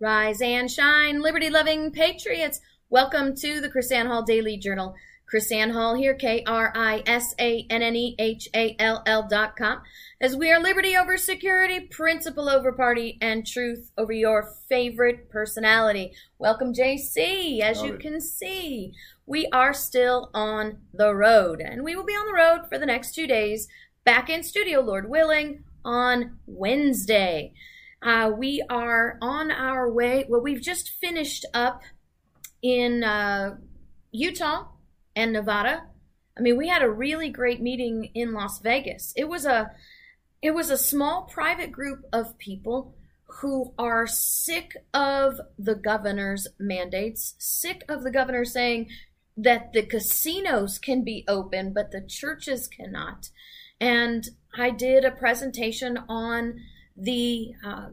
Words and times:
Rise 0.00 0.40
and 0.40 0.68
shine, 0.68 1.22
liberty 1.22 1.48
loving 1.48 1.92
patriots. 1.92 2.60
Welcome 2.90 3.36
to 3.36 3.60
the 3.60 3.68
KrisAnne 3.68 4.08
Hall 4.08 4.24
Daily 4.24 4.56
Journal. 4.56 4.96
KrisAnne 5.32 5.72
Hall 5.72 5.94
here, 5.94 6.14
K 6.14 6.42
R 6.44 6.72
I 6.74 7.04
S 7.06 7.36
A 7.38 7.64
N 7.70 7.82
N 7.82 7.94
E 7.94 8.16
H 8.18 8.48
A 8.54 8.74
L 8.80 9.04
L 9.06 9.28
dot 9.28 9.54
com. 9.56 9.80
As 10.20 10.34
we 10.34 10.50
are 10.50 10.60
liberty 10.60 10.96
over 10.96 11.16
security, 11.16 11.78
principle 11.80 12.48
over 12.48 12.72
party, 12.72 13.16
and 13.20 13.46
truth 13.46 13.92
over 13.96 14.12
your 14.12 14.52
favorite 14.68 15.30
personality. 15.30 16.14
Welcome, 16.38 16.74
JC. 16.74 17.60
As 17.60 17.76
Love 17.76 17.86
you 17.86 17.94
it. 17.94 18.00
can 18.00 18.20
see, 18.20 18.92
we 19.24 19.46
are 19.52 19.72
still 19.72 20.30
on 20.34 20.78
the 20.92 21.14
road, 21.14 21.60
and 21.60 21.84
we 21.84 21.94
will 21.94 22.04
be 22.04 22.14
on 22.14 22.26
the 22.26 22.32
road 22.32 22.68
for 22.68 22.76
the 22.76 22.86
next 22.86 23.14
two 23.14 23.28
days. 23.28 23.68
Back 24.04 24.28
in 24.28 24.42
studio, 24.42 24.80
Lord 24.80 25.08
willing, 25.08 25.62
on 25.84 26.38
Wednesday. 26.46 27.52
Uh, 28.02 28.30
we 28.36 28.64
are 28.68 29.18
on 29.20 29.50
our 29.50 29.90
way. 29.90 30.24
Well, 30.28 30.40
we've 30.40 30.60
just 30.60 30.90
finished 30.90 31.46
up 31.54 31.82
in 32.62 33.04
uh, 33.04 33.56
Utah 34.10 34.66
and 35.14 35.32
Nevada. 35.32 35.84
I 36.36 36.40
mean, 36.40 36.56
we 36.56 36.68
had 36.68 36.82
a 36.82 36.90
really 36.90 37.28
great 37.28 37.60
meeting 37.60 38.10
in 38.14 38.32
Las 38.32 38.60
Vegas. 38.60 39.12
It 39.16 39.28
was 39.28 39.44
a 39.44 39.70
it 40.40 40.54
was 40.54 40.70
a 40.70 40.78
small 40.78 41.22
private 41.22 41.70
group 41.70 42.04
of 42.12 42.36
people 42.38 42.96
who 43.40 43.72
are 43.78 44.06
sick 44.06 44.76
of 44.92 45.40
the 45.56 45.76
governor's 45.76 46.48
mandates, 46.58 47.34
sick 47.38 47.84
of 47.88 48.02
the 48.02 48.10
governor 48.10 48.44
saying 48.44 48.88
that 49.36 49.72
the 49.72 49.82
casinos 49.82 50.78
can 50.78 51.04
be 51.04 51.24
open 51.28 51.72
but 51.72 51.92
the 51.92 52.00
churches 52.00 52.66
cannot. 52.66 53.30
And 53.82 54.28
I 54.56 54.70
did 54.70 55.04
a 55.04 55.10
presentation 55.10 55.98
on 56.08 56.60
the 56.96 57.52
uh, 57.66 57.88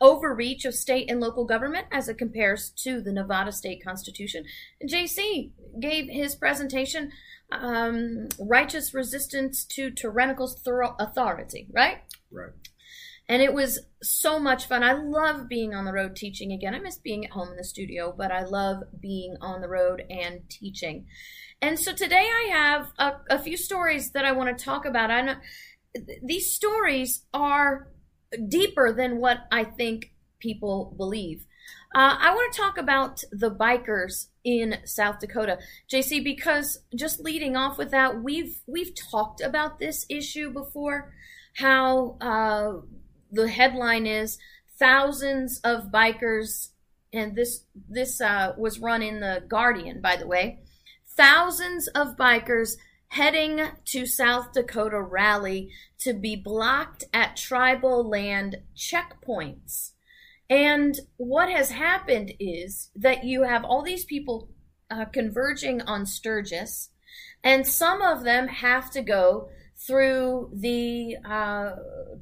overreach 0.00 0.64
of 0.64 0.76
state 0.76 1.10
and 1.10 1.18
local 1.18 1.44
government 1.44 1.88
as 1.90 2.08
it 2.08 2.18
compares 2.18 2.70
to 2.84 3.00
the 3.00 3.12
Nevada 3.12 3.50
state 3.50 3.82
constitution. 3.82 4.44
And 4.80 4.88
JC 4.88 5.50
gave 5.80 6.08
his 6.08 6.36
presentation, 6.36 7.10
um, 7.50 8.28
Righteous 8.38 8.94
Resistance 8.94 9.64
to 9.64 9.90
Tyrannical 9.90 10.46
Thor- 10.46 10.94
Authority, 11.00 11.66
right? 11.72 11.98
Right. 12.30 12.52
And 13.28 13.42
it 13.42 13.52
was 13.52 13.80
so 14.02 14.38
much 14.38 14.66
fun. 14.68 14.84
I 14.84 14.92
love 14.92 15.48
being 15.48 15.74
on 15.74 15.84
the 15.84 15.92
road 15.92 16.14
teaching 16.14 16.52
again. 16.52 16.76
I 16.76 16.78
miss 16.78 16.98
being 16.98 17.24
at 17.24 17.32
home 17.32 17.48
in 17.48 17.56
the 17.56 17.64
studio, 17.64 18.14
but 18.16 18.30
I 18.30 18.44
love 18.44 18.84
being 19.00 19.36
on 19.40 19.62
the 19.62 19.68
road 19.68 20.04
and 20.08 20.48
teaching. 20.48 21.06
And 21.62 21.78
so 21.78 21.92
today 21.92 22.28
I 22.28 22.48
have 22.50 22.92
a, 22.98 23.36
a 23.36 23.38
few 23.38 23.56
stories 23.56 24.10
that 24.10 24.24
I 24.24 24.32
want 24.32 24.56
to 24.56 24.64
talk 24.64 24.84
about. 24.84 25.12
I 25.12 25.22
know 25.22 25.36
these 26.20 26.52
stories 26.52 27.24
are 27.32 27.88
deeper 28.48 28.92
than 28.92 29.18
what 29.18 29.46
I 29.52 29.62
think 29.62 30.12
people 30.40 30.92
believe. 30.96 31.46
Uh, 31.94 32.16
I 32.18 32.34
want 32.34 32.52
to 32.52 32.60
talk 32.60 32.78
about 32.78 33.22
the 33.30 33.50
bikers 33.50 34.26
in 34.42 34.78
South 34.84 35.20
Dakota, 35.20 35.58
JC, 35.88 36.24
because 36.24 36.82
just 36.96 37.20
leading 37.20 37.54
off 37.54 37.78
with 37.78 37.92
that, 37.92 38.22
we've 38.24 38.60
we've 38.66 38.94
talked 38.94 39.40
about 39.40 39.78
this 39.78 40.04
issue 40.08 40.50
before. 40.50 41.12
How 41.58 42.16
uh, 42.20 42.80
the 43.30 43.46
headline 43.46 44.06
is 44.06 44.38
thousands 44.78 45.60
of 45.62 45.92
bikers, 45.92 46.70
and 47.12 47.36
this 47.36 47.66
this 47.88 48.20
uh, 48.20 48.54
was 48.56 48.80
run 48.80 49.02
in 49.02 49.20
the 49.20 49.44
Guardian, 49.46 50.00
by 50.00 50.16
the 50.16 50.26
way. 50.26 50.58
Thousands 51.16 51.88
of 51.88 52.16
bikers 52.16 52.76
heading 53.08 53.60
to 53.84 54.06
South 54.06 54.52
Dakota 54.52 55.00
rally 55.00 55.70
to 55.98 56.14
be 56.14 56.34
blocked 56.34 57.04
at 57.12 57.36
tribal 57.36 58.08
land 58.08 58.56
checkpoints. 58.74 59.90
And 60.48 60.98
what 61.16 61.50
has 61.50 61.70
happened 61.70 62.32
is 62.40 62.90
that 62.96 63.24
you 63.24 63.42
have 63.42 63.64
all 63.64 63.82
these 63.82 64.04
people 64.06 64.48
uh, 64.90 65.04
converging 65.06 65.82
on 65.82 66.06
Sturgis, 66.06 66.90
and 67.44 67.66
some 67.66 68.00
of 68.00 68.24
them 68.24 68.48
have 68.48 68.90
to 68.92 69.02
go 69.02 69.50
through 69.76 70.50
the 70.54 71.16
uh, 71.24 71.72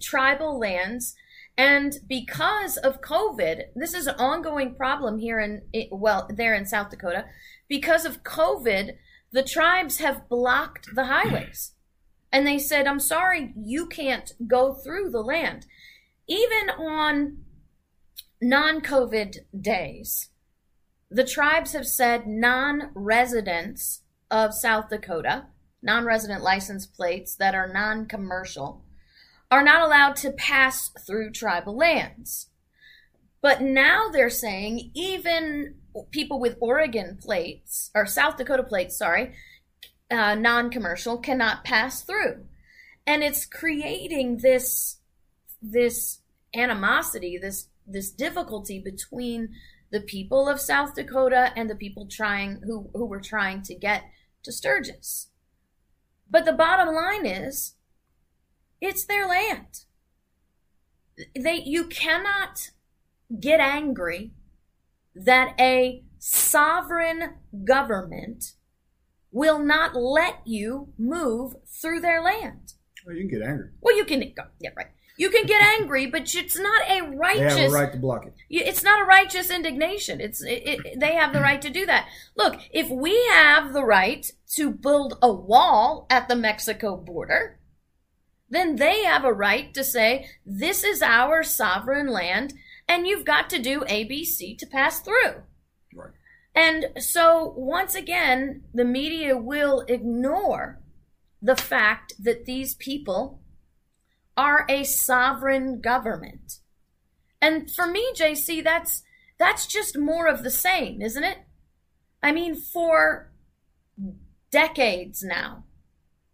tribal 0.00 0.58
lands. 0.58 1.14
And 1.56 1.94
because 2.08 2.76
of 2.76 3.00
COVID, 3.02 3.64
this 3.76 3.94
is 3.94 4.06
an 4.06 4.14
ongoing 4.18 4.74
problem 4.74 5.18
here 5.18 5.40
in, 5.40 5.62
well, 5.90 6.28
there 6.32 6.54
in 6.54 6.66
South 6.66 6.90
Dakota. 6.90 7.26
Because 7.70 8.04
of 8.04 8.24
COVID, 8.24 8.96
the 9.30 9.44
tribes 9.44 9.98
have 9.98 10.28
blocked 10.28 10.88
the 10.94 11.04
highways. 11.04 11.72
And 12.32 12.44
they 12.44 12.58
said, 12.58 12.86
I'm 12.86 12.98
sorry, 12.98 13.54
you 13.56 13.86
can't 13.86 14.32
go 14.46 14.74
through 14.74 15.10
the 15.10 15.22
land. 15.22 15.66
Even 16.26 16.68
on 16.70 17.38
non 18.42 18.80
COVID 18.80 19.36
days, 19.58 20.30
the 21.10 21.24
tribes 21.24 21.72
have 21.72 21.86
said 21.86 22.26
non 22.26 22.90
residents 22.92 24.02
of 24.32 24.52
South 24.52 24.88
Dakota, 24.88 25.46
non 25.80 26.04
resident 26.04 26.42
license 26.42 26.86
plates 26.86 27.36
that 27.36 27.54
are 27.54 27.72
non 27.72 28.06
commercial, 28.06 28.82
are 29.48 29.62
not 29.62 29.80
allowed 29.80 30.16
to 30.16 30.32
pass 30.32 30.90
through 31.06 31.30
tribal 31.30 31.76
lands. 31.76 32.48
But 33.40 33.62
now 33.62 34.08
they're 34.08 34.28
saying 34.28 34.90
even 34.94 35.76
people 36.10 36.40
with 36.40 36.56
Oregon 36.60 37.18
plates, 37.20 37.90
or 37.94 38.06
South 38.06 38.36
Dakota 38.36 38.62
plates, 38.62 38.96
sorry, 38.96 39.34
uh, 40.10 40.34
non 40.34 40.70
commercial, 40.70 41.18
cannot 41.18 41.64
pass 41.64 42.02
through. 42.02 42.46
And 43.06 43.22
it's 43.22 43.46
creating 43.46 44.38
this 44.38 44.98
this 45.62 46.20
animosity, 46.54 47.38
this 47.38 47.68
this 47.86 48.10
difficulty 48.10 48.78
between 48.78 49.50
the 49.90 50.00
people 50.00 50.48
of 50.48 50.60
South 50.60 50.94
Dakota 50.94 51.52
and 51.56 51.68
the 51.68 51.74
people 51.74 52.06
trying 52.06 52.60
who, 52.64 52.88
who 52.94 53.06
were 53.06 53.20
trying 53.20 53.62
to 53.62 53.74
get 53.74 54.04
to 54.44 54.52
Sturgis. 54.52 55.28
But 56.30 56.44
the 56.44 56.52
bottom 56.52 56.94
line 56.94 57.26
is 57.26 57.74
it's 58.80 59.04
their 59.04 59.26
land. 59.26 59.84
They 61.38 61.56
you 61.56 61.84
cannot 61.84 62.70
get 63.38 63.60
angry 63.60 64.32
that 65.24 65.54
a 65.60 66.02
sovereign 66.18 67.34
government 67.64 68.52
will 69.32 69.58
not 69.58 69.94
let 69.94 70.40
you 70.44 70.92
move 70.98 71.54
through 71.66 72.00
their 72.00 72.22
land. 72.22 72.74
Well, 73.06 73.16
you 73.16 73.28
can 73.28 73.38
get 73.38 73.48
angry. 73.48 73.68
Well, 73.80 73.96
you 73.96 74.04
can 74.04 74.20
go, 74.36 74.42
yeah, 74.58 74.70
right. 74.76 74.88
You 75.16 75.28
can 75.28 75.44
get 75.44 75.62
angry, 75.62 76.06
but 76.06 76.34
it's 76.34 76.58
not 76.58 76.82
a 76.88 77.02
righteous. 77.02 77.54
They 77.54 77.62
have 77.62 77.72
a 77.72 77.74
right 77.74 77.92
to 77.92 77.98
block 77.98 78.26
it. 78.26 78.34
It's 78.48 78.82
not 78.82 79.02
a 79.02 79.04
righteous 79.04 79.50
indignation. 79.50 80.18
It's 80.18 80.42
it, 80.42 80.62
it, 80.66 80.98
they 81.00 81.14
have 81.14 81.34
the 81.34 81.40
right 81.40 81.60
to 81.60 81.68
do 81.68 81.84
that. 81.84 82.08
Look, 82.36 82.58
if 82.70 82.88
we 82.88 83.22
have 83.32 83.74
the 83.74 83.84
right 83.84 84.30
to 84.54 84.70
build 84.70 85.18
a 85.20 85.30
wall 85.30 86.06
at 86.08 86.28
the 86.28 86.36
Mexico 86.36 86.96
border, 86.96 87.58
then 88.48 88.76
they 88.76 89.04
have 89.04 89.24
a 89.24 89.32
right 89.32 89.74
to 89.74 89.84
say 89.84 90.26
this 90.46 90.82
is 90.82 91.02
our 91.02 91.42
sovereign 91.42 92.08
land, 92.08 92.54
and 92.90 93.06
you've 93.06 93.24
got 93.24 93.48
to 93.48 93.62
do 93.62 93.82
ABC 93.82 94.58
to 94.58 94.66
pass 94.66 95.00
through. 95.00 95.44
Right. 95.94 96.10
And 96.56 96.86
so 96.98 97.54
once 97.56 97.94
again, 97.94 98.64
the 98.74 98.84
media 98.84 99.36
will 99.36 99.84
ignore 99.86 100.80
the 101.40 101.54
fact 101.54 102.14
that 102.18 102.46
these 102.46 102.74
people 102.74 103.42
are 104.36 104.66
a 104.68 104.82
sovereign 104.82 105.80
government. 105.80 106.54
And 107.40 107.70
for 107.70 107.86
me, 107.86 108.12
JC, 108.12 108.62
that's 108.62 109.04
that's 109.38 109.68
just 109.68 109.96
more 109.96 110.26
of 110.26 110.42
the 110.42 110.50
same, 110.50 111.00
isn't 111.00 111.24
it? 111.24 111.38
I 112.22 112.32
mean, 112.32 112.56
for 112.56 113.32
decades 114.50 115.22
now, 115.22 115.64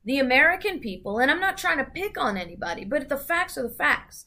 the 0.05 0.19
American 0.19 0.81
people, 0.81 1.19
and 1.19 1.31
I'm 1.31 1.39
not 1.39 1.59
trying 1.59 1.79
to 1.79 1.85
pick 1.85 2.19
on 2.19 2.39
anybody, 2.39 2.87
but 2.87 3.11
the 3.11 3.19
facts 3.19 3.59
are 3.59 3.69
the 3.69 3.75
facts. 3.75 4.25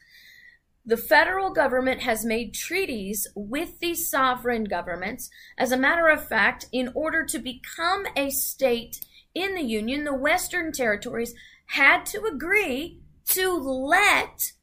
The 0.86 0.98
federal 0.98 1.52
government 1.52 2.02
has 2.02 2.26
made 2.26 2.54
treaties 2.54 3.28
with 3.36 3.80
these 3.80 4.10
sovereign 4.10 4.64
governments. 4.64 5.30
As 5.58 5.72
a 5.72 5.78
matter 5.78 6.08
of 6.08 6.28
fact, 6.28 6.66
in 6.72 6.92
order 6.96 7.24
to 7.26 7.40
become 7.40 8.06
a 8.16 8.30
state 8.30 9.06
in 9.36 9.56
the 9.56 9.64
Union, 9.64 10.04
the 10.04 10.16
Western 10.16 10.72
territories 10.72 11.36
had 11.68 12.06
to 12.08 12.24
agree 12.24 13.00
to 13.28 13.52
let 13.52 14.54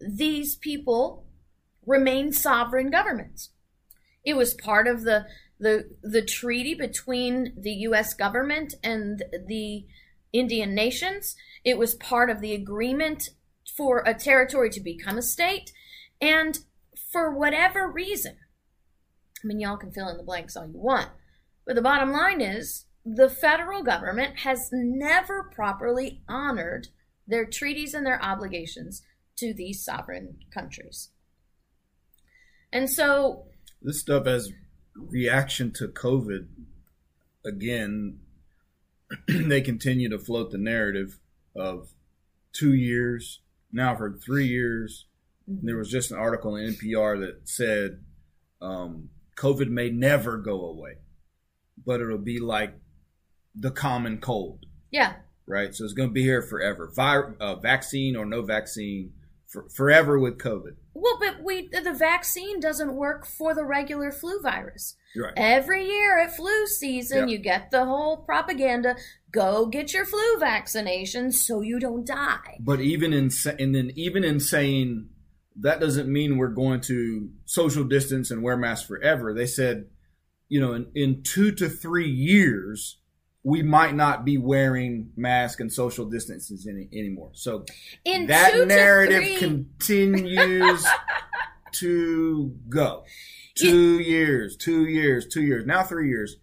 these 0.00 0.56
people 0.56 1.26
remain 1.86 2.32
sovereign 2.32 2.90
governments. 2.90 3.50
It 4.24 4.36
was 4.36 4.54
part 4.54 4.86
of 4.86 5.02
the 5.02 5.26
the 5.60 5.90
the 6.02 6.22
treaty 6.22 6.74
between 6.74 7.52
the 7.56 7.72
US 7.88 8.14
government 8.14 8.74
and 8.82 9.22
the 9.46 9.86
Indian 10.32 10.74
nations. 10.74 11.36
It 11.64 11.78
was 11.78 11.94
part 11.94 12.28
of 12.30 12.40
the 12.40 12.54
agreement 12.54 13.30
for 13.76 14.02
a 14.06 14.14
territory 14.14 14.70
to 14.70 14.80
become 14.80 15.18
a 15.18 15.22
state. 15.22 15.72
And 16.20 16.58
for 17.12 17.30
whatever 17.30 17.90
reason, 17.90 18.36
I 19.42 19.46
mean, 19.46 19.60
y'all 19.60 19.76
can 19.76 19.92
fill 19.92 20.08
in 20.08 20.16
the 20.16 20.22
blanks 20.22 20.56
all 20.56 20.66
you 20.66 20.78
want, 20.78 21.10
but 21.66 21.74
the 21.74 21.82
bottom 21.82 22.12
line 22.12 22.40
is 22.40 22.86
the 23.04 23.28
federal 23.28 23.82
government 23.82 24.40
has 24.40 24.70
never 24.72 25.50
properly 25.54 26.22
honored 26.28 26.88
their 27.26 27.44
treaties 27.44 27.94
and 27.94 28.06
their 28.06 28.22
obligations 28.22 29.02
to 29.36 29.52
these 29.52 29.84
sovereign 29.84 30.36
countries. 30.52 31.10
And 32.72 32.88
so 32.88 33.44
this 33.82 34.00
stuff 34.00 34.26
as 34.26 34.50
reaction 34.96 35.72
to 35.72 35.88
COVID, 35.88 36.46
again, 37.44 38.20
they 39.28 39.60
continue 39.60 40.08
to 40.08 40.18
float 40.18 40.50
the 40.50 40.58
narrative 40.58 41.18
of 41.54 41.88
two 42.52 42.74
years, 42.74 43.40
now 43.74 43.96
for 43.96 44.12
three 44.12 44.46
years. 44.46 45.06
Mm-hmm. 45.50 45.66
There 45.66 45.76
was 45.76 45.90
just 45.90 46.10
an 46.10 46.18
article 46.18 46.56
in 46.56 46.74
NPR 46.74 47.20
that 47.20 47.48
said 47.48 48.00
um, 48.62 49.10
COVID 49.36 49.68
may 49.68 49.90
never 49.90 50.38
go 50.38 50.66
away, 50.66 50.94
but 51.84 52.00
it'll 52.00 52.18
be 52.18 52.38
like 52.38 52.74
the 53.54 53.70
common 53.70 54.18
cold. 54.18 54.64
Yeah. 54.90 55.14
Right. 55.46 55.74
So 55.74 55.84
it's 55.84 55.92
going 55.92 56.08
to 56.08 56.14
be 56.14 56.22
here 56.22 56.40
forever. 56.40 56.90
Vi- 56.94 57.34
uh, 57.38 57.56
vaccine 57.56 58.16
or 58.16 58.24
no 58.24 58.42
vaccine, 58.42 59.12
for, 59.46 59.68
forever 59.68 60.18
with 60.18 60.38
COVID. 60.38 60.76
Well, 60.94 61.18
but 61.18 61.42
we 61.42 61.68
the 61.68 61.92
vaccine 61.92 62.60
doesn't 62.60 62.94
work 62.94 63.26
for 63.26 63.54
the 63.54 63.64
regular 63.64 64.12
flu 64.12 64.40
virus. 64.40 64.96
Right. 65.16 65.32
Every 65.36 65.86
year 65.86 66.18
at 66.18 66.36
flu 66.36 66.66
season, 66.66 67.28
you 67.28 67.38
get 67.38 67.70
the 67.70 67.84
whole 67.84 68.18
propaganda: 68.18 68.96
go 69.32 69.66
get 69.66 69.92
your 69.92 70.04
flu 70.04 70.38
vaccination 70.38 71.32
so 71.32 71.60
you 71.60 71.80
don't 71.80 72.06
die. 72.06 72.58
But 72.60 72.80
even 72.80 73.12
in 73.12 73.30
and 73.58 73.74
then 73.74 73.90
even 73.96 74.22
in 74.22 74.38
saying 74.38 75.08
that 75.56 75.80
doesn't 75.80 76.12
mean 76.12 76.36
we're 76.36 76.48
going 76.48 76.80
to 76.82 77.30
social 77.44 77.84
distance 77.84 78.30
and 78.30 78.42
wear 78.42 78.56
masks 78.56 78.86
forever. 78.86 79.34
They 79.34 79.46
said, 79.46 79.86
you 80.48 80.60
know, 80.60 80.72
in, 80.72 80.86
in 80.94 81.22
two 81.22 81.52
to 81.52 81.68
three 81.68 82.10
years, 82.10 82.98
we 83.44 83.62
might 83.62 83.94
not 83.94 84.24
be 84.24 84.38
wearing 84.38 85.10
masks 85.16 85.60
and 85.60 85.70
social 85.70 86.06
distances 86.06 86.66
any, 86.66 86.88
anymore. 86.92 87.30
So 87.34 87.66
In 88.04 88.26
that 88.28 88.66
narrative 88.66 89.38
continues 89.38 90.84
to 91.72 92.56
go. 92.70 93.04
Two 93.54 93.98
it, 94.00 94.06
years, 94.06 94.56
two 94.56 94.86
years, 94.86 95.26
two 95.26 95.42
years, 95.42 95.66
now 95.66 95.82
three 95.82 96.08
years. 96.08 96.36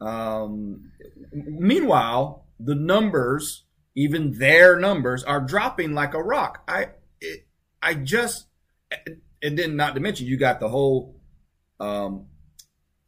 Um, 0.00 0.90
meanwhile, 1.32 2.46
the 2.58 2.74
numbers, 2.74 3.64
even 3.94 4.38
their 4.38 4.78
numbers, 4.80 5.22
are 5.24 5.40
dropping 5.40 5.92
like 5.92 6.14
a 6.14 6.22
rock. 6.22 6.64
I, 6.66 6.88
it, 7.20 7.46
I 7.82 7.92
just, 7.92 8.46
and 9.42 9.58
then 9.58 9.76
not 9.76 9.94
to 9.94 10.00
mention, 10.00 10.26
you 10.26 10.38
got 10.38 10.60
the 10.60 10.68
whole, 10.70 11.20
um, 11.78 12.26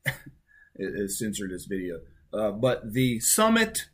censored 1.08 1.50
this 1.50 1.64
video 1.64 2.00
uh, 2.32 2.50
but 2.50 2.93
the 2.93 3.21
summit, 3.21 3.88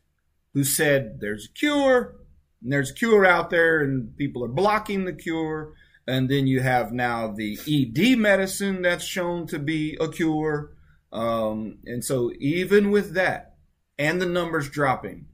who 0.54 0.64
said 0.64 1.20
there's 1.20 1.46
a 1.46 1.52
cure, 1.52 2.16
and 2.62 2.72
there's 2.72 2.90
a 2.90 2.94
cure 2.94 3.24
out 3.24 3.50
there, 3.50 3.80
and 3.80 4.16
people 4.16 4.44
are 4.44 4.48
blocking 4.48 5.04
the 5.04 5.12
cure. 5.12 5.74
And 6.08 6.28
then 6.28 6.46
you 6.46 6.60
have 6.60 6.92
now 6.92 7.32
the 7.32 7.58
ED 7.66 8.16
medicine 8.16 8.82
that's 8.82 9.04
shown 9.04 9.46
to 9.48 9.58
be 9.58 9.96
a 10.00 10.08
cure. 10.08 10.72
Um, 11.12 11.78
and 11.84 12.04
so 12.04 12.30
even 12.38 12.90
with 12.90 13.14
that, 13.14 13.56
and 13.98 14.20
the 14.20 14.26
numbers 14.26 14.68
dropping, 14.68 15.26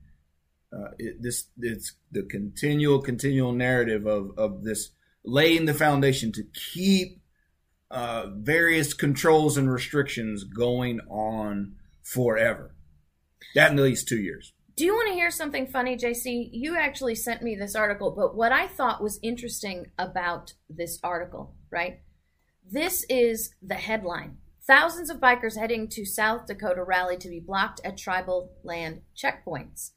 uh, 0.72 0.92
it, 0.98 1.20
this 1.20 1.48
it's 1.58 1.94
the 2.10 2.22
continual, 2.22 3.00
continual 3.00 3.52
narrative 3.52 4.06
of 4.06 4.30
of 4.38 4.64
this 4.64 4.90
laying 5.24 5.66
the 5.66 5.74
foundation 5.74 6.32
to 6.32 6.44
keep 6.72 7.20
uh, 7.90 8.26
various 8.34 8.94
controls 8.94 9.58
and 9.58 9.70
restrictions 9.70 10.44
going 10.44 11.00
on 11.10 11.74
forever. 12.02 12.74
That 13.54 13.72
in 13.72 13.78
at 13.78 13.84
least 13.84 14.08
two 14.08 14.20
years. 14.20 14.52
Do 14.74 14.84
you 14.84 14.94
want 14.94 15.08
to 15.08 15.14
hear 15.14 15.30
something 15.30 15.66
funny, 15.66 15.96
JC? 15.96 16.48
You 16.52 16.76
actually 16.76 17.14
sent 17.14 17.42
me 17.42 17.54
this 17.54 17.76
article, 17.76 18.10
but 18.10 18.34
what 18.34 18.52
I 18.52 18.66
thought 18.66 19.02
was 19.02 19.20
interesting 19.22 19.86
about 19.98 20.54
this 20.70 20.98
article, 21.04 21.54
right? 21.70 22.00
This 22.70 23.04
is 23.10 23.54
the 23.60 23.74
headline. 23.74 24.38
Thousands 24.66 25.10
of 25.10 25.18
bikers 25.18 25.58
heading 25.58 25.88
to 25.88 26.06
South 26.06 26.46
Dakota 26.46 26.82
rally 26.84 27.16
to 27.18 27.28
be 27.28 27.40
blocked 27.40 27.80
at 27.84 27.98
tribal 27.98 28.52
land 28.62 29.02
checkpoints. 29.16 29.90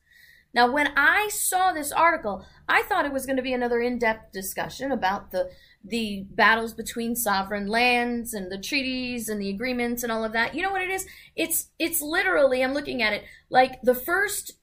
Now, 0.55 0.71
when 0.71 0.93
I 0.95 1.27
saw 1.27 1.73
this 1.73 1.91
article, 1.91 2.45
I 2.67 2.83
thought 2.83 3.05
it 3.05 3.11
was 3.11 3.25
going 3.25 3.35
to 3.35 3.43
be 3.43 3.53
another 3.53 3.81
in-depth 3.81 4.31
discussion 4.31 4.91
about 4.91 5.31
the 5.31 5.49
the 5.87 6.25
battles 6.31 6.73
between 6.73 7.15
sovereign 7.15 7.67
lands 7.67 8.33
and 8.33 8.51
the 8.51 8.57
treaties 8.57 9.29
and 9.29 9.39
the 9.39 9.51
agreements 9.51 10.01
and 10.01 10.11
all 10.11 10.23
of 10.23 10.33
that. 10.33 10.55
You 10.55 10.63
know 10.63 10.71
what 10.71 10.81
it 10.81 10.89
is? 10.89 11.05
It's 11.35 11.67
it's 11.77 12.01
literally 12.01 12.63
I'm 12.63 12.73
looking 12.73 13.03
at 13.03 13.13
it 13.13 13.25
like 13.49 13.81
the 13.83 13.93
first 13.93 14.53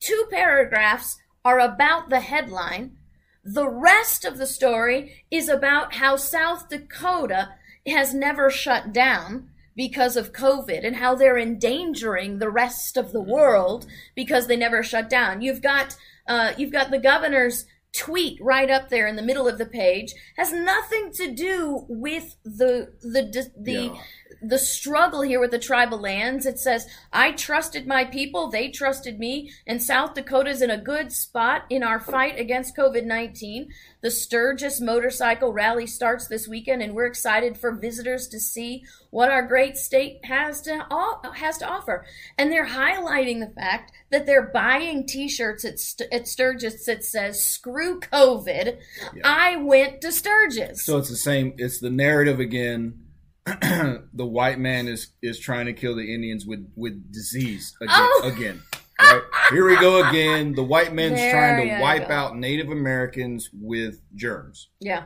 two 0.00 0.26
paragraphs 0.30 1.18
are 1.44 1.60
about 1.60 2.08
the 2.08 2.20
headline. 2.20 2.96
The 3.44 3.68
rest 3.68 4.24
of 4.24 4.38
the 4.38 4.46
story 4.46 5.24
is 5.30 5.48
about 5.48 5.96
how 5.96 6.16
South 6.16 6.68
Dakota 6.68 7.50
has 7.86 8.14
never 8.14 8.50
shut 8.50 8.92
down 8.92 9.50
because 9.76 10.16
of 10.16 10.32
COVID 10.32 10.84
and 10.86 10.96
how 10.96 11.14
they're 11.14 11.38
endangering 11.38 12.38
the 12.38 12.50
rest 12.50 12.96
of 12.96 13.12
the 13.12 13.22
world 13.22 13.86
because 14.14 14.46
they 14.46 14.56
never 14.56 14.82
shut 14.82 15.08
down. 15.08 15.42
You've 15.42 15.62
got 15.62 15.96
uh, 16.26 16.52
you've 16.56 16.72
got 16.72 16.90
the 16.90 16.98
governor's 16.98 17.66
tweet 17.94 18.38
right 18.40 18.70
up 18.70 18.88
there 18.88 19.06
in 19.06 19.16
the 19.16 19.22
middle 19.22 19.48
of 19.48 19.58
the 19.58 19.66
page. 19.66 20.14
Has 20.36 20.52
nothing 20.52 21.12
to 21.14 21.32
do 21.32 21.84
with 21.88 22.36
the 22.44 22.92
the 23.02 23.50
the 23.56 23.72
yeah 23.72 24.00
the 24.40 24.58
struggle 24.58 25.22
here 25.22 25.40
with 25.40 25.50
the 25.50 25.58
tribal 25.58 25.98
lands. 25.98 26.46
It 26.46 26.58
says, 26.58 26.86
I 27.12 27.32
trusted 27.32 27.86
my 27.86 28.04
people, 28.04 28.50
they 28.50 28.70
trusted 28.70 29.18
me, 29.18 29.52
and 29.66 29.82
South 29.82 30.14
Dakota's 30.14 30.62
in 30.62 30.70
a 30.70 30.80
good 30.80 31.12
spot 31.12 31.64
in 31.68 31.82
our 31.82 32.00
fight 32.00 32.38
against 32.38 32.76
COVID 32.76 33.04
19. 33.04 33.68
The 34.00 34.10
Sturgis 34.10 34.80
Motorcycle 34.80 35.52
Rally 35.52 35.86
starts 35.86 36.26
this 36.26 36.48
weekend, 36.48 36.82
and 36.82 36.94
we're 36.94 37.06
excited 37.06 37.56
for 37.56 37.72
visitors 37.72 38.26
to 38.28 38.40
see 38.40 38.84
what 39.10 39.30
our 39.30 39.46
great 39.46 39.76
state 39.76 40.24
has 40.24 40.60
to, 40.62 40.86
has 41.34 41.58
to 41.58 41.68
offer. 41.68 42.04
And 42.38 42.50
they're 42.50 42.66
highlighting 42.66 43.40
the 43.40 43.52
fact 43.54 43.92
that 44.10 44.26
they're 44.26 44.50
buying 44.50 45.06
t 45.06 45.28
shirts 45.28 45.64
at, 45.64 45.78
St- 45.78 46.12
at 46.12 46.26
Sturgis 46.26 46.84
that 46.86 47.04
says, 47.04 47.42
Screw 47.42 48.00
COVID. 48.00 48.78
Yeah. 49.14 49.22
I 49.24 49.56
went 49.56 50.00
to 50.00 50.12
Sturgis. 50.12 50.84
So 50.84 50.98
it's 50.98 51.10
the 51.10 51.16
same, 51.16 51.54
it's 51.58 51.78
the 51.78 51.90
narrative 51.90 52.40
again 52.40 53.01
the 53.46 54.26
white 54.26 54.58
man 54.58 54.86
is 54.86 55.12
is 55.20 55.38
trying 55.38 55.66
to 55.66 55.72
kill 55.72 55.96
the 55.96 56.14
Indians 56.14 56.46
with 56.46 56.70
with 56.76 57.12
disease 57.12 57.74
again. 57.80 57.96
Oh. 57.98 58.22
Again, 58.32 58.62
right? 59.00 59.22
Here 59.50 59.66
we 59.66 59.74
go 59.80 60.08
again. 60.08 60.54
The 60.54 60.62
white 60.62 60.94
man's 60.94 61.16
there 61.16 61.32
trying 61.32 61.68
to 61.68 61.80
wipe 61.80 62.08
go. 62.08 62.14
out 62.14 62.36
Native 62.36 62.68
Americans 62.68 63.50
with 63.52 64.00
germs. 64.14 64.68
Yeah. 64.80 65.04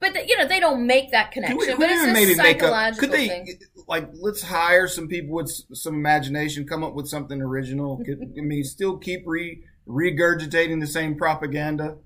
But 0.00 0.14
the, 0.14 0.26
you 0.26 0.36
know 0.36 0.48
they 0.48 0.58
don't 0.58 0.86
make 0.86 1.12
that 1.12 1.30
connection. 1.30 1.58
Could 1.58 1.78
we, 1.78 1.84
but 1.84 1.90
it's 1.90 2.12
maybe 2.12 2.34
make 2.34 2.60
a, 2.60 2.92
could 2.98 3.12
they 3.12 3.28
thing. 3.28 3.58
like 3.86 4.10
let's 4.14 4.42
hire 4.42 4.88
some 4.88 5.06
people 5.06 5.34
with 5.36 5.50
some 5.72 5.94
imagination, 5.94 6.66
come 6.66 6.82
up 6.82 6.94
with 6.94 7.08
something 7.08 7.40
original. 7.40 8.02
Could, 8.04 8.34
I 8.36 8.40
mean, 8.40 8.64
still 8.64 8.98
keep 8.98 9.22
re 9.26 9.62
regurgitating 9.88 10.80
the 10.80 10.86
same 10.86 11.16
propaganda. 11.16 11.98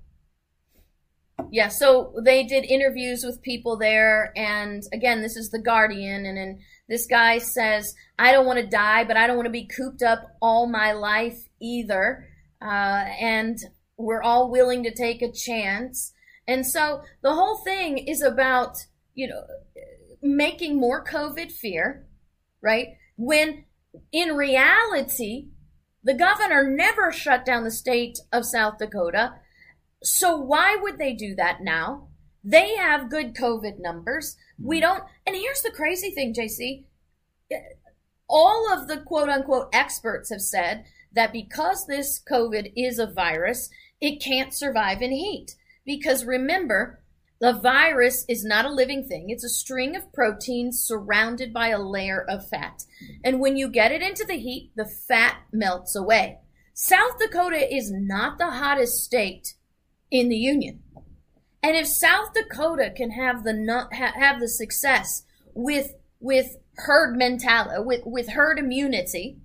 Yeah, 1.51 1.69
so 1.69 2.13
they 2.23 2.43
did 2.43 2.65
interviews 2.65 3.23
with 3.23 3.41
people 3.41 3.77
there, 3.77 4.31
and 4.35 4.83
again, 4.93 5.21
this 5.21 5.35
is 5.35 5.49
the 5.49 5.61
Guardian, 5.61 6.25
and 6.25 6.37
then 6.37 6.59
this 6.87 7.05
guy 7.05 7.37
says, 7.37 7.95
"I 8.17 8.31
don't 8.31 8.45
want 8.45 8.59
to 8.59 8.67
die, 8.67 9.03
but 9.03 9.17
I 9.17 9.27
don't 9.27 9.35
want 9.35 9.47
to 9.47 9.51
be 9.51 9.67
cooped 9.67 10.03
up 10.03 10.35
all 10.41 10.67
my 10.67 10.91
life 10.91 11.47
either," 11.59 12.27
uh, 12.61 13.05
and 13.19 13.57
we're 13.97 14.21
all 14.21 14.49
willing 14.49 14.83
to 14.83 14.93
take 14.93 15.21
a 15.21 15.31
chance. 15.31 16.13
And 16.47 16.65
so 16.65 17.03
the 17.21 17.33
whole 17.33 17.57
thing 17.57 17.97
is 17.97 18.21
about 18.21 18.77
you 19.13 19.27
know 19.27 19.43
making 20.21 20.77
more 20.77 21.03
COVID 21.03 21.51
fear, 21.51 22.07
right? 22.61 22.89
When 23.17 23.65
in 24.11 24.35
reality, 24.35 25.47
the 26.03 26.13
governor 26.13 26.69
never 26.69 27.11
shut 27.11 27.45
down 27.45 27.63
the 27.63 27.71
state 27.71 28.19
of 28.31 28.45
South 28.45 28.77
Dakota 28.77 29.33
so 30.03 30.37
why 30.37 30.75
would 30.75 30.97
they 30.97 31.13
do 31.13 31.35
that 31.35 31.61
now? 31.61 32.07
They 32.43 32.75
have 32.75 33.09
good 33.09 33.35
COVID 33.35 33.79
numbers. 33.79 34.37
We 34.61 34.77
hmm. 34.77 34.81
don't. 34.81 35.03
And 35.25 35.35
here's 35.35 35.61
the 35.61 35.71
crazy 35.71 36.11
thing, 36.11 36.33
JC. 36.33 36.85
All 38.29 38.71
of 38.71 38.87
the 38.87 38.97
quote 38.97 39.29
unquote 39.29 39.69
experts 39.73 40.29
have 40.29 40.41
said 40.41 40.85
that 41.13 41.33
because 41.33 41.87
this 41.87 42.21
COVID 42.29 42.71
is 42.75 42.99
a 42.99 43.07
virus, 43.07 43.69
it 43.99 44.21
can't 44.21 44.53
survive 44.53 45.01
in 45.01 45.11
heat. 45.11 45.55
Because 45.85 46.23
remember, 46.23 47.01
the 47.41 47.53
virus 47.53 48.25
is 48.27 48.43
not 48.43 48.65
a 48.65 48.71
living 48.71 49.07
thing. 49.07 49.29
It's 49.29 49.43
a 49.43 49.49
string 49.49 49.95
of 49.95 50.13
proteins 50.13 50.79
surrounded 50.79 51.53
by 51.53 51.69
a 51.69 51.79
layer 51.79 52.23
of 52.29 52.47
fat. 52.47 52.83
And 53.23 53.39
when 53.39 53.57
you 53.57 53.69
get 53.69 53.91
it 53.91 54.01
into 54.01 54.25
the 54.25 54.37
heat, 54.37 54.71
the 54.75 54.85
fat 54.85 55.37
melts 55.51 55.95
away. 55.95 56.39
South 56.73 57.17
Dakota 57.17 57.73
is 57.73 57.91
not 57.91 58.37
the 58.37 58.51
hottest 58.51 59.03
state 59.03 59.55
in 60.11 60.29
the 60.29 60.37
Union. 60.37 60.81
And 61.61 61.75
if 61.75 61.87
South 61.87 62.33
Dakota 62.33 62.91
can 62.95 63.11
have 63.11 63.43
the 63.43 63.53
not 63.53 63.93
have 63.93 64.39
the 64.39 64.47
success 64.47 65.23
with 65.53 65.93
with 66.19 66.57
herd 66.77 67.17
mentality, 67.17 67.83
with 67.83 68.01
with 68.05 68.29
herd 68.29 68.59
immunity, 68.59 69.37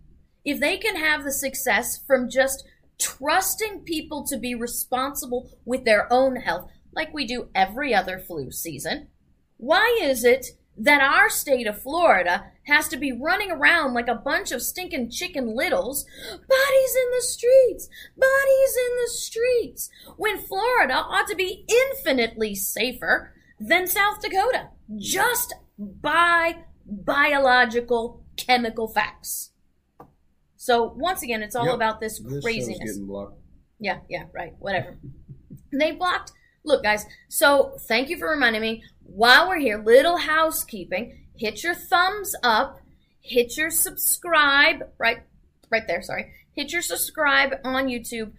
if 0.44 0.60
they 0.60 0.76
can 0.76 0.96
have 0.96 1.24
the 1.24 1.32
success 1.32 1.98
from 2.06 2.30
just 2.30 2.64
trusting 2.98 3.80
people 3.80 4.24
to 4.26 4.38
be 4.38 4.54
responsible 4.54 5.50
with 5.64 5.84
their 5.84 6.10
own 6.12 6.36
health, 6.36 6.70
like 6.92 7.12
we 7.12 7.26
do 7.26 7.48
every 7.54 7.92
other 7.92 8.18
flu 8.18 8.52
season, 8.52 9.08
why 9.56 9.98
is 10.00 10.24
it 10.24 10.46
that 10.76 11.00
our 11.00 11.30
state 11.30 11.66
of 11.66 11.80
Florida 11.80 12.50
has 12.66 12.88
to 12.88 12.96
be 12.96 13.12
running 13.12 13.50
around 13.50 13.94
like 13.94 14.08
a 14.08 14.14
bunch 14.14 14.50
of 14.52 14.62
stinking 14.62 15.10
chicken 15.10 15.54
littles, 15.54 16.04
bodies 16.30 16.96
in 16.96 17.10
the 17.12 17.22
streets, 17.22 17.88
bodies 18.16 18.76
in 18.76 18.96
the 19.04 19.10
streets, 19.10 19.90
when 20.16 20.38
Florida 20.38 20.94
ought 20.94 21.28
to 21.28 21.36
be 21.36 21.64
infinitely 21.68 22.54
safer 22.54 23.32
than 23.60 23.86
South 23.86 24.20
Dakota, 24.20 24.68
just 24.96 25.54
by 25.78 26.56
biological 26.86 28.24
chemical 28.36 28.88
facts. 28.88 29.50
So 30.56 30.92
once 30.96 31.22
again, 31.22 31.42
it's 31.42 31.54
all 31.54 31.66
Yep. 31.66 31.74
about 31.74 32.00
this 32.00 32.20
craziness. 32.42 32.98
Yeah, 33.78 34.00
yeah, 34.08 34.24
right. 34.32 34.54
Whatever. 34.58 34.96
they 35.72 35.92
blocked. 35.92 36.32
Look, 36.64 36.82
guys. 36.82 37.04
So 37.28 37.76
thank 37.86 38.08
you 38.08 38.16
for 38.16 38.30
reminding 38.30 38.62
me. 38.62 38.82
While 39.04 39.48
we're 39.48 39.60
here, 39.60 39.82
little 39.82 40.16
housekeeping. 40.16 41.26
Hit 41.36 41.62
your 41.62 41.74
thumbs 41.74 42.34
up. 42.42 42.80
Hit 43.20 43.56
your 43.56 43.70
subscribe. 43.70 44.90
Right, 44.98 45.22
right 45.70 45.86
there. 45.86 46.02
Sorry. 46.02 46.32
Hit 46.52 46.72
your 46.72 46.82
subscribe 46.82 47.54
on 47.64 47.88
YouTube, 47.88 48.32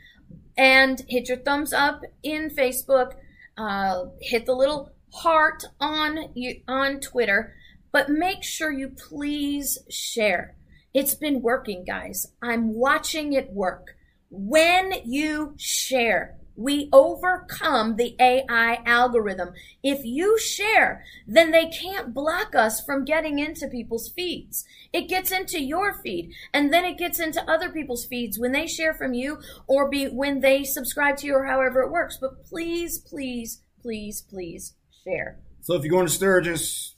and 0.58 1.02
hit 1.10 1.28
your 1.28 1.38
thumbs 1.38 1.74
up 1.74 2.02
in 2.24 2.50
Facebook. 2.50 3.14
Uh, 3.58 4.06
hit 4.22 4.46
the 4.46 4.54
little 4.54 4.92
heart 5.14 5.64
on 5.80 6.30
you 6.34 6.62
on 6.68 7.00
Twitter. 7.00 7.54
But 7.92 8.10
make 8.10 8.44
sure 8.44 8.72
you 8.72 8.90
please 8.90 9.78
share. 9.90 10.56
It's 10.94 11.16
been 11.16 11.42
working, 11.42 11.86
guys. 11.86 12.28
I'm 12.42 12.74
watching 12.74 13.34
it 13.34 13.52
work. 13.52 13.96
When 14.30 14.94
you 15.06 15.54
share, 15.58 16.38
we 16.56 16.90
overcome 16.94 17.96
the 17.96 18.16
AI 18.20 18.82
algorithm. 18.86 19.54
If 19.84 20.06
you 20.06 20.40
share, 20.40 21.04
then 21.28 21.52
they 21.52 21.70
can't 21.70 22.14
block 22.14 22.56
us 22.56 22.84
from 22.84 23.06
getting 23.06 23.40
into 23.40 23.68
people's 23.68 24.10
feeds. 24.10 24.66
It 24.94 25.10
gets 25.10 25.32
into 25.32 25.62
your 25.62 25.94
feed 25.94 26.32
and 26.54 26.72
then 26.72 26.86
it 26.86 26.98
gets 26.98 27.20
into 27.20 27.50
other 27.50 27.70
people's 27.70 28.06
feeds 28.06 28.40
when 28.40 28.52
they 28.52 28.68
share 28.68 28.94
from 28.94 29.14
you 29.14 29.40
or 29.68 29.90
be 29.90 30.06
when 30.06 30.40
they 30.40 30.64
subscribe 30.64 31.18
to 31.18 31.28
you 31.28 31.36
or 31.36 31.46
however 31.46 31.82
it 31.82 31.92
works. 31.92 32.18
But 32.20 32.46
please, 32.46 33.00
please, 33.00 33.62
please, 33.82 34.22
please 34.22 34.74
share. 35.04 35.40
So 35.62 35.76
if 35.76 35.84
you're 35.84 35.92
going 35.92 36.08
to 36.08 36.14
Sturgis, 36.14 36.96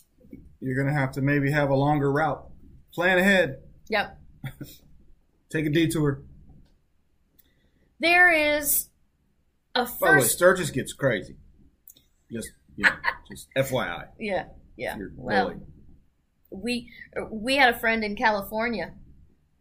you're 0.60 0.76
going 0.76 0.94
to 0.94 1.00
have 1.00 1.12
to 1.14 1.22
maybe 1.22 1.52
have 1.52 1.70
a 1.70 1.76
longer 1.76 2.12
route. 2.12 2.46
Plan 2.94 3.18
ahead. 3.18 3.60
Yep. 3.90 4.20
Take 5.50 5.66
a 5.66 5.70
detour. 5.70 6.22
There 8.00 8.32
is 8.32 8.87
a 9.80 9.92
By 10.00 10.12
the 10.12 10.18
way, 10.18 10.24
Sturgis 10.24 10.70
gets 10.72 10.94
crazy. 10.94 11.36
Just, 12.32 12.52
you 12.76 12.84
know, 12.84 12.92
just 13.30 13.48
FYI. 13.58 14.08
Yeah, 14.20 14.46
yeah. 14.76 14.98
Well, 15.16 15.56
we 16.52 16.90
we 17.32 17.56
had 17.58 17.74
a 17.74 17.80
friend 17.80 18.04
in 18.04 18.16
California 18.16 18.94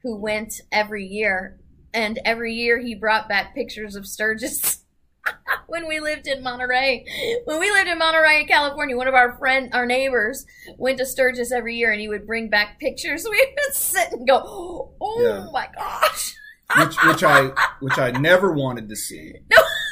who 0.03 0.17
went 0.17 0.61
every 0.71 1.05
year, 1.07 1.59
and 1.93 2.19
every 2.25 2.55
year 2.55 2.79
he 2.79 2.95
brought 2.95 3.29
back 3.29 3.55
pictures 3.55 3.97
of 3.97 4.07
Sturgis. 4.07 4.83
when 5.67 5.89
we 5.89 5.99
lived 5.99 6.27
in 6.29 6.43
Monterey, 6.43 7.05
when 7.45 7.59
we 7.59 7.71
lived 7.71 7.89
in 7.89 7.99
Monterey, 7.99 8.45
California, 8.47 8.97
one 8.97 9.09
of 9.09 9.15
our 9.15 9.37
friend, 9.39 9.71
our 9.73 9.87
neighbors, 9.87 10.47
went 10.79 10.99
to 10.99 11.07
Sturgis 11.07 11.51
every 11.51 11.77
year, 11.77 11.91
and 11.91 12.01
he 12.01 12.09
would 12.09 12.27
bring 12.27 12.49
back 12.49 12.79
pictures. 12.79 13.27
We 13.31 13.55
would 13.57 13.75
sit 13.75 14.13
and 14.13 14.27
go, 14.27 14.93
"Oh 15.01 15.23
Yeah. 15.23 15.51
my 15.53 15.69
gosh!" 15.77 16.35
which 16.79 16.97
which 17.05 17.23
I 17.25 17.51
which 17.81 17.99
I 17.99 18.11
never 18.13 18.53
wanted 18.53 18.89
to 18.89 18.97
see. 18.97 19.35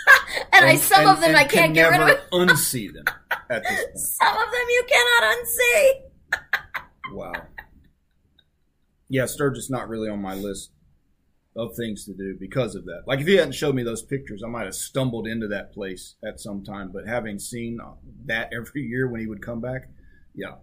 And, 0.53 0.67
I 0.67 0.77
some 0.77 1.09
of 1.09 1.21
them 1.21 1.35
I 1.35 1.45
can't 1.45 1.51
can 1.51 1.73
get 1.75 1.89
rid 1.91 2.01
of. 2.01 2.19
unsee 2.33 2.93
them 2.93 3.05
at 3.51 3.63
this 3.63 3.85
point. 3.85 3.99
Some 3.99 4.37
of 4.37 4.51
them 4.51 4.67
you 4.69 4.85
cannot 4.89 5.37
unsee. 5.37 5.93
Wow. 7.13 7.33
Yeah, 9.09 9.27
Sturgis 9.27 9.71
not 9.71 9.89
really 9.89 10.09
on 10.09 10.21
my 10.23 10.35
list 10.35 10.71
of 11.57 11.75
things 11.77 12.05
to 12.07 12.15
do 12.15 12.37
because 12.39 12.75
of 12.75 12.85
that. 12.87 13.03
Like 13.07 13.21
if 13.21 13.29
you 13.29 13.39
hadn't 13.39 13.55
showed 13.55 13.75
me 13.75 13.83
those 13.83 14.03
pictures, 14.03 14.43
I 14.45 14.49
might 14.49 14.65
have 14.65 14.75
stumbled 14.75 15.27
into 15.27 15.49
that 15.49 15.73
place 15.73 16.15
at 16.25 16.41
some 16.41 16.65
time. 16.65 16.91
But 16.93 17.07
having 17.07 17.39
seen 17.39 17.79
that 18.27 18.51
every 18.53 18.83
year 18.83 19.09
when 19.09 19.21
he 19.21 19.27
would 19.27 19.43
come 19.43 19.61
back, 19.61 19.89
yeah, 20.35 20.55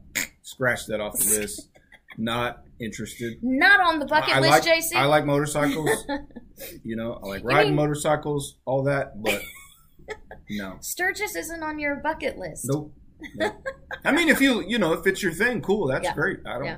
scratch 0.42 0.86
that 0.88 1.00
off 1.00 1.18
the 1.18 1.40
list. 1.40 1.70
Not 2.18 2.64
interested. 2.80 3.38
Not 3.42 3.80
on 3.80 4.00
the 4.00 4.06
bucket 4.06 4.36
I 4.36 4.40
list, 4.40 4.66
like, 4.66 4.80
JC. 4.84 4.96
I 4.96 5.06
like 5.06 5.26
motorcycles. 5.26 5.90
you 6.84 6.96
know, 6.96 7.20
I 7.24 7.28
like 7.28 7.44
riding 7.44 7.72
mean- 7.72 7.76
motorcycles, 7.78 8.58
all 8.66 8.84
that, 8.84 9.22
but 9.22 9.42
no. 10.50 10.78
Sturgis 10.82 11.36
isn't 11.36 11.64
on 11.64 11.80
your 11.80 11.96
bucket 11.98 12.38
list. 12.38 12.66
Nope. 12.70 12.94
Nope. 13.36 13.54
I 14.04 14.12
mean, 14.12 14.30
if 14.30 14.42
you 14.42 14.62
you 14.68 14.80
know 14.80 14.94
if 14.94 15.06
it's 15.06 15.22
your 15.22 15.32
thing, 15.32 15.62
cool. 15.62 15.88
That's 15.88 16.06
Yeah. 16.06 16.14
great. 16.16 16.40
I 16.46 16.56
don't 16.56 16.66
Yeah. 16.66 16.78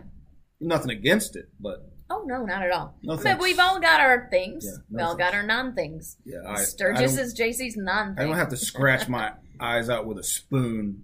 nothing 0.60 0.92
against 0.92 1.36
it, 1.36 1.46
but 1.60 1.90
Oh 2.10 2.24
no, 2.26 2.46
not 2.46 2.62
at 2.62 2.72
all. 2.72 2.96
No 3.02 3.16
we've 3.40 3.60
all 3.60 3.80
got 3.80 4.02
our 4.02 4.28
things. 4.30 4.66
Yeah, 4.66 4.72
no 4.90 4.98
we 4.98 5.02
all 5.04 5.16
got 5.16 5.34
our 5.34 5.44
non 5.44 5.74
things. 5.74 6.18
yeah, 6.26 6.40
I, 6.46 6.58
Sturgis 6.64 7.18
I 7.18 7.22
is 7.22 7.34
JC's 7.34 7.78
non 7.78 8.16
I 8.20 8.24
don't 8.26 8.36
have 8.36 8.50
to 8.50 8.58
scratch 8.58 9.08
my 9.18 9.32
eyes 9.60 9.90
out 9.90 10.06
with 10.06 10.18
a 10.20 10.24
spoon. 10.24 11.04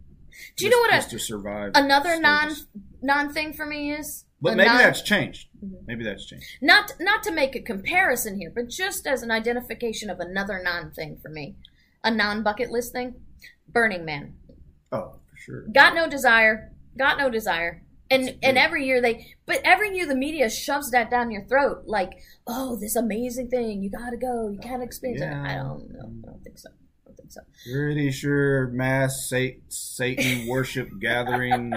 Do 0.56 0.66
you 0.66 0.72
know 0.72 0.80
what 0.80 1.06
a- 1.06 1.10
to 1.10 1.20
survive? 1.20 1.72
Another 1.76 2.20
non 2.20 2.56
non 3.02 3.34
thing 3.34 3.54
for 3.54 3.66
me 3.66 3.92
is. 3.94 4.26
But 4.42 4.56
maybe 4.56 4.70
non- 4.70 4.78
that's 4.78 5.02
changed. 5.02 5.50
Mhm. 5.64 5.86
Maybe 5.86 6.04
that's 6.06 6.26
changed. 6.26 6.48
not 6.62 6.94
not 7.00 7.24
to 7.24 7.32
make 7.32 7.56
a 7.56 7.62
comparison 7.62 8.40
here, 8.40 8.52
but 8.54 8.70
just 8.70 9.06
as 9.06 9.22
an 9.24 9.32
identification 9.32 10.10
of 10.10 10.20
another 10.20 10.62
non 10.64 10.92
thing 10.92 11.18
for 11.22 11.30
me, 11.30 11.56
a 12.04 12.12
non 12.12 12.44
bucket 12.44 12.70
list 12.72 12.94
thing. 12.94 13.16
Burning 13.68 14.06
Man. 14.06 14.36
Oh, 14.92 15.20
for 15.30 15.38
sure. 15.38 15.62
Got 15.72 15.94
no 15.94 16.08
desire. 16.10 16.72
Got 16.98 17.18
no 17.18 17.30
desire. 17.30 17.84
And 18.12 18.40
and 18.42 18.58
every 18.58 18.86
year 18.88 19.02
they, 19.02 19.36
but 19.46 19.62
every 19.64 19.96
year 19.96 20.08
the 20.08 20.16
media 20.16 20.50
shoves 20.50 20.90
that 20.92 21.12
down 21.12 21.30
your 21.30 21.44
throat, 21.46 21.84
like, 21.86 22.14
oh, 22.48 22.76
this 22.80 22.96
amazing 22.96 23.50
thing, 23.50 23.84
you 23.84 23.92
gotta 23.92 24.18
go, 24.18 24.50
you 24.50 24.58
can't 24.60 24.82
experience 24.82 25.22
it. 25.22 25.28
I 25.32 25.56
don't 25.56 25.92
know. 25.92 26.00
I 26.24 26.32
don't 26.32 26.44
think 26.44 26.58
so. 26.58 26.70
So. 27.28 27.42
Pretty 27.72 28.12
sure 28.12 28.68
mass 28.68 29.32
Satan 29.70 30.48
worship 30.48 30.90
gathering 31.02 31.72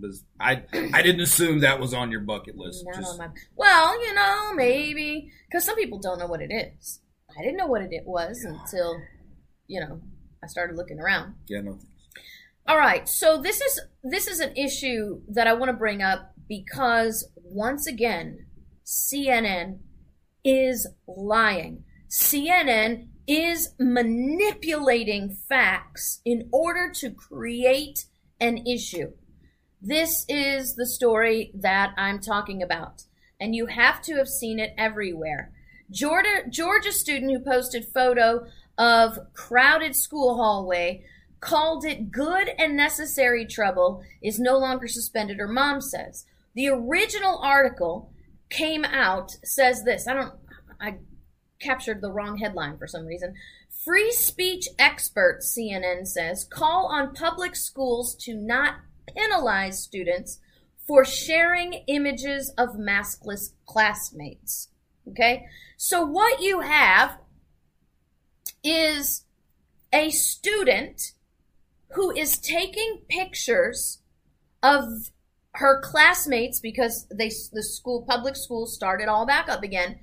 was. 0.00 0.24
I 0.40 0.62
I 0.92 1.02
didn't 1.02 1.20
assume 1.20 1.60
that 1.60 1.78
was 1.80 1.94
on 1.94 2.10
your 2.10 2.20
bucket 2.20 2.56
list. 2.56 2.84
Not 2.86 2.96
Just- 2.96 3.12
on 3.12 3.18
my. 3.18 3.28
Well, 3.56 4.00
you 4.06 4.14
know, 4.14 4.52
maybe 4.54 5.30
because 5.48 5.64
some 5.64 5.76
people 5.76 5.98
don't 5.98 6.18
know 6.18 6.26
what 6.26 6.40
it 6.40 6.52
is. 6.52 7.00
I 7.38 7.42
didn't 7.42 7.56
know 7.56 7.66
what 7.66 7.82
it 7.82 7.90
was 8.04 8.44
until, 8.44 9.00
you 9.66 9.80
know, 9.80 10.02
I 10.44 10.46
started 10.48 10.76
looking 10.76 11.00
around. 11.00 11.34
yeah, 11.48 11.60
no. 11.62 11.72
thanks. 11.72 11.86
All 12.66 12.76
right, 12.76 13.08
so 13.08 13.40
this 13.40 13.60
is 13.60 13.80
this 14.04 14.26
is 14.26 14.40
an 14.40 14.56
issue 14.56 15.20
that 15.28 15.46
I 15.46 15.52
want 15.54 15.70
to 15.70 15.76
bring 15.76 16.02
up 16.02 16.32
because 16.48 17.28
once 17.36 17.86
again, 17.86 18.46
CNN 18.84 19.78
is 20.44 20.86
lying. 21.06 21.84
CNN 22.10 23.08
is 23.26 23.74
manipulating 23.78 25.30
facts 25.30 26.20
in 26.24 26.48
order 26.52 26.90
to 26.90 27.10
create 27.10 28.06
an 28.40 28.66
issue. 28.66 29.12
This 29.80 30.24
is 30.28 30.74
the 30.74 30.86
story 30.86 31.52
that 31.54 31.92
I'm 31.96 32.20
talking 32.20 32.62
about, 32.62 33.04
and 33.40 33.54
you 33.54 33.66
have 33.66 34.02
to 34.02 34.16
have 34.16 34.28
seen 34.28 34.58
it 34.58 34.74
everywhere. 34.78 35.52
Georgia, 35.90 36.42
Georgia 36.48 36.92
student 36.92 37.32
who 37.32 37.40
posted 37.40 37.84
photo 37.84 38.46
of 38.78 39.18
crowded 39.34 39.94
school 39.94 40.36
hallway 40.36 41.04
called 41.40 41.84
it 41.84 42.10
good 42.10 42.48
and 42.58 42.76
necessary 42.76 43.44
trouble 43.44 44.02
is 44.22 44.38
no 44.38 44.56
longer 44.56 44.86
suspended 44.86 45.38
her 45.38 45.48
mom 45.48 45.80
says 45.80 46.24
the 46.54 46.68
original 46.68 47.38
article 47.42 48.10
came 48.48 48.84
out 48.84 49.32
says 49.44 49.82
this 49.84 50.06
i 50.06 50.14
don't 50.14 50.34
i 50.80 50.94
captured 51.62 52.00
the 52.00 52.10
wrong 52.10 52.38
headline 52.38 52.76
for 52.76 52.86
some 52.86 53.06
reason. 53.06 53.34
Free 53.84 54.12
speech 54.12 54.68
experts 54.78 55.56
cnn 55.56 56.06
says 56.06 56.44
call 56.44 56.86
on 56.86 57.14
public 57.14 57.56
schools 57.56 58.14
to 58.16 58.34
not 58.34 58.76
penalize 59.16 59.82
students 59.82 60.38
for 60.86 61.04
sharing 61.04 61.84
images 61.86 62.50
of 62.58 62.70
maskless 62.76 63.52
classmates. 63.66 64.68
Okay? 65.08 65.46
So 65.76 66.04
what 66.04 66.40
you 66.40 66.60
have 66.60 67.18
is 68.62 69.24
a 69.92 70.10
student 70.10 71.12
who 71.92 72.10
is 72.12 72.38
taking 72.38 73.02
pictures 73.08 73.98
of 74.62 75.10
her 75.54 75.80
classmates 75.80 76.60
because 76.60 77.06
they 77.10 77.30
the 77.52 77.62
school 77.62 78.06
public 78.08 78.36
school 78.36 78.66
started 78.66 79.08
all 79.08 79.26
back 79.26 79.48
up 79.48 79.62
again 79.62 79.98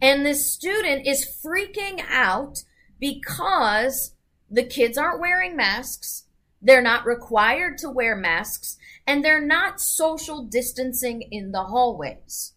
and 0.00 0.24
this 0.24 0.52
student 0.52 1.06
is 1.06 1.40
freaking 1.44 2.02
out 2.08 2.64
because 2.98 4.14
the 4.50 4.62
kids 4.62 4.98
aren't 4.98 5.20
wearing 5.20 5.56
masks 5.56 6.24
they're 6.62 6.82
not 6.82 7.06
required 7.06 7.78
to 7.78 7.88
wear 7.88 8.14
masks 8.14 8.76
and 9.06 9.24
they're 9.24 9.44
not 9.44 9.80
social 9.80 10.44
distancing 10.44 11.22
in 11.30 11.52
the 11.52 11.64
hallways 11.64 12.54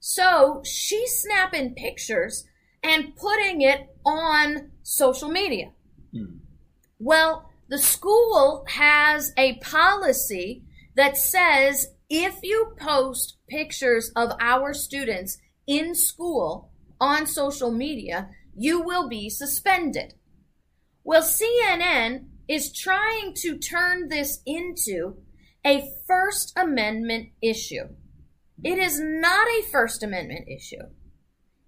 so 0.00 0.62
she's 0.64 1.20
snapping 1.20 1.74
pictures 1.74 2.44
and 2.82 3.14
putting 3.16 3.60
it 3.62 3.94
on 4.04 4.70
social 4.82 5.28
media 5.28 5.72
Hmm. 6.12 6.36
Well, 6.98 7.50
the 7.68 7.78
school 7.78 8.64
has 8.68 9.32
a 9.36 9.56
policy 9.58 10.64
that 10.94 11.16
says 11.16 11.88
if 12.08 12.40
you 12.42 12.74
post 12.78 13.38
pictures 13.48 14.12
of 14.14 14.32
our 14.40 14.74
students 14.74 15.38
in 15.66 15.94
school 15.94 16.70
on 17.00 17.26
social 17.26 17.70
media, 17.70 18.30
you 18.54 18.80
will 18.80 19.08
be 19.08 19.28
suspended. 19.28 20.14
Well, 21.04 21.22
CNN 21.22 22.26
is 22.48 22.72
trying 22.72 23.34
to 23.38 23.58
turn 23.58 24.08
this 24.08 24.40
into 24.46 25.16
a 25.64 25.90
First 26.06 26.52
Amendment 26.56 27.30
issue. 27.40 27.88
It 28.62 28.78
is 28.78 29.00
not 29.00 29.48
a 29.48 29.64
First 29.70 30.02
Amendment 30.02 30.46
issue. 30.48 30.82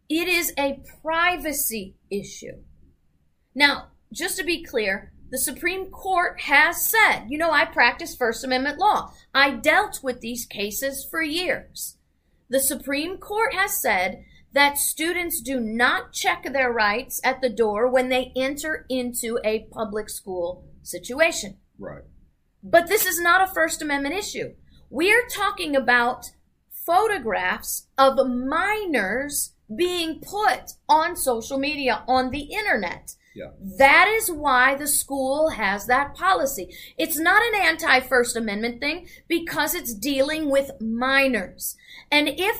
It 0.08 0.28
is 0.28 0.52
a 0.58 0.80
privacy 1.02 1.96
issue. 2.10 2.62
Now, 3.54 3.88
just 4.12 4.36
to 4.38 4.44
be 4.44 4.62
clear, 4.62 5.12
the 5.30 5.38
Supreme 5.38 5.90
Court 5.90 6.42
has 6.42 6.84
said, 6.84 7.24
you 7.28 7.38
know, 7.38 7.50
I 7.50 7.64
practice 7.64 8.14
First 8.14 8.44
Amendment 8.44 8.78
law. 8.78 9.12
I 9.34 9.50
dealt 9.50 10.00
with 10.02 10.20
these 10.20 10.46
cases 10.46 11.06
for 11.10 11.22
years. 11.22 11.96
The 12.48 12.60
Supreme 12.60 13.18
Court 13.18 13.54
has 13.54 13.80
said 13.80 14.24
that 14.52 14.78
students 14.78 15.40
do 15.40 15.60
not 15.60 16.12
check 16.12 16.44
their 16.44 16.72
rights 16.72 17.20
at 17.24 17.40
the 17.40 17.50
door 17.50 17.90
when 17.90 18.08
they 18.08 18.32
enter 18.36 18.86
into 18.88 19.38
a 19.44 19.66
public 19.72 20.08
school 20.08 20.64
situation. 20.82 21.58
Right. 21.78 22.04
But 22.62 22.88
this 22.88 23.04
is 23.04 23.20
not 23.20 23.42
a 23.42 23.52
First 23.52 23.82
Amendment 23.82 24.14
issue. 24.14 24.54
We're 24.90 25.26
talking 25.26 25.74
about 25.74 26.30
photographs 26.70 27.88
of 27.98 28.26
minors 28.28 29.54
being 29.74 30.20
put 30.20 30.72
on 30.88 31.16
social 31.16 31.58
media, 31.58 32.04
on 32.06 32.30
the 32.30 32.42
internet. 32.42 33.16
Yeah. 33.34 33.50
That 33.78 34.06
is 34.08 34.30
why 34.30 34.76
the 34.76 34.86
school 34.86 35.50
has 35.50 35.86
that 35.86 36.14
policy. 36.14 36.72
It's 36.96 37.18
not 37.18 37.42
an 37.42 37.60
anti 37.60 38.00
First 38.00 38.36
Amendment 38.36 38.80
thing 38.80 39.08
because 39.28 39.74
it's 39.74 39.92
dealing 39.92 40.50
with 40.50 40.80
minors. 40.80 41.76
And 42.10 42.28
if 42.28 42.56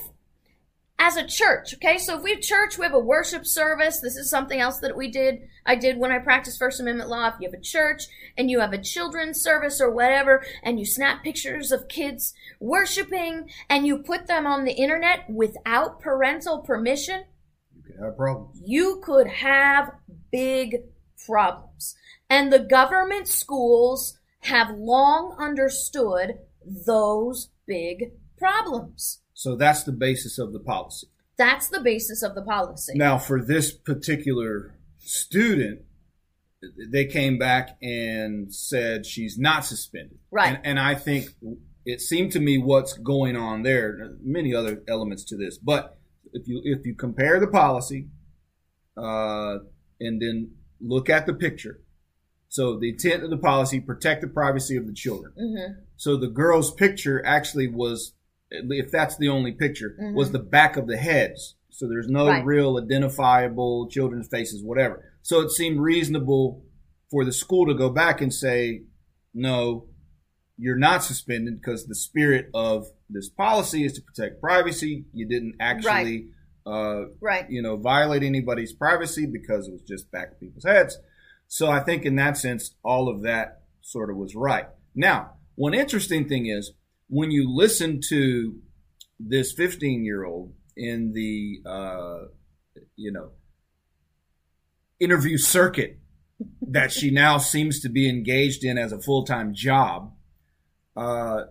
as 0.97 1.17
a 1.17 1.27
church, 1.27 1.75
okay? 1.75 1.99
So 1.99 2.17
if 2.17 2.23
we 2.23 2.31
have 2.31 2.41
church, 2.41 2.79
we 2.79 2.85
have 2.85 2.95
a 2.95 2.99
worship 3.01 3.45
service. 3.45 4.01
This 4.01 4.17
is 4.17 4.31
something 4.31 4.61
else 4.61 4.79
that 4.79 4.97
we 4.97 5.11
did. 5.11 5.41
I 5.67 5.75
did 5.75 5.99
when 5.99 6.13
I 6.13 6.19
practiced 6.19 6.59
First 6.59 6.81
Amendment 6.81 7.11
law. 7.11 7.27
If 7.27 7.35
you 7.41 7.49
have 7.51 7.59
a 7.59 7.63
church 7.63 8.05
and 8.39 8.49
you 8.51 8.61
have 8.61 8.73
a 8.73 8.79
children's 8.79 9.41
service 9.41 9.81
or 9.81 9.91
whatever, 9.91 10.45
and 10.63 10.79
you 10.79 10.87
snap 10.87 11.25
pictures 11.25 11.73
of 11.73 11.89
kids 11.89 12.33
worshiping 12.61 13.51
and 13.69 13.87
you 13.87 13.99
put 13.99 14.29
them 14.29 14.47
on 14.47 14.65
the 14.65 14.73
internet 14.73 15.29
without 15.29 16.01
parental 16.01 16.61
permission, 16.61 17.25
You 17.75 17.83
could 17.83 18.05
have 18.05 18.17
problems. 18.17 18.63
you 18.65 19.01
could 19.05 19.27
have 19.27 19.91
big 20.31 20.77
problems. 21.27 21.97
And 22.31 22.53
the 22.53 22.61
government 22.61 23.27
schools 23.27 24.19
have 24.41 24.71
long 24.79 25.37
understood 25.41 26.39
those 26.65 27.51
big 27.67 28.13
problems. 28.39 29.21
So 29.35 29.57
that's 29.57 29.83
the 29.83 29.93
basis 29.93 30.39
of 30.39 30.53
the 30.53 30.61
policy. 30.61 31.09
That's 31.37 31.69
the 31.69 31.81
basis 31.81 32.23
of 32.23 32.35
the 32.35 32.43
policy. 32.43 32.93
Now, 32.95 33.19
for 33.19 33.45
this 33.45 33.73
particular 33.73 34.77
student, 34.99 35.81
they 36.91 37.05
came 37.05 37.39
back 37.39 37.77
and 37.83 38.55
said 38.55 39.05
she's 39.05 39.37
not 39.37 39.65
suspended. 39.65 40.19
Right. 40.31 40.55
And, 40.57 40.61
and 40.65 40.81
I 40.81 40.95
think 40.95 41.31
it 41.85 42.01
seemed 42.01 42.33
to 42.33 42.41
me 42.41 42.57
what's 42.59 42.95
going 42.95 43.37
on 43.37 43.63
there. 43.63 44.17
Many 44.23 44.55
other 44.55 44.83
elements 44.89 45.25
to 45.25 45.37
this, 45.37 45.59
but 45.59 45.99
if 46.33 46.49
you 46.49 46.61
if 46.65 46.87
you 46.87 46.95
compare 46.95 47.39
the 47.39 47.47
policy, 47.47 48.09
uh, 48.97 49.59
and 50.01 50.21
then 50.23 50.53
look 50.81 51.11
at 51.11 51.27
the 51.27 51.35
picture. 51.35 51.81
So 52.49 52.79
the 52.79 52.91
intent 52.91 53.25
of 53.25 53.31
the 53.31 53.37
policy 53.37 53.81
protect 53.81 54.21
the 54.21 54.29
privacy 54.29 54.77
of 54.77 54.87
the 54.87 54.93
children. 54.93 55.33
hmm 55.37 55.81
So 55.97 56.17
the 56.17 56.29
girl's 56.29 56.73
picture 56.73 57.25
actually 57.27 57.69
was, 57.69 58.15
if 58.51 58.91
that's 58.91 59.17
the 59.17 59.29
only 59.29 59.53
picture, 59.53 59.97
Mhm. 60.01 60.15
was 60.15 60.33
the 60.33 60.39
back 60.39 60.77
of 60.77 60.87
the 60.87 60.97
heads. 60.97 61.57
So 61.71 61.89
there's 61.89 62.09
no 62.09 62.29
Right. 62.29 62.45
real 62.45 62.79
identifiable 62.79 63.89
children's 63.89 64.29
faces, 64.29 64.63
whatever. 64.63 65.13
So 65.23 65.41
it 65.41 65.51
seemed 65.51 65.81
reasonable 65.81 66.65
for 67.11 67.25
the 67.25 67.33
school 67.33 67.67
to 67.67 67.75
go 67.75 67.91
back 67.91 68.21
and 68.21 68.33
say, 68.33 68.85
no, 69.33 69.89
you're 70.57 70.79
not 70.79 71.03
suspended 71.03 71.61
because 71.61 71.87
the 71.87 71.95
spirit 71.95 72.49
of 72.55 72.87
this 73.11 73.29
policy 73.29 73.85
is 73.85 73.93
to 73.95 74.03
protect 74.03 74.41
privacy. 74.41 75.05
You 75.13 75.27
didn't 75.27 75.57
actually, 75.59 76.29
uh, 76.65 77.07
Right. 77.21 77.51
you 77.51 77.61
know, 77.61 77.77
violate 77.77 78.23
anybody's 78.23 78.73
privacy 78.73 79.27
because 79.27 79.67
it 79.67 79.73
was 79.73 79.83
just 79.83 80.11
back 80.13 80.33
of 80.33 80.41
people's 80.41 80.65
heads. 80.65 80.99
So 81.49 81.69
I 81.69 81.81
think 81.81 82.05
in 82.05 82.15
that 82.17 82.37
sense, 82.37 82.75
all 82.85 83.09
of 83.09 83.23
that 83.23 83.63
sort 83.81 84.11
of 84.11 84.17
was 84.17 84.35
right. 84.37 84.67
Now, 84.95 85.35
one 85.57 85.75
interesting 85.75 86.29
thing 86.29 86.47
is 86.47 86.73
when 87.15 87.31
you 87.31 87.49
listen 87.49 88.01
to 88.01 88.61
this 89.21 89.53
15 89.53 90.05
year 90.05 90.25
old 90.25 90.53
in 90.77 91.13
the, 91.13 91.61
uh, 91.65 92.25
you 92.97 93.13
know, 93.13 93.31
interview 94.99 95.39
circuit 95.39 96.01
that 96.61 96.91
she 96.91 97.13
now 97.13 97.39
seems 97.39 97.79
to 97.79 97.89
be 97.89 98.09
engaged 98.09 98.65
in 98.65 98.77
as 98.77 98.91
a 98.91 98.99
full 98.99 99.25
time 99.25 99.55
job, 99.55 100.13
uh, 100.97 101.43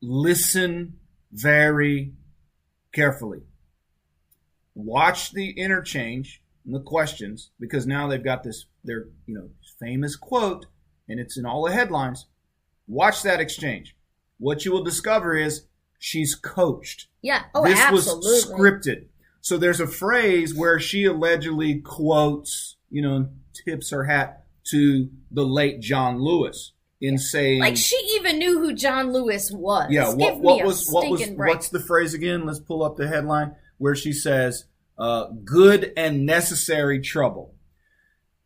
listen 0.00 0.94
very 1.32 2.12
carefully. 2.92 3.40
Watch 4.76 5.32
the 5.32 5.50
interchange 5.58 6.40
and 6.64 6.72
the 6.72 6.80
questions 6.80 7.50
because 7.58 7.84
now 7.84 8.06
they've 8.06 8.22
got 8.22 8.44
this 8.44 8.66
their 8.84 9.06
you 9.26 9.34
know 9.34 9.50
famous 9.80 10.14
quote 10.14 10.66
and 11.08 11.18
it's 11.18 11.36
in 11.36 11.44
all 11.44 11.64
the 11.64 11.72
headlines. 11.72 12.26
Watch 12.86 13.24
that 13.24 13.40
exchange. 13.40 13.96
What 14.40 14.64
you 14.64 14.72
will 14.72 14.82
discover 14.82 15.36
is 15.36 15.66
she's 16.00 16.34
coached 16.34 17.06
Yeah. 17.22 17.44
Oh, 17.54 17.64
this 17.64 17.78
absolutely. 17.78 18.30
was 18.30 18.50
scripted. 18.50 19.04
So 19.42 19.56
there's 19.56 19.80
a 19.80 19.86
phrase 19.86 20.54
where 20.54 20.80
she 20.80 21.04
allegedly 21.04 21.80
quotes, 21.80 22.76
you 22.90 23.00
know, 23.02 23.28
tips 23.64 23.90
her 23.90 24.04
hat 24.04 24.44
to 24.70 25.08
the 25.30 25.44
late 25.44 25.80
John 25.80 26.20
Lewis 26.20 26.72
in 27.00 27.16
saying, 27.18 27.60
Like 27.60 27.76
she 27.76 27.96
even 28.16 28.38
knew 28.38 28.58
who 28.60 28.74
John 28.74 29.12
Lewis 29.12 29.50
was. 29.52 29.88
yeah, 29.90 30.06
Give 30.10 30.16
what, 30.18 30.34
me 30.34 30.40
what 30.40 30.64
was 30.64 30.88
what 30.90 31.08
was 31.10 31.26
break. 31.30 31.54
what's 31.54 31.68
the 31.68 31.80
phrase 31.80 32.14
again? 32.14 32.44
Let's 32.46 32.60
pull 32.60 32.82
up 32.82 32.96
the 32.96 33.08
headline 33.08 33.54
where 33.78 33.94
she 33.94 34.12
says, 34.12 34.64
uh, 34.98 35.28
"Good 35.44 35.92
and 35.96 36.26
necessary 36.26 37.00
trouble." 37.00 37.54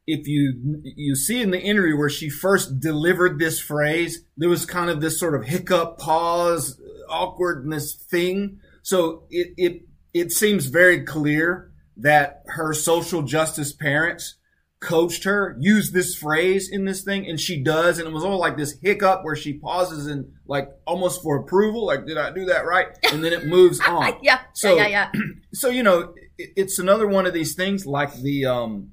If 0.07 0.27
you 0.29 0.83
you 0.85 1.15
see 1.17 1.41
in 1.41 1.51
the 1.51 1.61
interview 1.61 1.97
where 1.97 2.11
she 2.11 2.29
first 2.29 2.79
delivered 2.81 3.39
this 3.39 3.59
phrase, 3.59 4.25
there 4.37 4.49
was 4.51 4.67
kind 4.67 4.91
of 4.91 5.01
this 5.01 5.19
sort 5.19 5.35
of 5.35 5.45
hiccup, 5.47 5.99
pause, 5.99 6.81
awkwardness 7.09 7.95
thing. 7.95 8.59
So 8.83 9.25
it 9.31 9.55
it 9.57 9.83
it 10.13 10.31
seems 10.33 10.67
very 10.67 11.05
clear 11.05 11.73
that 11.97 12.43
her 12.47 12.75
social 12.75 13.23
justice 13.23 13.73
parents 13.73 14.37
coached 14.81 15.25
her, 15.25 15.57
used 15.61 15.95
this 15.95 16.15
phrase 16.15 16.69
in 16.71 16.85
this 16.85 17.03
thing, 17.03 17.27
and 17.27 17.41
she 17.41 17.63
does, 17.63 17.99
and 17.99 18.07
it 18.07 18.13
was 18.13 18.23
all 18.25 18.39
like 18.39 18.59
this 18.59 18.77
hiccup 18.83 19.25
where 19.25 19.37
she 19.37 19.55
pauses 19.55 20.07
and 20.07 20.27
like 20.47 20.69
almost 20.87 21.23
for 21.23 21.39
approval, 21.39 21.87
like 21.87 22.05
did 22.05 22.19
I 22.19 22.31
do 22.31 22.45
that 22.47 22.67
right? 22.67 22.89
And 23.11 23.25
then 23.25 23.33
it 23.33 23.47
moves 23.57 23.81
on. 23.81 24.19
yeah, 24.23 24.41
So- 24.53 24.77
yeah, 24.77 24.87
yeah, 24.87 25.11
yeah. 25.15 25.21
So 25.55 25.69
you 25.71 25.83
know, 25.83 26.13
it, 26.37 26.51
it's 26.57 26.79
another 26.79 27.07
one 27.07 27.25
of 27.27 27.33
these 27.33 27.55
things 27.55 27.87
like 27.87 28.13
the 28.21 28.45
um 28.47 28.91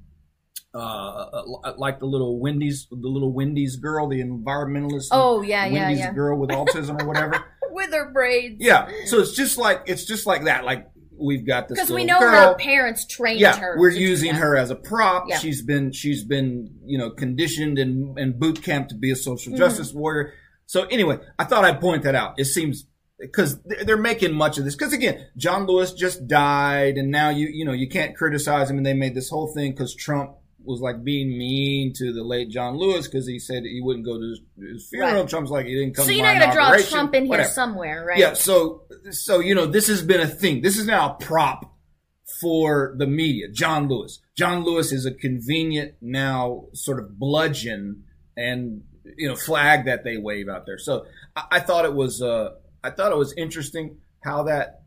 uh 0.74 1.42
like 1.76 1.98
the 2.00 2.06
little 2.06 2.40
Wendy's 2.40 2.86
the 2.90 3.08
little 3.08 3.32
Wendy's 3.32 3.76
girl, 3.76 4.08
the 4.08 4.22
environmentalist 4.22 5.08
Oh, 5.10 5.42
yeah, 5.42 5.66
yeah, 5.66 5.72
Wendy's 5.82 5.98
yeah. 6.00 6.12
girl 6.12 6.38
with 6.38 6.50
autism 6.50 7.00
or 7.02 7.06
whatever. 7.06 7.44
With 7.74 7.90
her 7.94 8.10
braids. 8.12 8.56
Yeah. 8.60 8.90
So 9.06 9.18
it's 9.20 9.32
just 9.32 9.56
like 9.56 9.84
it's 9.86 10.04
just 10.04 10.26
like 10.26 10.44
that. 10.44 10.64
Like 10.66 10.90
we've 11.18 11.46
got 11.46 11.68
this 11.68 11.78
Because 11.78 11.90
we 11.90 12.04
know 12.04 12.18
girl. 12.18 12.48
her 12.52 12.54
parents 12.56 13.06
trained 13.06 13.40
yeah, 13.40 13.56
her. 13.56 13.76
we're 13.78 13.88
using 13.88 14.34
her 14.34 14.58
as 14.58 14.68
a 14.70 14.74
prop. 14.74 15.24
Yeah. 15.26 15.38
She's 15.38 15.62
been 15.62 15.90
she's 15.90 16.22
been 16.22 16.68
you 16.84 16.98
know 16.98 17.08
conditioned 17.10 17.78
and 17.78 18.18
and 18.18 18.38
boot 18.38 18.62
camp 18.62 18.88
to 18.88 18.94
be 18.94 19.10
a 19.10 19.16
social 19.16 19.54
Mhm. 19.54 19.56
justice 19.56 19.94
warrior. 19.94 20.34
So 20.66 20.84
anyway, 20.84 21.18
I 21.38 21.44
thought 21.44 21.64
I'd 21.64 21.80
point 21.80 22.02
that 22.02 22.14
out. 22.14 22.38
It 22.38 22.44
seems 22.44 22.86
because 23.18 23.58
they're 23.62 23.96
making 23.96 24.34
much 24.34 24.58
of 24.58 24.64
this. 24.66 24.74
Because 24.76 24.92
again, 24.92 25.26
John 25.38 25.66
Lewis 25.66 25.94
just 25.94 26.26
died, 26.26 26.98
and 26.98 27.10
now 27.10 27.30
you 27.30 27.46
you 27.50 27.64
know 27.64 27.72
you 27.72 27.88
can't 27.88 28.14
criticize 28.14 28.68
him. 28.70 28.76
And 28.76 28.84
they 28.84 28.92
made 28.94 29.14
this 29.14 29.30
whole 29.30 29.46
thing 29.54 29.72
because 29.72 29.94
Trump 29.94 30.32
was 30.64 30.80
like 30.80 31.04
being 31.04 31.36
mean 31.36 31.92
to 31.94 32.12
the 32.12 32.22
late 32.22 32.48
John 32.50 32.76
Lewis 32.76 33.06
because 33.06 33.26
he 33.26 33.38
said 33.38 33.64
he 33.64 33.80
wouldn't 33.82 34.04
go 34.04 34.18
to 34.18 34.30
his, 34.30 34.40
his 34.58 34.88
funeral. 34.88 35.20
Right. 35.22 35.28
Trump's 35.28 35.50
like 35.50 35.66
he 35.66 35.74
didn't 35.74 35.94
come. 35.94 36.04
So 36.04 36.10
you're 36.10 36.24
not 36.24 36.38
going 36.38 36.48
to 36.48 36.54
draw 36.54 36.76
Trump 36.88 37.14
in 37.14 37.26
here 37.26 37.44
somewhere, 37.44 38.04
right? 38.04 38.18
Yeah, 38.18 38.34
so 38.34 38.82
so 39.10 39.40
you 39.40 39.54
know 39.54 39.66
this 39.66 39.88
has 39.88 40.02
been 40.02 40.20
a 40.20 40.26
thing. 40.26 40.62
This 40.62 40.78
is 40.78 40.86
now 40.86 41.12
a 41.12 41.14
prop 41.22 41.72
for 42.40 42.94
the 42.96 43.06
media. 43.06 43.48
John 43.48 43.88
Lewis. 43.88 44.20
John 44.36 44.64
Lewis 44.64 44.92
is 44.92 45.06
a 45.06 45.12
convenient 45.12 45.94
now 46.00 46.66
sort 46.72 46.98
of 46.98 47.18
bludgeon 47.18 48.04
and 48.36 48.82
you 49.16 49.28
know 49.28 49.36
flag 49.36 49.86
that 49.86 50.04
they 50.04 50.16
wave 50.16 50.48
out 50.48 50.66
there. 50.66 50.78
So 50.78 51.06
I, 51.36 51.44
I 51.52 51.60
thought 51.60 51.84
it 51.84 51.94
was 51.94 52.22
uh, 52.22 52.50
I 52.82 52.90
thought 52.90 53.12
it 53.12 53.18
was 53.18 53.32
interesting 53.34 53.98
how 54.20 54.44
that 54.44 54.82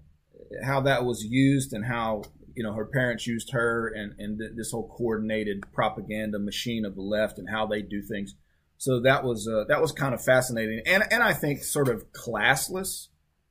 how 0.63 0.81
that 0.81 1.05
was 1.05 1.23
used 1.23 1.73
and 1.73 1.85
how 1.85 2.23
you 2.55 2.63
know 2.63 2.73
her 2.73 2.85
parents 2.85 3.27
used 3.27 3.51
her 3.51 3.87
and 3.87 4.13
and 4.19 4.39
th- 4.39 4.51
this 4.55 4.71
whole 4.71 4.87
coordinated 4.87 5.63
propaganda 5.73 6.39
machine 6.39 6.85
of 6.85 6.95
the 6.95 7.01
left 7.01 7.37
and 7.37 7.49
how 7.49 7.65
they 7.65 7.81
do 7.81 8.01
things. 8.01 8.35
So 8.77 8.99
that 9.01 9.23
was 9.23 9.47
uh, 9.47 9.65
that 9.67 9.81
was 9.81 9.91
kind 9.91 10.13
of 10.13 10.23
fascinating 10.23 10.81
and 10.85 11.03
and 11.11 11.23
I 11.23 11.33
think 11.33 11.63
sort 11.63 11.87
of 11.87 12.11
classless 12.11 13.07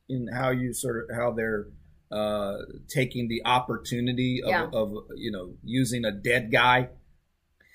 in 0.08 0.28
how 0.28 0.50
you 0.50 0.72
sort 0.74 1.08
of 1.10 1.16
how 1.16 1.32
they're 1.32 1.66
uh, 2.12 2.58
taking 2.88 3.28
the 3.28 3.42
opportunity 3.44 4.42
of, 4.42 4.50
Yeah. 4.50 4.68
of 4.72 4.92
you 5.16 5.30
know 5.32 5.54
using 5.64 6.04
a 6.04 6.12
dead 6.12 6.52
guy. 6.52 6.90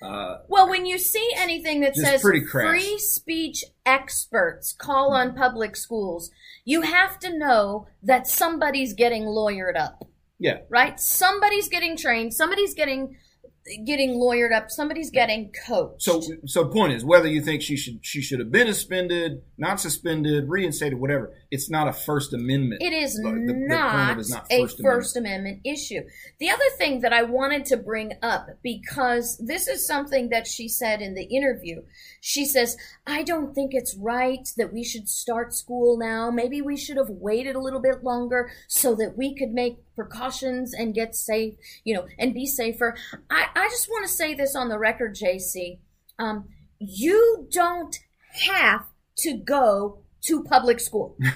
Uh, 0.02 0.38
Well, 0.48 0.66
when 0.70 0.86
you 0.86 0.96
see 0.96 1.28
anything 1.36 1.80
that 1.80 1.94
says 1.94 2.22
free 2.22 2.98
speech 2.98 3.64
experts 3.84 4.72
call 4.72 5.12
on 5.12 5.34
public 5.34 5.76
schools, 5.76 6.30
you 6.64 6.80
have 6.82 7.18
to 7.18 7.36
know 7.36 7.86
that 8.02 8.26
somebody's 8.26 8.94
getting 8.94 9.24
lawyered 9.24 9.76
up, 9.76 10.04
yeah, 10.40 10.58
right? 10.70 10.98
Somebody's 10.98 11.68
getting 11.68 11.96
trained, 11.96 12.34
somebody's 12.34 12.74
getting 12.74 13.16
getting 13.84 14.14
lawyered 14.14 14.52
up, 14.52 14.70
somebody's 14.70 15.10
getting 15.10 15.52
coached. 15.66 16.02
So, 16.02 16.22
so 16.46 16.64
point 16.66 16.94
is 16.94 17.04
whether 17.04 17.28
you 17.28 17.42
think 17.42 17.62
she 17.62 17.76
should 17.76 18.00
she 18.02 18.22
should 18.22 18.40
have 18.40 18.50
been 18.50 18.66
suspended, 18.66 19.42
not 19.58 19.78
suspended, 19.78 20.48
reinstated, 20.48 20.98
whatever. 20.98 21.34
It's 21.50 21.68
not 21.68 21.88
a 21.88 21.92
First 21.92 22.32
Amendment. 22.32 22.80
It 22.82 22.92
is 22.92 23.14
The- 23.14 23.22
the- 23.22 23.54
not, 23.54 24.18
is 24.20 24.30
not 24.30 24.46
a 24.50 24.62
First 24.62 24.80
First 24.82 25.16
Amendment 25.16 25.60
issue. 25.64 26.02
The 26.38 26.48
other 26.50 26.64
thing 26.78 27.00
that 27.00 27.12
I 27.12 27.22
wanted 27.24 27.64
to 27.66 27.76
bring 27.76 28.12
up, 28.22 28.46
because 28.62 29.36
this 29.38 29.66
is 29.66 29.84
something 29.86 30.28
that 30.28 30.46
she 30.46 30.68
said 30.68 31.02
in 31.02 31.14
the 31.14 31.24
interview, 31.24 31.82
she 32.20 32.44
says, 32.44 32.76
I 33.06 33.24
don't 33.24 33.52
think 33.54 33.72
it's 33.74 33.96
right 33.96 34.48
that 34.56 34.72
we 34.72 34.84
should 34.84 35.08
start 35.08 35.52
school 35.52 35.98
now. 35.98 36.30
Maybe 36.30 36.62
we 36.62 36.76
should 36.76 36.96
have 36.96 37.10
waited 37.10 37.56
a 37.56 37.60
little 37.60 37.80
bit 37.80 38.04
longer 38.04 38.50
so 38.68 38.94
that 38.94 39.16
we 39.16 39.34
could 39.34 39.50
make 39.50 39.78
precautions 39.96 40.72
and 40.72 40.94
get 40.94 41.16
safe, 41.16 41.54
you 41.84 41.94
know, 41.94 42.06
and 42.18 42.32
be 42.32 42.46
safer. 42.46 42.96
I, 43.28 43.46
I 43.56 43.68
just 43.70 43.88
want 43.88 44.06
to 44.06 44.12
say 44.12 44.34
this 44.34 44.54
on 44.54 44.68
the 44.68 44.78
record, 44.78 45.16
JC. 45.16 45.78
Um, 46.18 46.48
you 46.78 47.48
don't 47.50 47.98
have 48.48 48.86
to 49.18 49.36
go 49.36 49.98
to 50.22 50.44
public 50.44 50.80
school. 50.80 51.16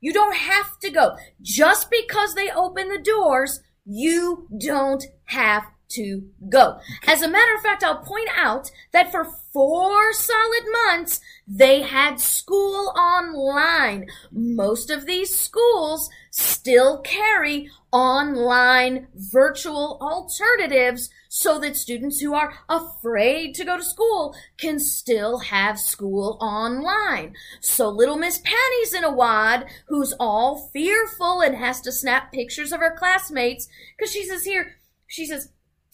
You 0.00 0.12
don't 0.14 0.34
have 0.34 0.78
to 0.80 0.90
go. 0.90 1.16
Just 1.42 1.90
because 1.90 2.34
they 2.34 2.50
open 2.50 2.88
the 2.88 2.98
doors, 2.98 3.60
you 3.84 4.48
don't 4.58 5.04
have 5.24 5.64
to 5.90 6.28
go. 6.48 6.78
As 7.06 7.22
a 7.22 7.28
matter 7.28 7.54
of 7.54 7.62
fact, 7.62 7.84
I'll 7.84 8.02
point 8.02 8.28
out 8.36 8.70
that 8.92 9.10
for 9.10 9.24
four 9.52 10.12
solid 10.12 10.64
months, 10.86 11.20
they 11.46 11.82
had 11.82 12.20
school 12.20 12.92
online. 12.96 14.06
Most 14.30 14.90
of 14.90 15.06
these 15.06 15.34
schools 15.36 16.08
still 16.30 17.00
carry 17.00 17.68
online 17.92 19.08
virtual 19.14 19.98
alternatives 20.00 21.10
so 21.28 21.58
that 21.58 21.76
students 21.76 22.20
who 22.20 22.34
are 22.34 22.54
afraid 22.68 23.54
to 23.54 23.64
go 23.64 23.76
to 23.76 23.84
school 23.84 24.34
can 24.58 24.78
still 24.78 25.38
have 25.38 25.78
school 25.78 26.38
online. 26.40 27.34
So 27.60 27.88
little 27.88 28.16
Miss 28.16 28.38
Patty's 28.38 28.94
in 28.94 29.04
a 29.04 29.12
wad 29.12 29.66
who's 29.88 30.14
all 30.20 30.70
fearful 30.72 31.40
and 31.40 31.56
has 31.56 31.80
to 31.82 31.92
snap 31.92 32.32
pictures 32.32 32.72
of 32.72 32.80
her 32.80 32.94
classmates 32.96 33.68
because 33.96 34.12
she 34.12 34.24
says 34.24 34.44
here, 34.44 34.76
she 35.06 35.26
says, 35.26 35.50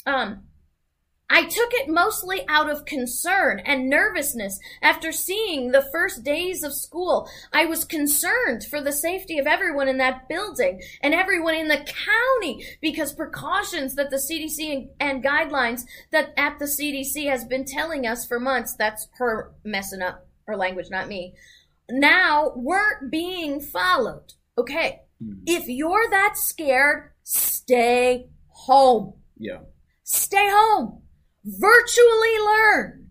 um, 0.06 0.42
I 1.28 1.42
took 1.44 1.70
it 1.72 1.88
mostly 1.88 2.44
out 2.48 2.70
of 2.70 2.84
concern 2.84 3.60
and 3.64 3.90
nervousness 3.90 4.60
after 4.80 5.10
seeing 5.10 5.72
the 5.72 5.86
first 5.90 6.22
days 6.22 6.62
of 6.62 6.72
school. 6.72 7.28
I 7.52 7.66
was 7.66 7.84
concerned 7.84 8.62
for 8.64 8.80
the 8.80 8.92
safety 8.92 9.38
of 9.38 9.46
everyone 9.46 9.88
in 9.88 9.98
that 9.98 10.28
building 10.28 10.80
and 11.02 11.14
everyone 11.14 11.56
in 11.56 11.66
the 11.66 11.84
county 11.84 12.64
because 12.80 13.12
precautions 13.12 13.96
that 13.96 14.10
the 14.10 14.16
CDC 14.18 14.88
and, 15.00 15.24
guidelines 15.24 15.82
that 16.12 16.32
at 16.36 16.60
the 16.60 16.66
CDC 16.66 17.28
has 17.28 17.44
been 17.44 17.64
telling 17.64 18.06
us 18.06 18.24
for 18.24 18.38
months, 18.38 18.76
that's 18.78 19.08
her 19.18 19.52
messing 19.64 20.02
up 20.02 20.28
her 20.46 20.56
language, 20.56 20.86
not 20.90 21.08
me, 21.08 21.34
now 21.90 22.52
weren't 22.54 23.10
being 23.10 23.60
followed. 23.60 24.34
Okay. 24.56 25.00
Mhm. 25.20 25.42
If 25.46 25.66
you're 25.66 26.08
that 26.10 26.36
scared, 26.36 27.10
stay 27.24 28.28
home. 28.48 29.14
yeah. 29.38 29.58
Stay 30.06 30.48
home. 30.48 31.02
Virtually 31.44 32.38
learn. 32.44 33.08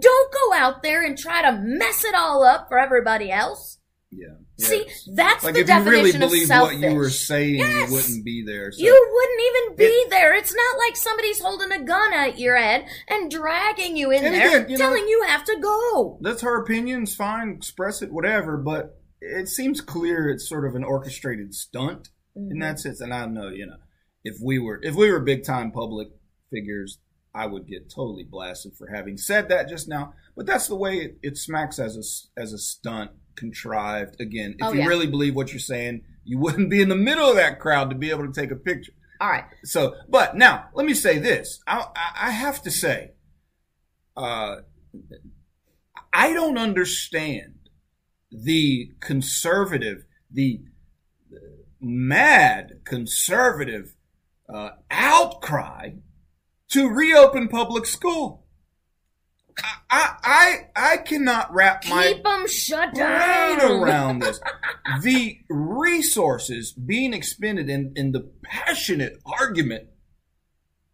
Don't 0.00 0.32
go 0.32 0.54
out 0.54 0.82
there 0.82 1.04
and 1.04 1.16
try 1.16 1.42
to 1.42 1.60
mess 1.62 2.04
it 2.04 2.14
all 2.16 2.42
up 2.42 2.66
for 2.68 2.78
everybody 2.78 3.30
else. 3.30 3.78
Yeah. 4.10 4.26
yeah. 4.58 4.66
See, 4.66 4.86
that's 5.14 5.44
like 5.44 5.54
the 5.54 5.60
if 5.60 5.68
you 5.68 5.74
really 5.84 6.12
definition 6.12 6.22
of 6.22 6.46
selfish. 6.48 6.80
what 6.80 6.90
you 6.90 6.96
were 6.96 7.10
saying, 7.10 7.54
Yes. 7.56 7.88
you 7.88 7.94
wouldn't 7.94 8.24
be 8.24 8.44
there. 8.44 8.72
So. 8.72 8.82
You 8.82 9.10
wouldn't 9.12 9.40
even 9.40 9.76
be 9.76 10.06
there. 10.10 10.34
It's 10.34 10.52
not 10.52 10.78
like 10.78 10.96
somebody's 10.96 11.40
holding 11.40 11.70
a 11.70 11.84
gun 11.84 12.12
at 12.12 12.40
your 12.40 12.56
head 12.56 12.86
and 13.08 13.30
dragging 13.30 13.96
you 13.96 14.10
in 14.10 14.24
there, 14.24 14.56
again, 14.56 14.68
you 14.68 14.76
know- 14.76 14.84
telling 14.84 15.06
you 15.06 15.24
have 15.28 15.44
to 15.44 15.56
go. 15.60 16.18
That's 16.22 16.42
her 16.42 16.60
opinions. 16.60 17.14
Fine. 17.14 17.50
Express 17.50 18.02
it, 18.02 18.12
whatever. 18.12 18.56
But 18.56 19.00
it 19.20 19.48
seems 19.48 19.80
clear 19.80 20.28
it's 20.28 20.48
sort 20.48 20.66
of 20.66 20.74
an 20.74 20.82
orchestrated 20.82 21.54
stunt 21.54 22.08
in 22.34 22.48
mm-hmm. 22.48 22.60
that 22.60 22.80
sense. 22.80 23.00
And 23.00 23.14
I 23.14 23.26
know, 23.26 23.48
you 23.48 23.66
know, 23.66 23.76
if 24.24 24.36
we 24.42 24.58
were 24.58 24.80
if 24.82 24.96
we 24.96 25.10
were 25.10 25.20
big 25.20 25.44
time 25.44 25.70
public 25.70 26.08
figures, 26.52 26.98
I 27.34 27.46
would 27.46 27.66
get 27.66 27.90
totally 27.90 28.24
blasted 28.24 28.76
for 28.76 28.88
having 28.94 29.16
said 29.16 29.48
that 29.48 29.68
just 29.68 29.88
now. 29.88 30.12
But 30.36 30.46
that's 30.46 30.68
the 30.68 30.76
way 30.76 30.98
it, 30.98 31.18
it 31.22 31.38
smacks 31.38 31.78
as 31.78 31.96
a 31.96 32.40
as 32.40 32.52
a 32.52 32.58
stunt, 32.58 33.10
contrived. 33.36 34.20
Again, 34.20 34.56
if 34.58 34.66
Oh, 34.66 34.72
you 34.72 34.80
yeah. 34.80 34.86
really 34.86 35.06
believe 35.06 35.34
what 35.34 35.52
you're 35.52 35.58
saying, 35.60 36.02
you 36.24 36.38
wouldn't 36.44 36.70
be 36.70 36.82
in 36.82 36.88
the 36.90 36.96
middle 36.96 37.28
of 37.28 37.36
that 37.36 37.58
crowd 37.58 37.90
to 37.90 37.96
be 37.96 38.10
able 38.10 38.26
to 38.30 38.32
take 38.40 38.50
a 38.50 38.56
picture. 38.56 38.92
All 39.20 39.30
right. 39.30 39.44
So, 39.64 39.94
but 40.08 40.36
now 40.36 40.66
let 40.74 40.84
me 40.84 40.94
say 40.94 41.18
this. 41.18 41.60
I, 41.66 41.86
I, 41.96 42.28
I 42.28 42.30
have 42.32 42.60
to 42.62 42.70
say, 42.70 43.12
uh, 44.16 44.56
I 46.12 46.32
don't 46.32 46.58
understand 46.58 47.54
the 48.30 48.90
conservative, 49.00 50.04
the 50.30 50.60
mad 51.80 52.80
conservative 52.84 53.94
uh, 54.52 54.70
outcry 54.90 55.90
to 56.72 56.88
reopen 56.88 57.48
public 57.48 57.86
school. 57.86 58.42
I, 59.90 60.14
I, 60.24 60.56
I 60.74 60.96
cannot 60.98 61.52
wrap 61.52 61.84
my 61.86 62.14
Keep 62.14 62.24
them 62.24 62.48
shut 62.48 62.94
brain 62.94 63.58
down. 63.58 63.82
around 63.82 64.18
this. 64.20 64.40
the 65.02 65.38
resources 65.50 66.72
being 66.72 67.12
expended 67.12 67.68
in, 67.68 67.92
in 67.94 68.12
the 68.12 68.30
passionate 68.42 69.18
argument 69.26 69.88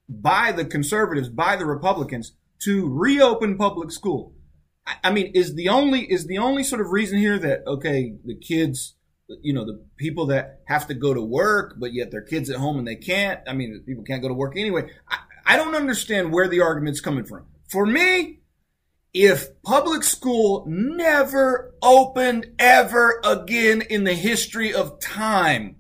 by 0.08 0.50
the 0.50 0.64
conservatives, 0.64 1.28
by 1.28 1.54
the 1.54 1.66
Republicans, 1.66 2.32
to 2.60 2.88
reopen 2.88 3.56
public 3.56 3.92
school. 3.92 4.34
I, 4.84 4.94
I 5.04 5.10
mean, 5.12 5.30
is 5.34 5.54
the 5.54 5.68
only 5.68 6.00
is 6.00 6.26
the 6.26 6.38
only 6.38 6.64
sort 6.64 6.80
of 6.80 6.90
reason 6.90 7.18
here 7.18 7.38
that 7.38 7.60
okay, 7.68 8.14
the 8.24 8.34
kids, 8.34 8.96
you 9.42 9.52
know, 9.52 9.64
the 9.64 9.84
people 9.96 10.26
that 10.26 10.62
have 10.66 10.88
to 10.88 10.94
go 10.94 11.14
to 11.14 11.22
work, 11.22 11.76
but 11.78 11.92
yet 11.92 12.10
their 12.10 12.22
kids 12.22 12.50
at 12.50 12.56
home 12.56 12.78
and 12.78 12.88
they 12.88 12.96
can't. 12.96 13.40
I 13.46 13.52
mean, 13.52 13.84
people 13.86 14.02
can't 14.02 14.22
go 14.22 14.28
to 14.28 14.34
work 14.34 14.56
anyway. 14.56 14.90
I, 15.08 15.18
I 15.48 15.56
don't 15.56 15.74
understand 15.74 16.30
where 16.30 16.46
the 16.46 16.60
argument's 16.60 17.00
coming 17.00 17.24
from. 17.24 17.46
For 17.70 17.86
me, 17.86 18.40
if 19.14 19.62
public 19.62 20.02
school 20.04 20.66
never 20.68 21.74
opened 21.80 22.52
ever 22.58 23.18
again 23.24 23.80
in 23.80 24.04
the 24.04 24.12
history 24.12 24.74
of 24.74 25.00
time, 25.00 25.76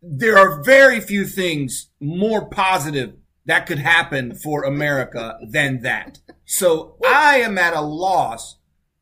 there 0.00 0.38
are 0.38 0.62
very 0.62 1.00
few 1.00 1.26
things 1.26 1.90
more 2.00 2.48
positive 2.48 3.14
that 3.44 3.66
could 3.66 3.78
happen 3.78 4.34
for 4.34 4.64
America 4.64 5.38
than 5.50 5.82
that. 5.82 6.20
So 6.46 6.96
I 7.04 7.40
am 7.40 7.58
at 7.58 7.74
a 7.74 7.82
loss 7.82 8.56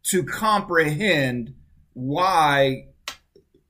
to 0.06 0.24
comprehend 0.24 1.54
why 1.92 2.88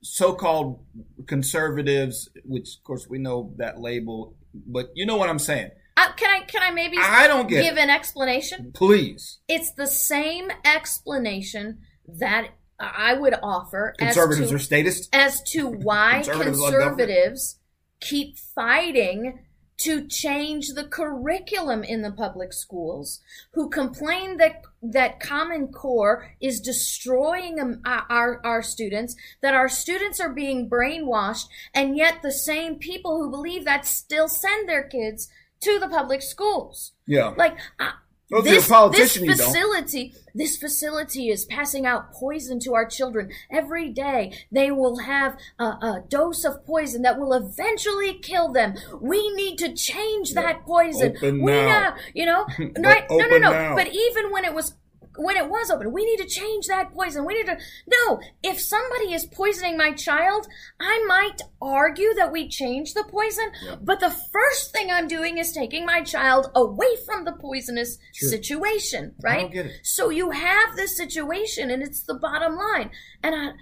so-called 0.02 0.82
conservatives, 1.26 2.30
which 2.44 2.76
of 2.78 2.84
course 2.84 3.06
we 3.06 3.18
know 3.18 3.52
that 3.58 3.80
label, 3.80 4.34
but 4.54 4.88
you 4.94 5.04
know 5.04 5.16
what 5.16 5.28
I'm 5.28 5.38
saying. 5.38 5.72
Can 6.16 6.30
I 6.30 6.44
can 6.44 6.62
I 6.62 6.70
maybe 6.70 6.96
I 6.98 7.26
don't 7.26 7.48
get 7.48 7.62
give 7.62 7.76
it. 7.76 7.80
an 7.80 7.90
explanation? 7.90 8.72
Please. 8.72 9.38
It's 9.48 9.72
the 9.72 9.86
same 9.86 10.50
explanation 10.64 11.78
that 12.06 12.48
I 12.78 13.14
would 13.14 13.34
offer 13.42 13.94
as 14.00 14.14
Conservatives 14.14 14.50
to, 14.50 14.56
are 14.56 14.58
statists. 14.58 15.08
as 15.12 15.42
to 15.52 15.68
why 15.68 16.22
Conservatives 16.24 16.60
conservatives 16.60 17.58
keep 18.00 18.38
fighting 18.38 19.38
to 19.78 20.06
change 20.06 20.68
the 20.74 20.84
curriculum 20.84 21.82
in 21.82 22.02
the 22.02 22.10
public 22.12 22.52
schools, 22.52 23.20
who 23.52 23.68
complain 23.68 24.36
that 24.36 24.62
that 24.80 25.18
Common 25.18 25.68
Core 25.68 26.28
is 26.40 26.60
destroying 26.60 27.58
um, 27.58 27.80
our 27.84 28.40
our 28.44 28.62
students, 28.62 29.16
that 29.40 29.54
our 29.54 29.68
students 29.68 30.20
are 30.20 30.32
being 30.32 30.70
brainwashed, 30.70 31.46
and 31.74 31.96
yet 31.96 32.22
the 32.22 32.30
same 32.30 32.76
people 32.76 33.18
who 33.18 33.30
believe 33.30 33.64
that 33.64 33.86
still 33.86 34.28
send 34.28 34.68
their 34.68 34.84
kids 34.84 35.28
to 35.62 35.78
the 35.78 35.88
public 35.88 36.22
schools. 36.22 36.92
Yeah. 37.06 37.34
Like, 37.36 37.56
I, 37.78 37.92
Well, 38.30 38.46
if 38.46 38.68
you're 38.68 38.86
a 38.86 38.90
this, 38.90 39.14
this 39.14 39.40
facility, 39.40 40.14
this 40.34 40.56
facility 40.56 41.28
is 41.28 41.44
passing 41.44 41.86
out 41.86 42.12
poison 42.12 42.58
to 42.60 42.74
our 42.74 42.86
children 42.86 43.30
every 43.50 43.90
day. 43.90 44.32
They 44.50 44.70
will 44.70 45.00
have 45.00 45.36
a, 45.58 45.64
a 45.64 46.04
dose 46.08 46.44
of 46.44 46.64
poison 46.64 47.02
that 47.02 47.18
will 47.18 47.32
eventually 47.32 48.14
kill 48.14 48.52
them. 48.52 48.74
We 49.00 49.30
need 49.34 49.58
to 49.58 49.74
change 49.74 50.34
that 50.34 50.64
poison. 50.64 51.16
Open 51.16 51.42
we 51.42 51.52
now. 51.52 51.66
know, 51.66 51.96
you 52.14 52.26
know, 52.26 52.46
right? 52.78 53.04
No, 53.10 53.26
no, 53.26 53.38
no. 53.38 53.52
now. 53.52 53.74
But 53.74 53.88
even 53.88 54.30
when 54.30 54.44
it 54.44 54.54
was 54.54 54.74
when 55.16 55.36
it 55.36 55.48
was 55.48 55.70
open, 55.70 55.92
we 55.92 56.04
need 56.04 56.18
to 56.22 56.28
change 56.28 56.66
that 56.66 56.92
poison. 56.92 57.26
We 57.26 57.34
need 57.34 57.46
to 57.46 57.58
no. 57.86 58.20
If 58.42 58.60
somebody 58.60 59.12
is 59.12 59.26
poisoning 59.26 59.76
my 59.76 59.92
child, 59.92 60.46
I 60.80 61.04
might 61.06 61.42
argue 61.60 62.14
that 62.14 62.32
we 62.32 62.48
change 62.48 62.94
the 62.94 63.04
poison. 63.04 63.50
Yeah. 63.62 63.76
But 63.80 64.00
the 64.00 64.10
first 64.10 64.72
thing 64.72 64.90
I'm 64.90 65.08
doing 65.08 65.38
is 65.38 65.52
taking 65.52 65.84
my 65.84 66.02
child 66.02 66.50
away 66.54 66.96
from 67.04 67.24
the 67.24 67.32
poisonous 67.32 67.98
Sure. 68.12 68.28
situation, 68.28 69.14
right? 69.22 69.42
don't 69.42 69.52
get 69.52 69.66
it. 69.66 69.80
So 69.82 70.10
you 70.10 70.30
have 70.30 70.76
this 70.76 70.96
situation, 70.96 71.70
and 71.70 71.82
it's 71.82 72.02
the 72.02 72.14
bottom 72.14 72.56
line. 72.56 72.90
And 73.22 73.34
I, 73.34 73.52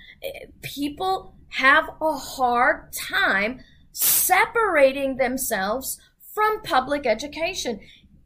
people 0.63 1.35
have 1.55 1.89
a 2.01 2.13
hard 2.13 2.93
time 2.93 3.61
separating 3.93 5.17
themselves 5.17 6.01
from 6.33 6.63
public 6.63 7.07
education, 7.07 7.81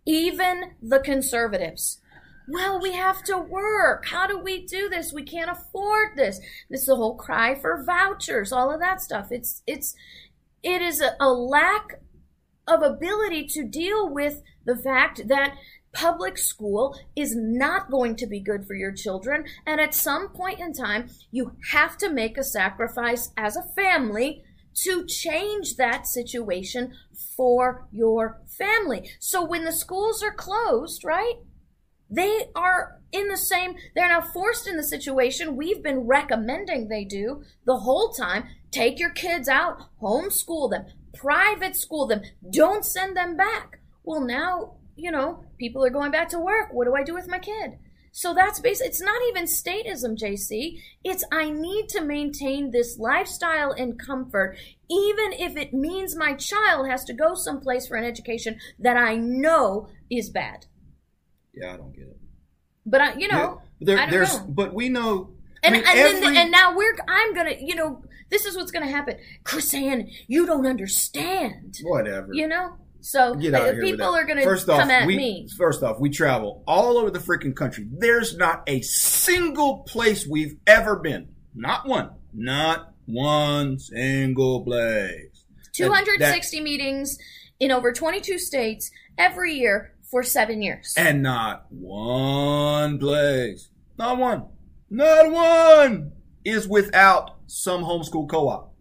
even 0.07 0.73
the 0.83 0.99
conservatives. 1.01 2.01
Well, 2.47 2.81
we 2.81 2.93
have 2.93 3.23
to 3.25 3.39
work. 3.39 4.07
How 4.07 4.27
do 4.27 4.39
we 4.39 4.67
do 4.67 4.89
this? 4.89 5.13
We 5.13 5.23
can't 5.23 5.51
afford 5.51 6.17
this. 6.17 6.41
This 6.69 6.83
is 6.83 6.87
the 6.87 6.97
whole 6.97 7.17
cry 7.17 7.55
for 7.55 7.83
vouchers, 7.85 8.53
all 8.53 8.73
of 8.73 8.81
that 8.81 9.01
stuff. 9.01 9.29
It's 9.31 9.63
it's 9.67 9.95
it 10.63 10.83
is 10.83 11.01
a, 11.01 11.17
a 11.21 11.31
lack 11.31 12.01
of 12.67 12.83
ability 12.83 13.47
to 13.49 13.65
deal 13.65 14.09
with 14.09 14.43
the 14.65 14.77
fact 14.77 15.29
that 15.29 15.57
public 15.93 16.37
school 16.37 16.99
is 17.15 17.37
not 17.37 17.91
going 17.91 18.17
to 18.17 18.27
be 18.27 18.41
good 18.41 18.67
for 18.67 18.75
your 18.75 18.91
children 18.91 19.45
and 19.65 19.81
at 19.81 19.95
some 19.95 20.29
point 20.31 20.59
in 20.59 20.73
time 20.73 21.09
you 21.31 21.53
have 21.71 21.97
to 21.97 22.11
make 22.11 22.37
a 22.37 22.43
sacrifice 22.43 23.31
as 23.37 23.57
a 23.57 23.63
family 23.77 24.43
to 24.75 25.07
change 25.07 25.77
that 25.77 26.05
situation 26.05 26.93
for 27.37 27.87
your 27.93 28.41
family 28.49 29.09
so 29.21 29.45
when 29.45 29.63
the 29.63 29.71
schools 29.71 30.21
are 30.21 30.35
closed 30.35 31.05
right 31.05 31.35
they 32.11 32.47
are 32.55 33.01
in 33.13 33.29
the 33.29 33.37
same 33.37 33.77
they're 33.95 34.09
now 34.09 34.21
forced 34.21 34.67
in 34.67 34.77
the 34.77 34.83
situation. 34.83 35.57
We've 35.57 35.83
been 35.83 36.01
recommending 36.01 36.89
they 36.89 37.05
do 37.05 37.43
the 37.65 37.79
whole 37.79 38.11
time. 38.11 38.45
Take 38.71 38.99
your 38.99 39.11
kids 39.11 39.49
out 39.49 39.79
homeschool 40.03 40.71
them 40.71 40.87
private 41.15 41.77
school 41.77 42.07
them. 42.07 42.23
Don't 42.51 42.85
send 42.85 43.17
them 43.17 43.37
back. 43.37 43.81
Well 44.03 44.21
now 44.21 44.75
you 44.97 45.11
know 45.11 45.45
people 45.59 45.85
are 45.85 45.91
going 45.91 46.11
back 46.11 46.29
to 46.31 46.39
work. 46.39 46.73
What 46.73 46.87
do 46.87 46.95
i 46.95 47.03
do 47.03 47.15
with 47.15 47.29
my 47.29 47.39
kid? 47.39 47.79
So 48.17 48.33
that's 48.33 48.61
basically 48.61 48.91
it's 48.91 49.03
not 49.03 49.21
even 49.29 49.45
statism 49.47 50.17
jc 50.17 50.79
it's 51.03 51.25
i 51.33 51.51
need 51.51 51.89
to 51.89 52.01
maintain 52.01 52.71
this 52.71 52.97
lifestyle 52.97 53.73
and 53.73 53.99
comfort 53.99 54.57
even 54.89 55.33
if 55.33 55.57
it 55.57 55.75
means 55.75 56.15
my 56.15 56.35
child 56.35 56.87
has 56.89 57.03
to 57.07 57.13
go 57.13 57.35
someplace 57.35 57.89
for 57.89 57.97
an 57.97 58.05
education 58.05 58.61
that 58.79 58.97
i 58.97 59.17
know 59.17 59.89
is 60.09 60.31
bad 60.31 60.67
Yeah, 61.57 61.75
I 61.75 61.77
don't 61.77 61.95
get 61.95 62.05
it. 62.05 62.17
but 62.87 63.01
I, 63.01 63.15
you 63.15 63.29
know, 63.29 63.61
Yeah, 63.81 63.87
there, 63.87 63.99
I 63.99 64.01
don't 64.03 64.11
there's, 64.11 64.39
know. 64.39 64.47
but 64.49 64.75
we 64.75 64.89
know. 64.89 65.31
and 65.63 65.75
I 65.75 65.79
mean, 65.79 65.87
and 65.89 65.99
every, 65.99 66.21
then 66.21 66.37
and 66.37 66.51
now 66.51 66.77
we're 66.77 66.95
I'm 67.09 67.35
gonna 67.35 67.55
you 67.61 67.75
know 67.75 68.03
this 68.31 68.45
is 68.45 68.57
what's 68.57 68.71
gonna 68.71 68.91
happen. 68.91 69.17
KrisAnne, 69.45 70.11
you 70.27 70.47
don't 70.47 70.67
understand. 70.67 71.77
whatever. 71.83 72.29
You 72.33 72.49
know, 72.49 72.77
so 73.01 73.37
here 73.37 73.81
people 73.81 74.15
are 74.15 74.25
gonna 74.25 74.43
first 74.43 74.67
come 74.67 74.81
off, 74.81 74.91
at 74.91 75.07
we, 75.07 75.17
me. 75.17 75.49
First 75.57 75.83
off, 75.83 76.01
we 76.01 76.11
travel 76.11 76.65
all 76.67 76.99
over 76.99 77.11
the 77.11 77.19
freaking 77.19 77.55
country. 77.55 77.87
There's 77.91 78.37
not 78.37 78.63
a 78.67 78.81
single 78.83 79.79
place 79.81 80.27
we've 80.27 80.57
ever 80.67 80.97
been. 80.97 81.29
Not 81.55 81.87
one. 81.87 82.11
Not 82.33 82.93
one 83.07 83.79
single 83.79 84.65
place. 84.65 85.45
That- 85.79 85.87
260 85.89 86.61
meetings 86.61 87.19
in 87.61 87.71
over 87.71 87.93
22 87.93 88.39
states 88.39 88.91
every 89.19 89.55
year 89.55 89.94
for 90.15 90.23
seven 90.23 90.63
years. 90.63 90.95
And 90.97 91.25
not 91.25 91.67
one 91.71 93.01
place, 93.01 93.69
not 93.99 94.17
one, 94.17 94.45
not 94.89 95.33
one 95.33 96.13
is 96.45 96.69
without 96.69 97.33
some 97.49 97.83
homeschool 97.83 98.29
co-op. 98.29 98.77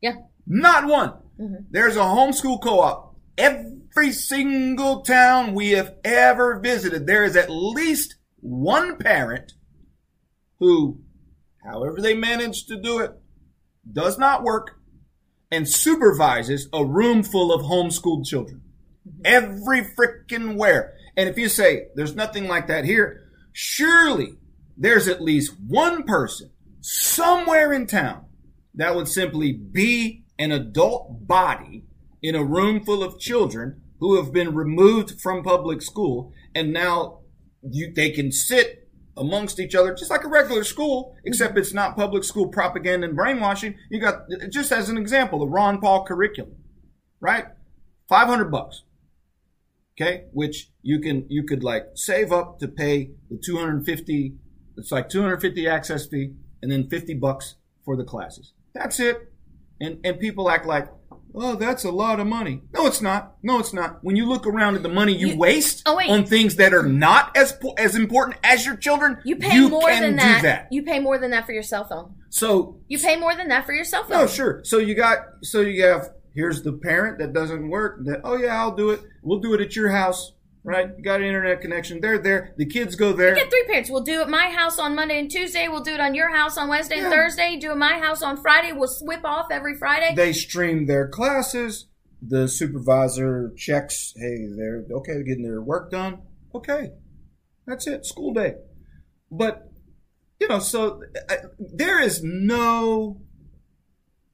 Yeah. 0.00 0.12
Not 0.46 0.86
one. 0.86 1.14
Mhm. 1.40 1.66
There's 1.72 1.96
a 1.96 2.02
homeschool 2.02 2.62
co-op. 2.62 3.16
Every 3.36 4.12
single 4.12 5.00
town 5.00 5.54
we 5.54 5.70
have 5.70 5.96
ever 6.04 6.60
visited, 6.60 7.08
there 7.08 7.24
is 7.24 7.34
at 7.34 7.50
least 7.50 8.14
one 8.36 8.96
parent 8.96 9.54
who, 10.60 11.00
however 11.64 12.00
they 12.00 12.14
manage 12.14 12.66
to 12.66 12.80
do 12.80 13.00
it, 13.00 13.10
does 13.92 14.18
not 14.20 14.44
work 14.44 14.78
and 15.50 15.68
supervises 15.68 16.68
a 16.72 16.84
room 16.84 17.24
full 17.24 17.52
of 17.52 17.62
homeschooled 17.62 18.24
children. 18.24 18.62
Mm-hmm. 19.06 19.20
Every 19.24 19.82
frickin' 19.82 20.56
where. 20.56 20.94
And 21.16 21.28
if 21.28 21.38
you 21.38 21.48
say 21.48 21.88
there's 21.94 22.14
nothing 22.14 22.48
like 22.48 22.66
that 22.68 22.84
here, 22.84 23.30
surely 23.52 24.38
there's 24.76 25.08
at 25.08 25.22
least 25.22 25.54
one 25.66 26.02
person 26.02 26.50
somewhere 26.80 27.72
in 27.72 27.86
town 27.86 28.26
that 28.74 28.94
would 28.94 29.08
simply 29.08 29.52
be 29.52 30.24
an 30.38 30.52
adult 30.52 31.26
body 31.26 31.84
in 32.22 32.34
a 32.34 32.44
room 32.44 32.84
full 32.84 33.02
of 33.02 33.18
children 33.18 33.80
who 33.98 34.16
have 34.16 34.32
been 34.32 34.54
removed 34.54 35.20
from 35.20 35.42
public 35.42 35.80
school 35.80 36.32
and 36.54 36.72
now 36.72 37.20
you, 37.62 37.92
they 37.92 38.10
can 38.10 38.30
sit 38.30 38.88
amongst 39.16 39.58
each 39.58 39.74
other 39.74 39.94
just 39.94 40.10
like 40.10 40.24
a 40.24 40.28
regular 40.28 40.62
school 40.62 41.14
mm-hmm. 41.16 41.28
except 41.28 41.56
it's 41.56 41.72
not 41.72 41.96
public 41.96 42.22
school 42.22 42.48
propaganda 42.48 43.06
and 43.06 43.16
brainwashing. 43.16 43.74
You 43.90 44.00
got 44.00 44.28
just 44.50 44.70
as 44.70 44.90
an 44.90 44.98
example 44.98 45.38
the 45.38 45.46
ron 45.46 45.80
paul 45.80 46.04
curriculum 46.04 46.56
right? 47.20 47.46
500 48.08 48.50
bucks 48.50 48.82
okay 49.98 50.24
which 50.32 50.70
you 50.82 51.00
can 51.00 51.24
you 51.28 51.42
could 51.44 51.62
like 51.64 51.86
save 51.94 52.32
up 52.32 52.58
to 52.58 52.68
pay 52.68 53.10
the 53.30 53.38
250 53.44 54.34
it's 54.76 54.92
like 54.92 55.08
250 55.08 55.66
access 55.68 56.06
fee 56.06 56.32
and 56.62 56.70
then 56.70 56.88
50 56.88 57.14
bucks 57.14 57.56
for 57.84 57.96
the 57.96 58.04
classes 58.04 58.52
that's 58.74 59.00
it 59.00 59.32
and 59.80 59.98
and 60.04 60.18
people 60.20 60.50
act 60.50 60.66
like 60.66 60.88
oh 61.34 61.54
that's 61.54 61.84
a 61.84 61.90
lot 61.90 62.18
of 62.20 62.26
money 62.26 62.62
no 62.74 62.86
it's 62.86 63.00
not 63.00 63.34
no 63.42 63.58
it's 63.58 63.72
not 63.72 63.98
when 64.02 64.16
you 64.16 64.26
look 64.26 64.46
around 64.46 64.74
at 64.74 64.82
the 64.82 64.88
money 64.88 65.14
you, 65.14 65.28
You- 65.28 65.36
waste 65.38 65.82
oh, 65.86 65.98
on 65.98 66.24
things 66.26 66.56
that 66.56 66.72
are 66.74 66.82
not 66.82 67.34
as 67.36 67.58
as 67.78 67.94
important 67.94 68.38
as 68.44 68.64
your 68.66 68.76
children 68.76 69.18
You 69.24 69.36
pay 69.36 69.60
more 69.68 69.82
can 69.88 70.02
than 70.02 70.16
that. 70.16 70.42
that 70.42 70.68
You 70.70 70.82
pay 70.82 70.98
more 70.98 71.18
than 71.18 71.30
that 71.32 71.46
for 71.46 71.52
your 71.52 71.62
cell 71.62 71.84
phone. 71.84 72.14
so 72.30 72.80
You 72.88 72.98
pay 72.98 73.16
more 73.18 73.34
than 73.36 73.48
that 73.48 73.64
for 73.66 73.72
your 73.72 73.84
cell 73.84 74.02
phone. 74.04 74.12
no, 74.18 74.26
sure. 74.26 74.60
So 74.64 74.78
you 74.78 74.94
got 74.94 75.18
so 75.42 75.60
you 75.60 75.84
have 75.84 76.10
here's 76.36 76.62
the 76.62 76.72
parent 76.74 77.18
that 77.18 77.32
doesn't 77.32 77.68
work. 77.68 78.04
That 78.04 78.20
oh 78.22 78.36
yeah, 78.36 78.60
I'll 78.60 78.76
do 78.76 78.90
it. 78.90 79.00
We'll 79.22 79.40
do 79.40 79.54
it 79.54 79.60
at 79.60 79.74
your 79.74 79.90
house, 79.90 80.32
right? 80.62 80.88
You 80.96 81.02
got 81.02 81.20
an 81.20 81.26
internet 81.26 81.60
connection. 81.60 82.00
They're 82.00 82.18
there. 82.18 82.54
The 82.56 82.66
kids 82.66 82.94
go 82.94 83.12
there. 83.12 83.34
We 83.34 83.40
get 83.40 83.50
three 83.50 83.64
parents. 83.66 83.90
We'll 83.90 84.04
do 84.04 84.20
it 84.20 84.22
at 84.22 84.28
my 84.28 84.50
house 84.50 84.78
on 84.78 84.94
Monday 84.94 85.18
and 85.18 85.30
Tuesday. 85.30 85.66
We'll 85.68 85.82
do 85.82 85.94
it 85.94 86.00
on 86.00 86.14
your 86.14 86.28
house 86.34 86.56
on 86.56 86.68
Wednesday 86.68 86.96
and 86.96 87.04
Yeah. 87.04 87.10
Thursday. 87.10 87.56
Do 87.58 87.68
it 87.68 87.72
at 87.72 87.78
my 87.78 87.98
house 87.98 88.22
on 88.22 88.36
Friday. 88.36 88.72
We'll 88.72 88.90
whip 89.02 89.24
off 89.24 89.46
every 89.50 89.76
Friday. 89.76 90.14
They 90.14 90.32
stream 90.32 90.86
their 90.86 91.08
classes. 91.08 91.86
The 92.22 92.48
supervisor 92.48 93.52
checks. 93.56 94.14
Hey, 94.16 94.46
they're 94.56 94.84
okay. 94.90 95.12
They're 95.14 95.22
getting 95.22 95.44
their 95.44 95.60
work 95.62 95.90
done. 95.90 96.22
Okay, 96.54 96.90
that's 97.66 97.86
it. 97.86 98.06
School 98.06 98.32
day. 98.32 98.54
But 99.30 99.70
you 100.40 100.48
know, 100.48 100.58
so 100.58 101.02
uh, 101.28 101.34
there 101.58 102.00
is 102.00 102.22
no 102.22 103.20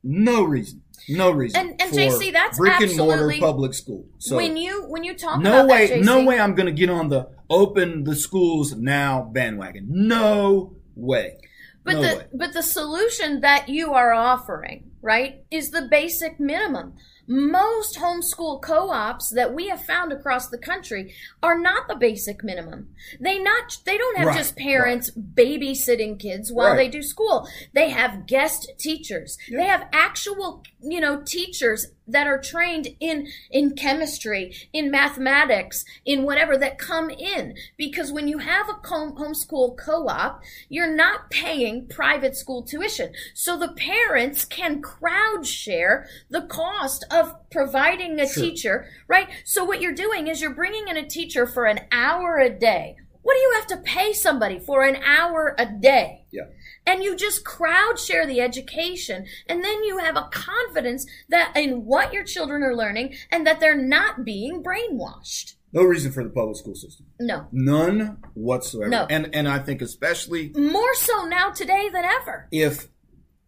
no 0.03 0.43
reason, 0.45 0.83
no 1.09 1.31
reason. 1.31 1.61
And- 1.61 1.81
and 1.81 1.93
JC, 1.93 2.33
that's 2.33 2.59
brick 2.59 2.81
and 2.81 2.97
mortar 2.97 3.33
public 3.41 3.75
school. 3.75 4.07
So 4.19 4.37
when 4.37 4.57
you 4.57 4.85
when 4.87 5.05
you 5.05 5.15
talk 5.15 5.41
no 5.41 5.65
about 5.65 5.69
way, 5.69 5.87
that, 5.89 6.01
no 6.03 6.25
way 6.25 6.39
I'm 6.39 6.55
going 6.55 6.67
to 6.67 6.73
get 6.73 6.91
on 6.91 7.09
the 7.09 7.29
open 7.51 8.05
the 8.05 8.17
schools 8.17 8.75
now 8.75 9.23
bandwagon. 9.33 9.87
No 9.89 10.77
way. 10.95 11.39
But 11.85 11.95
no 11.95 12.03
the 12.03 12.17
way. 12.17 12.27
but 12.33 12.53
the 12.53 12.63
solution 12.63 13.41
that 13.41 13.69
you 13.69 13.93
are 13.93 14.13
offering, 14.13 14.91
right, 15.03 15.43
is 15.51 15.71
the 15.71 15.89
basic 15.91 16.39
minimum. 16.39 16.95
Most 17.27 17.97
homeschool 17.99 18.61
co-ops 18.61 19.31
that 19.31 19.55
we 19.55 19.69
have 19.69 19.85
found 19.85 20.13
across 20.13 20.49
the 20.49 20.59
country 20.59 21.15
are 21.43 21.59
not 21.59 21.87
the 21.89 21.95
basic 21.95 22.43
minimum. 22.43 22.89
They 23.21 23.39
not 23.39 23.79
they 23.87 23.97
don't 23.97 24.17
have 24.17 24.29
Right, 24.29 24.37
just 24.39 24.57
parents 24.57 25.11
babysitting 25.11 26.19
kids 26.19 26.51
while 26.51 26.71
Right. 26.71 26.77
they 26.77 26.89
do 26.89 27.03
school. 27.03 27.49
They 27.75 27.91
have 27.91 28.27
guest 28.27 28.71
teachers. 28.79 29.39
They 29.51 29.65
have 29.67 29.89
actual, 29.93 30.63
you 30.81 31.01
know, 31.01 31.23
teachers 31.25 31.87
that 32.07 32.27
are 32.27 32.41
trained 32.41 32.89
in 33.01 33.29
in 33.51 33.75
chemistry, 33.75 34.55
in 34.73 34.91
mathematics, 34.91 35.85
in 36.05 36.25
whatever 36.25 36.57
that 36.59 36.79
come 36.79 37.11
in 37.11 37.55
because 37.77 38.13
when 38.13 38.29
you 38.29 38.39
have 38.39 38.69
a 38.69 38.75
com- 38.75 39.17
homeschool 39.17 39.77
co-op, 39.77 40.43
you're 40.69 40.95
not 40.95 41.31
paying 41.31 41.87
private 41.89 42.37
school 42.37 42.63
tuition. 42.63 43.13
So 43.35 43.59
the 43.59 43.73
parents 43.73 44.45
can 44.45 44.83
crowd 44.83 45.47
share 45.47 46.07
the 46.31 46.43
cost 46.43 47.05
of 47.11 47.35
providing 47.51 48.21
a 48.21 48.29
sure. 48.29 48.43
teacher, 48.43 48.87
right? 49.09 49.29
So 49.45 49.65
what 49.65 49.81
you're 49.81 49.95
doing 49.95 50.29
is 50.29 50.41
you're 50.41 50.55
bringing 50.55 50.89
in 50.89 50.97
a 50.97 51.09
teacher 51.09 51.47
for 51.47 51.67
an 51.67 51.81
hour 51.91 52.39
a 52.39 52.51
day. 52.51 52.97
What 53.23 53.35
do 53.35 53.41
you 53.41 53.53
have 53.55 53.67
to 53.69 53.77
pay 53.89 54.13
somebody 54.13 54.59
for 54.59 54.83
an 54.83 54.97
hour 54.97 55.55
a 55.59 55.67
day? 55.67 56.25
Yeah. 56.33 56.47
And 56.87 57.03
you 57.03 57.17
just 57.17 57.45
crowd 57.45 57.99
share 57.99 58.27
the 58.27 58.41
education 58.41 59.27
and 59.47 59.63
then 59.65 59.85
you 59.85 59.99
have 59.99 60.17
a 60.17 60.29
confidence 60.33 61.07
that 61.29 61.53
in 61.57 61.85
what 61.85 62.13
your 62.13 62.25
children 62.25 62.63
are 62.63 62.75
learning 62.75 63.15
and 63.31 63.47
that 63.47 63.61
they're 63.61 63.81
not 63.81 64.25
being 64.25 64.63
brainwashed. 64.63 65.55
No 65.73 65.83
reason 65.85 66.13
for 66.13 66.23
the 66.23 66.31
public 66.31 66.57
school 66.57 66.75
system. 66.75 67.07
No. 67.19 67.47
None 67.51 68.19
whatsoever. 68.35 68.91
No. 68.91 69.07
And 69.09 69.35
and 69.35 69.49
I 69.49 69.59
think 69.59 69.81
especially 69.81 70.51
more 70.51 70.95
so 70.95 71.25
now 71.25 71.51
today 71.51 71.89
than 71.91 72.05
ever. 72.05 72.49
If 72.53 72.89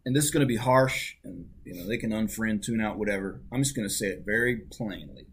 and 0.05 0.15
this 0.15 0.23
is 0.23 0.31
going 0.31 0.41
to 0.41 0.47
be 0.47 0.55
harsh 0.55 1.15
and 1.23 1.45
you 1.63 1.75
know 1.75 1.87
they 1.87 1.97
can 1.97 2.11
unfriend, 2.11 2.63
tune 2.63 2.81
out, 2.81 2.97
whatever. 2.97 3.41
I'm 3.51 3.61
just 3.63 3.75
going 3.75 3.87
to 3.87 3.93
say 3.93 4.07
it 4.07 4.23
very 4.25 4.57
plainly. 4.71 5.27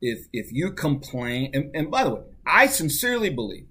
If 0.00 0.26
if 0.32 0.52
you 0.52 0.72
complain 0.72 1.50
and, 1.52 1.74
and 1.74 1.90
by 1.90 2.04
the 2.04 2.14
way, 2.14 2.22
I 2.46 2.68
sincerely 2.68 3.30
believe 3.30 3.66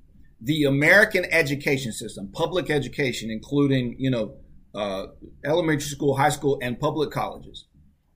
the 0.46 0.64
American 0.64 1.26
education 1.32 1.92
system, 1.92 2.30
public 2.32 2.70
education, 2.70 3.32
including, 3.32 3.96
you 3.98 4.12
know, 4.12 4.36
uh, 4.76 5.08
elementary 5.44 5.90
school, 5.90 6.16
high 6.16 6.30
school, 6.30 6.60
and 6.62 6.80
public 6.80 7.10
colleges, 7.10 7.66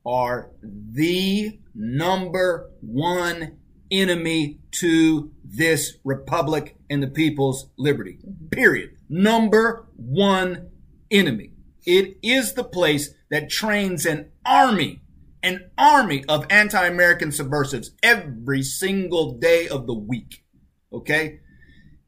are 0.05 0.51
the 0.61 1.59
number 1.73 2.69
one 2.81 3.57
enemy 3.89 4.59
to 4.69 5.31
this 5.43 5.97
republic 6.03 6.75
and 6.87 7.01
the 7.01 7.07
people's 7.07 7.71
liberty. 7.77 8.19
Period. 8.51 8.91
Number 9.09 9.87
one 9.95 10.69
enemy. 11.09 11.53
It 11.87 12.17
is 12.21 12.53
the 12.53 12.63
place 12.63 13.15
that 13.31 13.49
trains 13.49 14.05
an 14.05 14.29
army, 14.45 15.01
an 15.41 15.71
army 15.79 16.23
of 16.29 16.45
anti-American 16.51 17.31
subversives 17.31 17.91
every 18.03 18.61
single 18.61 19.39
day 19.39 19.67
of 19.67 19.87
the 19.87 19.95
week. 19.95 20.43
Okay? 20.93 21.39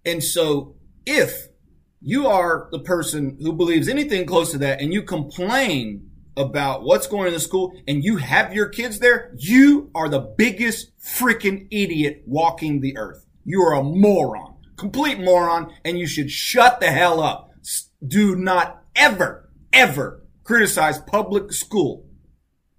And 0.06 0.24
so 0.24 0.76
if 1.06 1.48
you 2.02 2.28
are 2.28 2.68
the 2.72 2.80
person 2.80 3.38
who 3.42 3.54
believes 3.54 3.88
anything 3.88 4.26
close 4.26 4.52
to 4.52 4.58
that 4.60 4.82
and 4.82 4.94
you 4.94 5.04
complain 5.04 6.10
about 6.38 6.84
what's 6.84 7.08
going 7.08 7.22
on 7.22 7.28
in 7.28 7.34
the 7.34 7.40
school 7.40 7.74
and 7.88 8.04
you 8.04 8.18
have 8.18 8.54
your 8.54 8.68
kids 8.68 9.00
there, 9.00 9.34
you 9.38 9.92
are 9.94 10.10
the 10.10 10.20
biggest 10.38 10.98
freaking 11.00 11.68
idiot 11.70 12.24
walking 12.26 12.80
the 12.80 12.98
earth. 12.98 13.26
You 13.44 13.62
are 13.62 13.76
a 13.76 13.84
moron, 13.84 14.56
complete 14.78 15.20
moron, 15.20 15.74
and 15.86 16.00
you 16.00 16.08
should 16.08 16.32
shut 16.32 16.80
the 16.80 16.92
hell 16.92 17.22
up. 17.22 17.52
Do 18.06 18.36
not 18.36 18.84
ever, 18.96 19.50
ever 19.72 20.24
criticize 20.44 21.00
public 21.00 21.52
school 21.52 22.06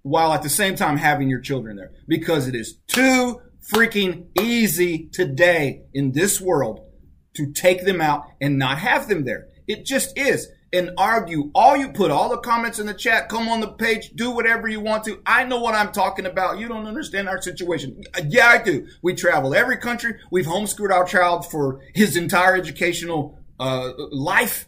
while 0.01 0.33
at 0.33 0.43
the 0.43 0.49
same 0.49 0.75
time 0.75 0.97
having 0.97 1.29
your 1.29 1.39
children 1.39 1.77
there 1.77 1.91
because 2.07 2.47
it 2.47 2.55
is 2.55 2.79
too 2.87 3.41
freaking 3.71 4.25
easy 4.41 5.07
today 5.13 5.83
in 5.93 6.11
this 6.11 6.41
world 6.41 6.81
to 7.33 7.51
take 7.51 7.85
them 7.85 8.01
out 8.01 8.25
and 8.39 8.57
not 8.57 8.79
have 8.79 9.07
them 9.07 9.25
there. 9.25 9.47
It 9.67 9.85
just 9.85 10.17
is. 10.17 10.49
And 10.71 10.89
argue 10.97 11.51
all 11.53 11.77
you 11.77 11.89
put 11.89 12.09
all 12.09 12.29
the 12.29 12.39
comments 12.39 12.79
in 12.79 12.87
the 12.87 12.95
chat, 12.95 13.29
come 13.29 13.47
on 13.47 13.61
the 13.61 13.67
page, 13.67 14.09
do 14.15 14.31
whatever 14.31 14.67
you 14.67 14.79
want 14.79 15.03
to. 15.03 15.21
I 15.23 15.43
know 15.43 15.59
what 15.59 15.75
I'm 15.75 15.91
talking 15.91 16.25
about. 16.25 16.57
You 16.57 16.67
don't 16.67 16.87
understand 16.87 17.29
our 17.29 17.39
situation. 17.39 18.03
Yeah, 18.27 18.47
I 18.47 18.57
do. 18.63 18.87
We 19.03 19.13
travel 19.13 19.53
every 19.53 19.77
country. 19.77 20.15
We've 20.31 20.47
homeschooled 20.47 20.91
our 20.91 21.05
child 21.05 21.45
for 21.45 21.81
his 21.93 22.17
entire 22.17 22.55
educational 22.55 23.37
uh, 23.59 23.91
life. 24.11 24.67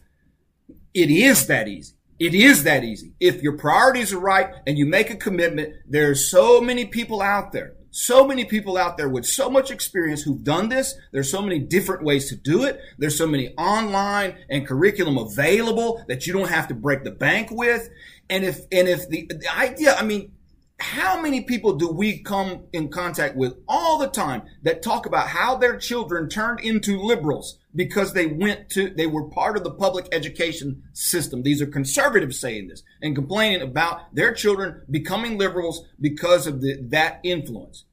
It 0.94 1.10
is 1.10 1.48
that 1.48 1.66
easy. 1.66 1.96
It 2.18 2.34
is 2.34 2.62
that 2.62 2.84
easy. 2.84 3.12
If 3.20 3.42
your 3.42 3.58
priorities 3.58 4.12
are 4.12 4.20
right 4.20 4.50
and 4.66 4.78
you 4.78 4.86
make 4.86 5.10
a 5.10 5.16
commitment, 5.16 5.74
there's 5.88 6.30
so 6.30 6.60
many 6.60 6.86
people 6.86 7.20
out 7.20 7.52
there 7.52 7.75
so 7.96 8.26
many 8.26 8.44
people 8.44 8.76
out 8.76 8.98
there 8.98 9.08
with 9.08 9.24
so 9.24 9.48
much 9.48 9.70
experience 9.70 10.20
who've 10.20 10.44
done 10.44 10.68
this. 10.68 10.96
There's 11.12 11.30
so 11.30 11.40
many 11.40 11.58
different 11.58 12.04
ways 12.04 12.28
to 12.28 12.36
do 12.36 12.64
it. 12.64 12.78
There's 12.98 13.16
so 13.16 13.26
many 13.26 13.54
online 13.56 14.36
and 14.50 14.66
curriculum 14.66 15.16
available 15.16 16.04
that 16.06 16.26
you 16.26 16.34
don't 16.34 16.50
have 16.50 16.68
to 16.68 16.74
break 16.74 17.04
the 17.04 17.10
bank 17.10 17.48
with. 17.50 17.88
And 18.28 18.44
if, 18.44 18.66
and 18.70 18.86
if 18.86 19.08
the, 19.08 19.26
the 19.30 19.48
idea, 19.56 19.94
I 19.94 20.02
mean, 20.02 20.32
how 20.78 21.20
many 21.20 21.40
people 21.40 21.74
do 21.74 21.88
we 21.88 22.18
come 22.18 22.64
in 22.72 22.88
contact 22.88 23.34
with 23.34 23.54
all 23.66 23.98
the 23.98 24.08
time 24.08 24.42
that 24.62 24.82
talk 24.82 25.06
about 25.06 25.28
how 25.28 25.56
their 25.56 25.78
children 25.78 26.28
turned 26.28 26.60
into 26.60 27.00
liberals 27.00 27.58
because 27.74 28.12
they 28.12 28.26
went 28.26 28.68
to, 28.70 28.90
they 28.90 29.06
were 29.06 29.24
part 29.24 29.56
of 29.56 29.64
the 29.64 29.70
public 29.70 30.06
education 30.12 30.82
system. 30.92 31.42
These 31.42 31.62
are 31.62 31.66
conservatives 31.66 32.38
saying 32.38 32.68
this 32.68 32.82
and 33.00 33.14
complaining 33.14 33.62
about 33.62 34.14
their 34.14 34.34
children 34.34 34.82
becoming 34.90 35.38
liberals 35.38 35.82
because 35.98 36.46
of 36.46 36.60
the, 36.60 36.76
that 36.90 37.20
influence. 37.22 37.84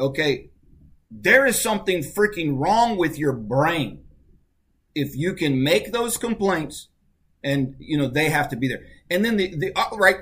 Okay. 0.00 0.50
There 1.10 1.46
is 1.46 1.60
something 1.60 2.02
freaking 2.02 2.58
wrong 2.58 2.96
with 2.96 3.18
your 3.18 3.34
brain. 3.34 4.04
If 4.94 5.14
you 5.14 5.34
can 5.34 5.62
make 5.62 5.92
those 5.92 6.16
complaints 6.16 6.88
and, 7.44 7.76
you 7.78 7.98
know, 7.98 8.08
they 8.08 8.30
have 8.30 8.48
to 8.48 8.56
be 8.56 8.68
there. 8.68 8.84
And 9.10 9.24
then 9.24 9.36
the, 9.36 9.54
the, 9.56 9.72
uh, 9.78 9.96
right, 9.96 10.16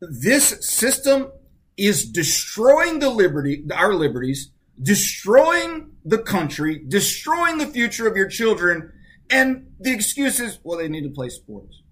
this 0.00 0.66
system 0.66 1.30
is 1.76 2.04
destroying 2.04 2.98
the 2.98 3.10
liberty, 3.10 3.64
our 3.74 3.94
liberties, 3.94 4.50
destroying 4.82 5.92
the 6.04 6.18
country, 6.18 6.82
destroying 6.86 7.58
the 7.58 7.66
future 7.66 8.06
of 8.06 8.16
your 8.16 8.28
children. 8.28 8.92
And 9.28 9.72
the 9.78 9.92
excuse 9.92 10.40
is, 10.40 10.58
well, 10.62 10.78
they 10.78 10.88
need 10.88 11.04
to 11.04 11.10
play 11.10 11.28
sports. 11.28 11.82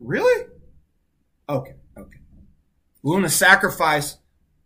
Really? 0.00 0.46
Okay, 1.48 1.74
okay. 1.96 2.18
We 3.02 3.12
want 3.12 3.24
to 3.24 3.30
sacrifice 3.30 4.18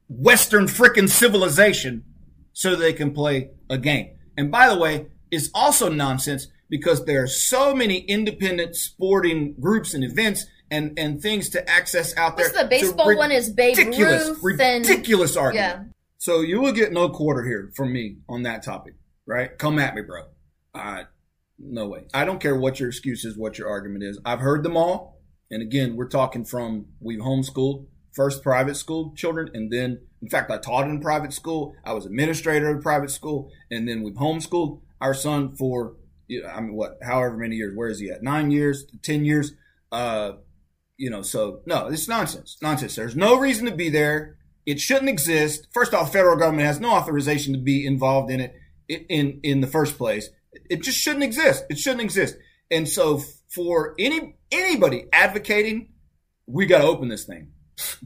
Western 0.09 0.67
frickin' 0.67 1.09
civilization 1.09 2.05
so 2.53 2.75
they 2.75 2.93
can 2.93 3.13
play 3.13 3.51
a 3.71 3.79
game. 3.79 4.11
And 4.37 4.51
by 4.51 4.69
the 4.69 4.79
way, 4.79 5.07
it's 5.31 5.49
also 5.55 5.89
nonsense 5.89 6.49
because 6.69 7.05
there 7.05 7.23
are 7.23 7.29
so 7.29 7.75
many 7.75 7.99
independent 7.99 8.77
sporting 8.77 9.55
groups 9.61 9.95
and 9.95 10.03
events 10.03 10.47
and 10.73 10.99
and 10.99 11.23
things 11.23 11.51
to 11.51 11.71
access 11.71 12.17
out 12.17 12.37
there. 12.37 12.47
What's 12.47 12.59
the 12.61 12.69
baseball 12.69 13.17
one 13.17 13.31
is 13.31 13.51
Babe 13.51 13.77
ridiculous, 13.77 14.39
Ruth 14.43 14.61
and 14.61 14.87
ridiculous 14.87 15.37
argument. 15.37 15.79
Yeah. 15.79 15.93
So 16.19 16.41
you 16.41 16.61
will 16.61 16.73
get 16.73 16.93
no 16.93 17.11
quarter 17.11 17.45
here 17.45 17.71
from 17.77 17.93
me 17.93 18.17
on 18.29 18.43
that 18.45 18.63
topic, 18.63 18.95
right? 19.27 19.57
Come 19.59 19.79
at 19.79 19.95
me, 19.95 20.03
bro. 20.03 20.23
Uh, 20.75 21.05
no 21.59 21.87
way. 21.89 22.07
I 22.15 22.25
don't 22.25 22.41
care 22.41 22.57
what 22.57 22.81
your 22.81 22.89
excuse 22.89 23.25
is, 23.25 23.37
what 23.37 23.59
your 23.59 23.69
argument 23.69 24.05
is. 24.05 24.19
I've 24.25 24.41
heard 24.41 24.63
them 24.63 24.77
all. 24.77 25.21
And 25.51 25.61
again, 25.61 25.97
we're 25.97 26.09
talking 26.09 26.45
from 26.45 26.87
we've 27.01 27.21
homeschooled 27.21 27.87
first 28.13 28.43
private 28.43 28.77
school 28.77 29.13
children, 29.17 29.51
and 29.55 29.71
then 29.71 30.01
in 30.21 30.29
fact 30.29 30.51
I 30.51 30.59
taught 30.59 30.89
in 30.89 31.01
private 31.01 31.33
school. 31.33 31.75
I 31.85 31.93
was 31.93 32.07
administrator 32.07 32.75
of 32.75 32.83
private 32.83 33.11
school, 33.11 33.51
and 33.71 33.87
then 33.87 34.03
we've 34.03 34.15
homeschooled 34.15 34.81
our 35.01 35.15
son 35.15 35.55
for 35.57 35.97
I 36.49 36.61
mean 36.61 36.75
what, 36.75 36.99
however 37.03 37.37
many 37.37 37.57
years. 37.57 37.75
Where 37.77 37.89
is 37.89 37.99
he 37.99 38.11
at? 38.11 38.23
Nine 38.23 38.51
years, 38.51 38.87
ten 39.03 39.25
years. 39.25 39.53
Uh, 39.91 40.33
you 41.03 41.11
know, 41.11 41.21
so 41.21 41.63
no, 41.67 41.89
it's 41.89 42.07
nonsense. 42.07 42.59
Nonsense. 42.63 42.95
There's 42.95 43.17
no 43.17 43.37
reason 43.37 43.67
to 43.67 43.75
be 43.75 43.91
there. 43.91 44.37
It 44.65 44.81
shouldn't 44.81 45.09
exist. 45.09 45.67
First 45.73 45.95
off, 45.95 46.13
federal 46.13 46.37
government 46.37 46.69
has 46.69 46.79
no 46.79 46.91
authorization 46.93 47.53
to 47.55 47.59
be 47.59 47.85
involved 47.85 48.31
in 48.31 48.39
it 48.39 48.55
in 48.89 49.41
in 49.43 49.61
the 49.61 49.67
first 49.67 49.99
place. 49.99 50.31
It 50.71 50.85
just 50.85 50.99
shouldn't 50.99 51.25
exist. 51.25 51.65
It 51.69 51.81
shouldn't 51.81 52.03
exist. 52.03 52.37
And 52.71 52.89
so 52.89 53.21
for 53.49 53.97
any 53.99 54.37
anybody 54.53 55.07
advocating, 55.13 55.89
we 56.47 56.67
got 56.67 56.83
to 56.83 56.85
open 56.85 57.09
this 57.09 57.25
thing. 57.25 57.51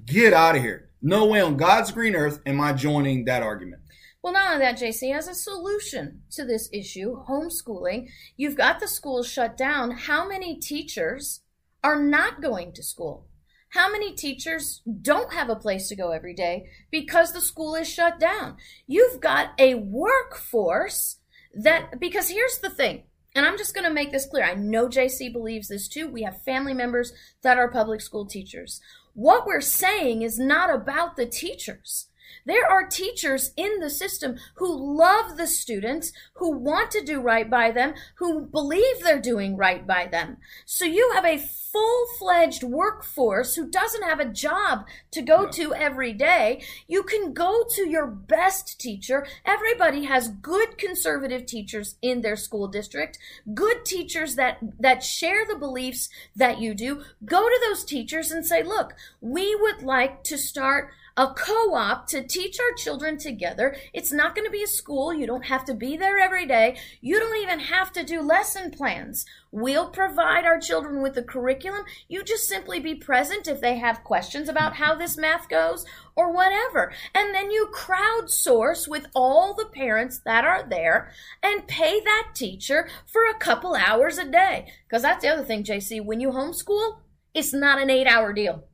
Get 0.06 0.32
out 0.32 0.56
of 0.56 0.62
here. 0.62 0.88
No 1.02 1.26
way 1.26 1.42
on 1.42 1.58
God's 1.58 1.90
green 1.90 2.16
earth 2.16 2.40
am 2.46 2.62
I 2.62 2.72
joining 2.72 3.26
that 3.26 3.42
argument. 3.42 3.82
Well, 4.22 4.32
not 4.32 4.54
only 4.54 4.64
that, 4.64 4.78
JC, 4.78 5.14
as 5.14 5.28
a 5.28 5.34
solution 5.34 6.22
to 6.30 6.46
this 6.46 6.70
issue, 6.72 7.22
homeschooling, 7.28 8.08
you've 8.38 8.56
got 8.56 8.80
the 8.80 8.88
schools 8.88 9.28
shut 9.28 9.58
down. 9.58 9.90
How 9.90 10.26
many 10.26 10.58
teachers 10.58 11.42
are 11.86 12.02
not 12.02 12.42
going 12.42 12.72
to 12.72 12.82
school? 12.82 13.28
How 13.68 13.88
many 13.92 14.12
teachers 14.12 14.82
don't 15.02 15.32
have 15.32 15.48
a 15.48 15.54
place 15.54 15.86
to 15.88 15.94
go 15.94 16.10
every 16.10 16.34
day 16.34 16.66
because 16.90 17.32
the 17.32 17.40
school 17.40 17.76
is 17.76 17.88
shut 17.88 18.18
down? 18.18 18.56
You've 18.88 19.20
got 19.20 19.50
a 19.56 19.74
workforce 19.76 21.18
that, 21.54 22.00
because 22.00 22.28
here's 22.28 22.58
the 22.58 22.70
thing, 22.70 23.04
and 23.36 23.46
I'm 23.46 23.56
just 23.56 23.72
going 23.72 23.86
to 23.86 23.94
make 23.94 24.10
this 24.10 24.26
clear. 24.26 24.42
I 24.42 24.54
know 24.54 24.88
JC 24.88 25.32
believes 25.32 25.68
this 25.68 25.86
too. 25.86 26.08
We 26.08 26.24
have 26.24 26.42
family 26.42 26.74
members 26.74 27.12
that 27.42 27.56
are 27.56 27.70
public 27.70 28.00
school 28.00 28.26
teachers. 28.26 28.80
What 29.14 29.46
we're 29.46 29.60
saying 29.60 30.22
is 30.22 30.40
not 30.40 30.74
about 30.74 31.14
the 31.14 31.26
teachers. 31.26 32.08
There 32.46 32.66
are 32.70 32.86
teachers 32.86 33.50
in 33.56 33.80
the 33.80 33.90
system 33.90 34.36
who 34.54 34.96
love 34.96 35.36
the 35.36 35.48
students, 35.48 36.12
who 36.34 36.56
want 36.56 36.92
to 36.92 37.02
do 37.02 37.20
right 37.20 37.50
by 37.50 37.72
them, 37.72 37.94
who 38.16 38.46
believe 38.46 39.02
they're 39.02 39.20
doing 39.20 39.56
right 39.56 39.84
by 39.84 40.06
them. 40.06 40.38
So 40.64 40.84
you 40.84 41.10
have 41.14 41.24
a 41.24 41.38
full 41.38 42.06
fledged 42.18 42.62
workforce 42.62 43.56
who 43.56 43.68
doesn't 43.68 44.04
have 44.04 44.20
a 44.20 44.24
job 44.24 44.86
to 45.10 45.20
go 45.20 45.44
yeah. 45.44 45.50
to 45.50 45.74
every 45.74 46.12
day. 46.12 46.62
You 46.86 47.02
can 47.02 47.32
go 47.32 47.64
to 47.74 47.88
your 47.88 48.06
best 48.06 48.80
teacher. 48.80 49.26
Everybody 49.44 50.04
has 50.04 50.28
good 50.28 50.78
conservative 50.78 51.46
teachers 51.46 51.96
in 52.00 52.22
their 52.22 52.36
school 52.36 52.68
district, 52.68 53.18
good 53.54 53.84
teachers 53.84 54.36
that, 54.36 54.58
that 54.78 55.02
share 55.02 55.44
the 55.44 55.58
beliefs 55.58 56.08
that 56.36 56.60
you 56.60 56.74
do. 56.74 57.02
Go 57.24 57.42
to 57.42 57.60
those 57.68 57.84
teachers 57.84 58.30
and 58.30 58.46
say, 58.46 58.62
look, 58.62 58.94
we 59.20 59.54
would 59.56 59.82
like 59.82 60.22
to 60.24 60.38
start 60.38 60.90
a 61.16 61.28
co-op 61.28 62.06
to 62.08 62.22
teach 62.22 62.58
our 62.60 62.74
children 62.76 63.16
together. 63.16 63.74
It's 63.94 64.12
not 64.12 64.34
going 64.34 64.44
to 64.44 64.50
be 64.50 64.62
a 64.62 64.66
school. 64.66 65.14
You 65.14 65.26
don't 65.26 65.46
have 65.46 65.64
to 65.64 65.74
be 65.74 65.96
there 65.96 66.18
every 66.18 66.46
day. 66.46 66.76
You 67.00 67.18
don't 67.18 67.42
even 67.42 67.58
have 67.58 67.90
to 67.92 68.04
do 68.04 68.20
lesson 68.20 68.70
plans. 68.70 69.24
We'll 69.50 69.88
provide 69.88 70.44
our 70.44 70.60
children 70.60 71.02
with 71.02 71.14
the 71.14 71.22
curriculum. 71.22 71.84
You 72.08 72.22
just 72.22 72.46
simply 72.46 72.80
be 72.80 72.94
present 72.94 73.48
if 73.48 73.62
they 73.62 73.78
have 73.78 74.04
questions 74.04 74.50
about 74.50 74.76
how 74.76 74.94
this 74.94 75.16
math 75.16 75.48
goes 75.48 75.86
or 76.14 76.32
whatever. 76.32 76.92
And 77.14 77.34
then 77.34 77.50
you 77.50 77.70
crowdsource 77.74 78.86
with 78.86 79.06
all 79.14 79.54
the 79.54 79.70
parents 79.72 80.18
that 80.26 80.44
are 80.44 80.68
there 80.68 81.10
and 81.42 81.66
pay 81.66 82.00
that 82.00 82.32
teacher 82.34 82.88
for 83.06 83.24
a 83.24 83.38
couple 83.38 83.74
hours 83.74 84.18
a 84.18 84.30
day. 84.30 84.66
Because 84.86 85.02
that's 85.02 85.22
the 85.22 85.30
other 85.32 85.44
thing, 85.44 85.64
JC. 85.64 86.04
When 86.04 86.20
you 86.20 86.30
homeschool, 86.30 86.98
it's 87.32 87.54
not 87.54 87.80
an 87.80 87.88
eight 87.88 88.06
hour 88.06 88.34
deal. 88.34 88.64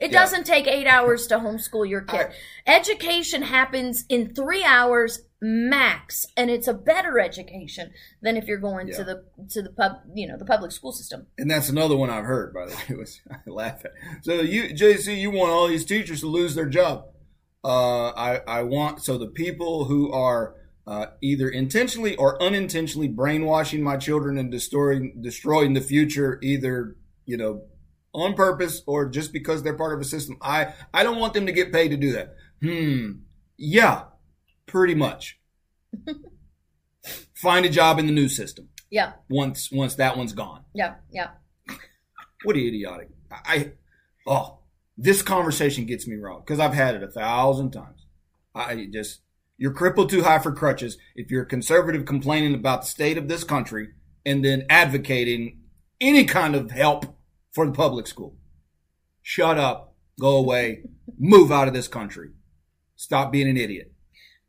It 0.00 0.12
yeah. 0.12 0.20
doesn't 0.20 0.44
take 0.44 0.66
eight 0.66 0.86
hours 0.86 1.26
to 1.26 1.36
homeschool 1.38 1.88
your 1.88 2.00
kid. 2.00 2.28
I, 2.66 2.72
education 2.74 3.42
happens 3.42 4.06
in 4.08 4.34
three 4.34 4.64
hours 4.64 5.20
max, 5.42 6.26
and 6.36 6.50
it's 6.50 6.66
a 6.66 6.74
better 6.74 7.18
education 7.18 7.92
than 8.22 8.36
if 8.36 8.46
you're 8.46 8.58
going 8.58 8.88
yeah. 8.88 8.96
to 8.96 9.04
the 9.04 9.24
to 9.50 9.62
the 9.62 9.70
pub, 9.70 9.98
you 10.14 10.26
know, 10.26 10.38
the 10.38 10.44
public 10.46 10.72
school 10.72 10.92
system. 10.92 11.26
And 11.36 11.50
that's 11.50 11.68
another 11.68 11.96
one 11.96 12.08
I've 12.08 12.24
heard. 12.24 12.54
By 12.54 12.66
the 12.66 12.74
way, 12.74 12.98
was 12.98 13.20
I 13.30 13.36
laugh 13.46 13.84
at. 13.84 13.92
So 14.22 14.40
you, 14.40 14.74
JC, 14.74 15.20
you 15.20 15.30
want 15.30 15.50
all 15.50 15.68
these 15.68 15.84
teachers 15.84 16.20
to 16.20 16.26
lose 16.26 16.54
their 16.54 16.68
job? 16.68 17.04
Uh, 17.62 18.08
I 18.10 18.40
I 18.48 18.62
want 18.62 19.02
so 19.02 19.18
the 19.18 19.26
people 19.26 19.84
who 19.84 20.10
are 20.12 20.54
uh, 20.86 21.06
either 21.20 21.48
intentionally 21.48 22.16
or 22.16 22.42
unintentionally 22.42 23.08
brainwashing 23.08 23.82
my 23.82 23.98
children 23.98 24.38
and 24.38 24.50
destroying 24.50 25.20
destroying 25.20 25.74
the 25.74 25.82
future, 25.82 26.38
either 26.42 26.96
you 27.26 27.36
know 27.36 27.64
on 28.12 28.34
purpose 28.34 28.82
or 28.86 29.08
just 29.08 29.32
because 29.32 29.62
they're 29.62 29.76
part 29.76 29.94
of 29.94 30.00
a 30.00 30.04
system. 30.04 30.36
I, 30.42 30.74
I 30.92 31.02
don't 31.02 31.18
want 31.18 31.34
them 31.34 31.46
to 31.46 31.52
get 31.52 31.72
paid 31.72 31.88
to 31.88 31.96
do 31.96 32.12
that. 32.12 32.34
Hmm. 32.62 33.22
Yeah, 33.56 34.04
pretty 34.66 34.94
much. 34.94 35.38
Find 37.34 37.64
a 37.64 37.70
job 37.70 37.98
in 37.98 38.06
the 38.06 38.12
new 38.12 38.28
system. 38.28 38.68
Yeah. 38.90 39.12
Once 39.28 39.70
once 39.70 39.94
that 39.96 40.16
one's 40.16 40.32
gone. 40.32 40.64
Yeah, 40.74 40.94
yeah. 41.10 41.30
What 42.44 42.56
idiotic. 42.56 43.08
I 43.30 43.72
oh, 44.26 44.58
this 44.98 45.22
conversation 45.22 45.86
gets 45.86 46.06
me 46.06 46.16
wrong 46.16 46.42
because 46.44 46.58
I've 46.58 46.74
had 46.74 46.94
it 46.94 47.02
a 47.02 47.08
thousand 47.08 47.70
times. 47.70 48.06
I 48.54 48.88
just 48.92 49.20
you're 49.56 49.72
crippled 49.72 50.10
too 50.10 50.22
high 50.22 50.38
for 50.38 50.52
crutches 50.52 50.98
if 51.14 51.30
you're 51.30 51.42
a 51.42 51.46
conservative 51.46 52.04
complaining 52.04 52.54
about 52.54 52.82
the 52.82 52.88
state 52.88 53.18
of 53.18 53.28
this 53.28 53.44
country 53.44 53.90
and 54.26 54.44
then 54.44 54.66
advocating 54.68 55.60
any 56.00 56.24
kind 56.24 56.54
of 56.54 56.70
help 56.70 57.04
for 57.52 57.66
the 57.66 57.72
public 57.72 58.06
school. 58.06 58.36
Shut 59.22 59.58
up, 59.58 59.94
go 60.18 60.36
away, 60.36 60.84
move 61.18 61.52
out 61.52 61.68
of 61.68 61.74
this 61.74 61.88
country. 61.88 62.30
Stop 62.96 63.32
being 63.32 63.48
an 63.48 63.56
idiot. 63.56 63.92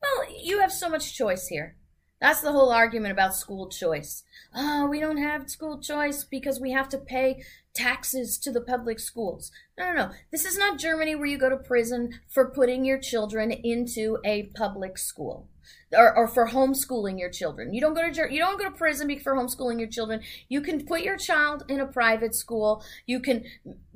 Well, 0.02 0.26
you 0.42 0.60
have 0.60 0.72
so 0.72 0.90
much 0.90 1.16
choice 1.16 1.48
here. 1.48 1.78
That's 2.20 2.42
the 2.42 2.52
whole 2.52 2.72
argument 2.72 3.12
about 3.12 3.36
school 3.36 3.70
choice. 3.70 4.24
Oh, 4.54 4.86
we 4.86 5.00
don't 5.00 5.18
have 5.18 5.50
school 5.50 5.82
choice 5.82 6.24
because 6.24 6.60
we 6.60 6.72
have 6.72 6.88
to 6.90 6.98
pay 6.98 7.44
taxes 7.74 8.38
to 8.40 8.52
the 8.52 8.62
public 8.62 9.00
schools. 9.00 9.52
No, 9.78 9.86
no, 9.86 9.94
no. 9.94 10.12
This 10.32 10.46
is 10.46 10.58
not 10.58 10.80
Germany 10.80 11.16
where 11.16 11.26
you 11.26 11.38
go 11.38 11.50
to 11.50 11.58
prison 11.58 12.20
for 12.30 12.50
putting 12.50 12.86
your 12.86 12.98
children 12.98 13.52
into 13.52 14.18
a 14.26 14.44
public 14.56 14.98
school 14.98 15.48
or, 15.94 16.16
or 16.16 16.28
for 16.28 16.48
homeschooling 16.50 17.20
your 17.20 17.30
children. 17.30 17.74
You 17.74 17.82
don't 17.82 17.94
go 17.94 18.10
to 18.10 18.34
you 18.34 18.40
don't 18.40 18.58
go 18.58 18.66
to 18.66 18.76
prison 18.76 19.18
for 19.20 19.36
homeschooling 19.36 19.80
your 19.80 19.90
children. 19.90 20.22
You 20.50 20.62
can 20.62 20.86
put 20.86 21.02
your 21.02 21.18
child 21.18 21.64
in 21.68 21.80
a 21.80 21.86
private 21.86 22.36
school. 22.36 22.84
You 23.06 23.20
can 23.20 23.46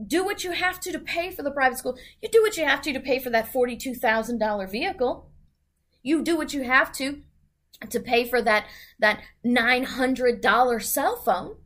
do 0.05 0.23
what 0.23 0.43
you 0.43 0.51
have 0.51 0.79
to 0.81 0.91
to 0.91 0.99
pay 0.99 1.31
for 1.31 1.43
the 1.43 1.51
private 1.51 1.77
school. 1.77 1.97
You 2.21 2.29
do 2.29 2.41
what 2.41 2.57
you 2.57 2.65
have 2.65 2.81
to 2.83 2.93
to 2.93 2.99
pay 2.99 3.19
for 3.19 3.29
that 3.29 3.51
forty-two 3.51 3.95
thousand 3.95 4.39
dollar 4.39 4.67
vehicle. 4.67 5.29
You 6.01 6.21
do 6.21 6.37
what 6.37 6.53
you 6.53 6.63
have 6.63 6.91
to 6.93 7.21
to 7.89 7.99
pay 7.99 8.27
for 8.27 8.41
that 8.41 8.65
that 8.99 9.21
nine 9.43 9.83
hundred 9.83 10.41
dollar 10.41 10.79
cell 10.79 11.15
phone. 11.15 11.57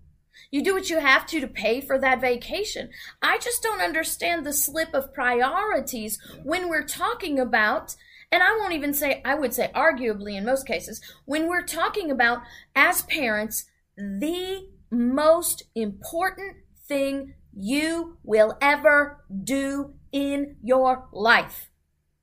You 0.51 0.63
do 0.63 0.73
what 0.73 0.89
you 0.89 0.99
have 0.99 1.25
to 1.27 1.39
to 1.39 1.47
pay 1.47 1.81
for 1.81 1.99
that 1.99 2.21
vacation. 2.21 2.89
I 3.21 3.37
just 3.37 3.61
don't 3.63 3.81
understand 3.81 4.45
the 4.45 4.53
slip 4.53 4.93
of 4.93 5.13
priorities 5.13 6.19
when 6.43 6.69
we're 6.69 6.85
talking 6.85 7.39
about 7.39 7.95
and 8.31 8.43
I 8.43 8.55
won't 8.57 8.73
even 8.73 8.93
say, 8.93 9.21
I 9.25 9.35
would 9.35 9.53
say 9.53 9.71
arguably 9.73 10.37
in 10.37 10.45
most 10.45 10.67
cases, 10.67 11.01
when 11.25 11.47
we're 11.47 11.63
talking 11.63 12.11
about, 12.11 12.43
as 12.75 13.01
parents, 13.03 13.65
the 13.97 14.67
most 14.91 15.63
important 15.75 16.57
thing 16.87 17.33
you 17.55 18.17
will 18.23 18.57
ever 18.61 19.25
do 19.43 19.95
in 20.11 20.57
your 20.61 21.07
life. 21.11 21.69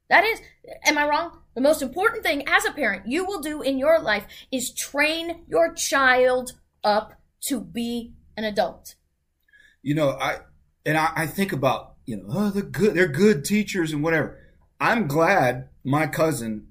That 0.08 0.24
is, 0.24 0.40
am 0.84 0.98
I 0.98 1.08
wrong? 1.08 1.40
The 1.54 1.60
most 1.60 1.82
important 1.82 2.22
thing 2.22 2.44
as 2.46 2.64
a 2.64 2.72
parent 2.72 3.08
you 3.08 3.24
will 3.24 3.40
do 3.40 3.62
in 3.62 3.78
your 3.78 3.98
life 3.98 4.26
is 4.52 4.72
train 4.72 5.44
your 5.48 5.74
child 5.74 6.52
up 6.84 7.14
to 7.42 7.60
be 7.60 8.12
an 8.36 8.44
adult. 8.44 8.94
You 9.82 9.94
know, 9.94 10.10
I 10.10 10.38
and 10.84 10.96
I, 10.96 11.12
I 11.14 11.26
think 11.26 11.52
about, 11.52 11.94
you 12.06 12.16
know, 12.16 12.24
oh, 12.28 12.50
they're 12.50 12.62
good, 12.62 12.94
they're 12.94 13.08
good 13.08 13.44
teachers 13.44 13.92
and 13.92 14.02
whatever. 14.02 14.38
I'm 14.80 15.06
glad 15.06 15.68
my 15.84 16.06
cousin, 16.06 16.68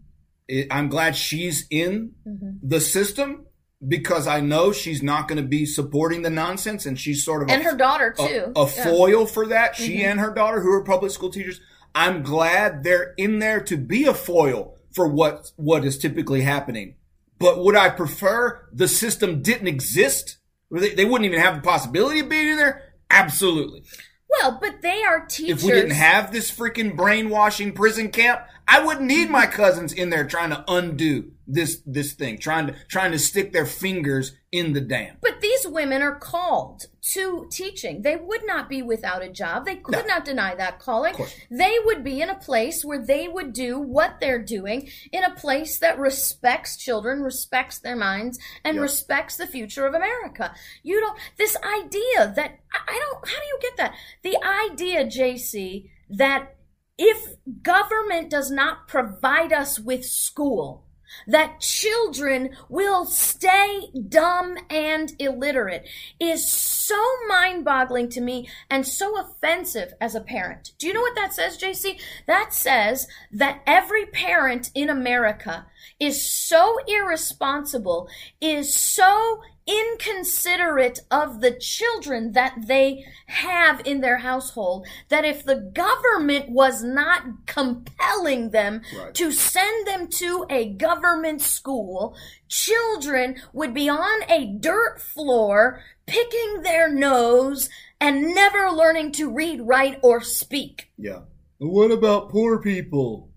I'm 0.69 0.89
glad 0.89 1.15
she's 1.15 1.65
in 1.69 2.13
mm-hmm. 2.27 2.51
the 2.61 2.79
system 2.79 3.47
because 3.85 4.27
I 4.27 4.39
know 4.39 4.71
she's 4.71 5.03
not 5.03 5.27
going 5.27 5.41
to 5.41 5.47
be 5.47 5.65
supporting 5.65 6.21
the 6.21 6.29
nonsense, 6.29 6.85
and 6.85 6.99
she's 6.99 7.23
sort 7.23 7.43
of 7.43 7.49
and 7.49 7.61
a, 7.61 7.65
her 7.65 7.77
daughter 7.77 8.13
too, 8.17 8.51
a, 8.55 8.61
a 8.61 8.67
foil 8.67 9.25
for 9.25 9.47
that. 9.47 9.75
She 9.75 9.97
mm-hmm. 9.97 10.11
and 10.11 10.19
her 10.19 10.33
daughter, 10.33 10.61
who 10.61 10.71
are 10.71 10.83
public 10.83 11.11
school 11.11 11.29
teachers, 11.29 11.59
I'm 11.93 12.23
glad 12.23 12.83
they're 12.83 13.13
in 13.17 13.39
there 13.39 13.61
to 13.61 13.77
be 13.77 14.05
a 14.05 14.13
foil 14.13 14.77
for 14.93 15.07
what 15.07 15.51
what 15.55 15.85
is 15.85 15.97
typically 15.97 16.41
happening. 16.41 16.95
But 17.37 17.63
would 17.63 17.75
I 17.75 17.89
prefer 17.89 18.67
the 18.71 18.87
system 18.87 19.41
didn't 19.41 19.67
exist? 19.67 20.37
They, 20.79 20.93
they 20.93 21.05
wouldn't 21.05 21.25
even 21.25 21.39
have 21.39 21.55
the 21.55 21.61
possibility 21.61 22.19
of 22.19 22.29
being 22.29 22.47
in 22.47 22.57
there. 22.57 22.93
Absolutely. 23.09 23.83
Well, 24.29 24.57
but 24.59 24.81
they 24.81 25.03
are 25.03 25.25
teachers. 25.25 25.63
If 25.63 25.63
we 25.63 25.71
didn't 25.71 25.91
have 25.91 26.31
this 26.31 26.51
freaking 26.51 26.95
brainwashing 26.95 27.73
prison 27.73 28.09
camp, 28.09 28.41
I 28.67 28.83
wouldn't 28.83 29.05
need 29.05 29.29
my 29.29 29.45
cousins 29.45 29.93
in 29.93 30.09
there 30.09 30.25
trying 30.25 30.49
to 30.49 30.63
undo 30.67 31.31
this 31.47 31.81
this 31.85 32.13
thing, 32.13 32.39
trying 32.39 32.67
to 32.67 32.75
trying 32.87 33.11
to 33.11 33.19
stick 33.19 33.53
their 33.53 33.65
fingers 33.65 34.33
in 34.51 34.73
the 34.73 34.81
dam. 34.81 35.17
But 35.21 35.41
these 35.41 35.67
women 35.67 36.01
are 36.01 36.15
called 36.15 36.87
to 37.13 37.47
teaching. 37.51 38.01
They 38.01 38.15
would 38.15 38.41
not 38.45 38.67
be 38.67 38.81
without 38.81 39.21
a 39.21 39.31
job. 39.31 39.65
They 39.65 39.75
could 39.75 39.93
no. 39.93 40.05
not 40.05 40.25
deny 40.25 40.55
that 40.55 40.79
calling. 40.79 41.13
They 41.51 41.75
would 41.85 42.03
be 42.03 42.21
in 42.21 42.29
a 42.29 42.35
place 42.35 42.83
where 42.83 43.03
they 43.05 43.27
would 43.27 43.53
do 43.53 43.79
what 43.79 44.19
they're 44.19 44.43
doing 44.43 44.89
in 45.11 45.23
a 45.23 45.35
place 45.35 45.77
that 45.79 45.99
respects 45.99 46.77
children, 46.77 47.21
respects 47.21 47.77
their 47.77 47.95
minds, 47.95 48.39
and 48.63 48.75
yep. 48.75 48.81
respects 48.81 49.37
the 49.37 49.47
future 49.47 49.85
of 49.85 49.93
America. 49.93 50.53
You 50.81 50.99
don't 50.99 51.19
this 51.37 51.55
idea 51.57 52.33
that 52.35 52.57
I 52.73 52.99
don't 52.99 53.27
how 53.27 53.39
do 53.39 53.45
you 53.45 53.59
get 53.61 53.77
that? 53.77 53.93
The 54.23 54.37
idea, 54.43 55.05
JC, 55.05 55.89
that 56.09 56.55
if 56.97 57.35
government 57.61 58.29
does 58.29 58.49
not 58.49 58.87
provide 58.87 59.51
us 59.51 59.79
with 59.79 60.05
school, 60.05 60.85
that 61.27 61.59
children 61.59 62.55
will 62.69 63.05
stay 63.05 63.89
dumb 64.09 64.57
and 64.69 65.13
illiterate 65.19 65.87
is 66.19 66.49
so 66.49 67.01
mind 67.27 67.63
boggling 67.63 68.09
to 68.09 68.21
me 68.21 68.49
and 68.69 68.85
so 68.85 69.17
offensive 69.19 69.93
as 70.01 70.15
a 70.15 70.21
parent. 70.21 70.71
Do 70.77 70.87
you 70.87 70.93
know 70.93 71.01
what 71.01 71.15
that 71.15 71.33
says, 71.33 71.57
JC? 71.57 71.99
That 72.27 72.53
says 72.53 73.07
that 73.31 73.61
every 73.65 74.05
parent 74.07 74.71
in 74.75 74.89
America 74.89 75.65
is 75.99 76.29
so 76.29 76.77
irresponsible, 76.87 78.09
is 78.41 78.75
so 78.75 79.41
inconsiderate 79.67 80.99
of 81.09 81.41
the 81.41 81.51
children 81.51 82.33
that 82.33 82.53
they 82.67 83.03
have 83.27 83.81
in 83.85 84.01
their 84.01 84.17
household 84.17 84.85
that 85.09 85.25
if 85.25 85.43
the 85.43 85.55
government 85.55 86.49
was 86.49 86.83
not 86.83 87.23
compelling 87.47 88.51
them 88.51 88.81
right. 88.97 89.13
to 89.13 89.31
send 89.31 89.87
them 89.87 90.07
to 90.07 90.45
a 90.49 90.69
government 90.73 91.41
school, 91.41 92.15
children 92.47 93.35
would 93.53 93.73
be 93.73 93.89
on 93.89 94.23
a 94.29 94.45
dirt 94.59 95.01
floor 95.01 95.81
picking 96.05 96.61
their 96.61 96.87
nose 96.87 97.69
and 97.99 98.35
never 98.35 98.69
learning 98.69 99.11
to 99.11 99.31
read, 99.31 99.59
write, 99.61 99.99
or 100.03 100.21
speak. 100.21 100.91
Yeah. 100.97 101.21
What 101.57 101.91
about 101.91 102.29
poor 102.29 102.61
people? 102.61 103.29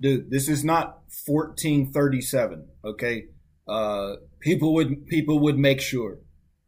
dude, 0.00 0.30
this 0.30 0.48
is 0.48 0.64
not 0.64 1.02
1437. 1.26 2.66
Okay, 2.84 3.26
uh, 3.68 4.16
people 4.40 4.74
would 4.74 5.06
people 5.06 5.38
would 5.40 5.58
make 5.58 5.80
sure. 5.80 6.18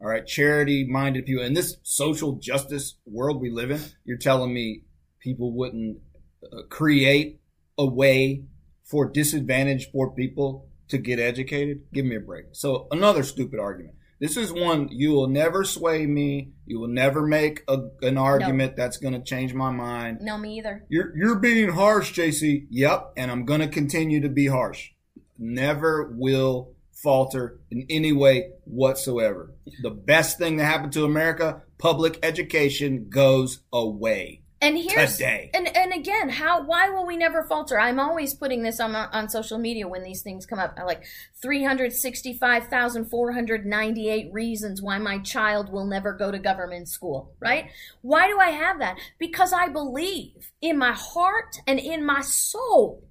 All 0.01 0.07
right, 0.07 0.25
charity 0.25 0.87
minded 0.87 1.25
people 1.25 1.43
in 1.43 1.53
this 1.53 1.77
social 1.83 2.33
justice 2.33 2.95
world 3.05 3.39
we 3.39 3.51
live 3.51 3.69
in. 3.71 3.81
You're 4.03 4.17
telling 4.17 4.53
me 4.53 4.81
people 5.19 5.53
wouldn't 5.53 5.99
uh, 6.43 6.63
create 6.69 7.39
a 7.77 7.85
way 7.85 8.45
for 8.83 9.09
disadvantaged 9.09 9.91
poor 9.91 10.09
people 10.09 10.67
to 10.89 10.97
get 10.97 11.19
educated? 11.19 11.81
Give 11.93 12.05
me 12.05 12.17
a 12.17 12.19
break. 12.19 12.45
So 12.51 12.87
another 12.91 13.23
stupid 13.23 13.59
argument. 13.59 13.95
This 14.19 14.37
is 14.37 14.53
one 14.53 14.89
you 14.91 15.11
will 15.11 15.27
never 15.27 15.63
sway 15.63 16.05
me. 16.05 16.51
You 16.67 16.79
will 16.79 16.89
never 16.89 17.25
make 17.25 17.63
a, 17.67 17.79
an 18.03 18.19
argument 18.19 18.75
that's 18.75 18.97
going 18.97 19.15
to 19.15 19.23
change 19.23 19.55
my 19.55 19.71
mind. 19.71 20.19
No, 20.21 20.37
me 20.37 20.59
either. 20.59 20.85
You're 20.89 21.17
you're 21.17 21.39
being 21.39 21.69
harsh, 21.69 22.13
JC. 22.13 22.67
Yep, 22.69 23.13
and 23.17 23.31
I'm 23.31 23.45
going 23.45 23.61
to 23.61 23.67
continue 23.67 24.21
to 24.21 24.29
be 24.29 24.45
harsh. 24.45 24.91
Never 25.39 26.13
will 26.15 26.75
falter 27.01 27.59
in 27.69 27.85
any 27.89 28.13
way 28.13 28.51
whatsoever. 28.65 29.53
The 29.81 29.89
best 29.89 30.37
thing 30.37 30.57
that 30.57 30.65
happened 30.65 30.93
to 30.93 31.05
America, 31.05 31.63
public 31.77 32.19
education 32.23 33.07
goes 33.09 33.61
away. 33.73 34.41
And 34.63 34.77
here's 34.77 35.13
Today. 35.13 35.49
and 35.55 35.75
and 35.75 35.91
again, 35.91 36.29
how 36.29 36.63
why 36.63 36.87
will 36.89 37.07
we 37.07 37.17
never 37.17 37.43
falter? 37.43 37.79
I'm 37.79 37.99
always 37.99 38.35
putting 38.35 38.61
this 38.61 38.79
on 38.79 38.95
on 38.95 39.27
social 39.27 39.57
media 39.57 39.87
when 39.87 40.03
these 40.03 40.21
things 40.21 40.45
come 40.45 40.59
up. 40.59 40.77
Like 40.85 41.03
365,498 41.41 44.31
reasons 44.31 44.79
why 44.79 44.99
my 44.99 45.17
child 45.17 45.71
will 45.71 45.87
never 45.87 46.13
go 46.13 46.29
to 46.29 46.37
government 46.37 46.89
school, 46.89 47.33
right? 47.39 47.71
Why 48.03 48.27
do 48.27 48.39
I 48.39 48.51
have 48.51 48.77
that? 48.77 48.99
Because 49.17 49.51
I 49.51 49.67
believe 49.67 50.51
in 50.61 50.77
my 50.77 50.91
heart 50.91 51.59
and 51.65 51.79
in 51.79 52.05
my 52.05 52.21
soul 52.21 53.07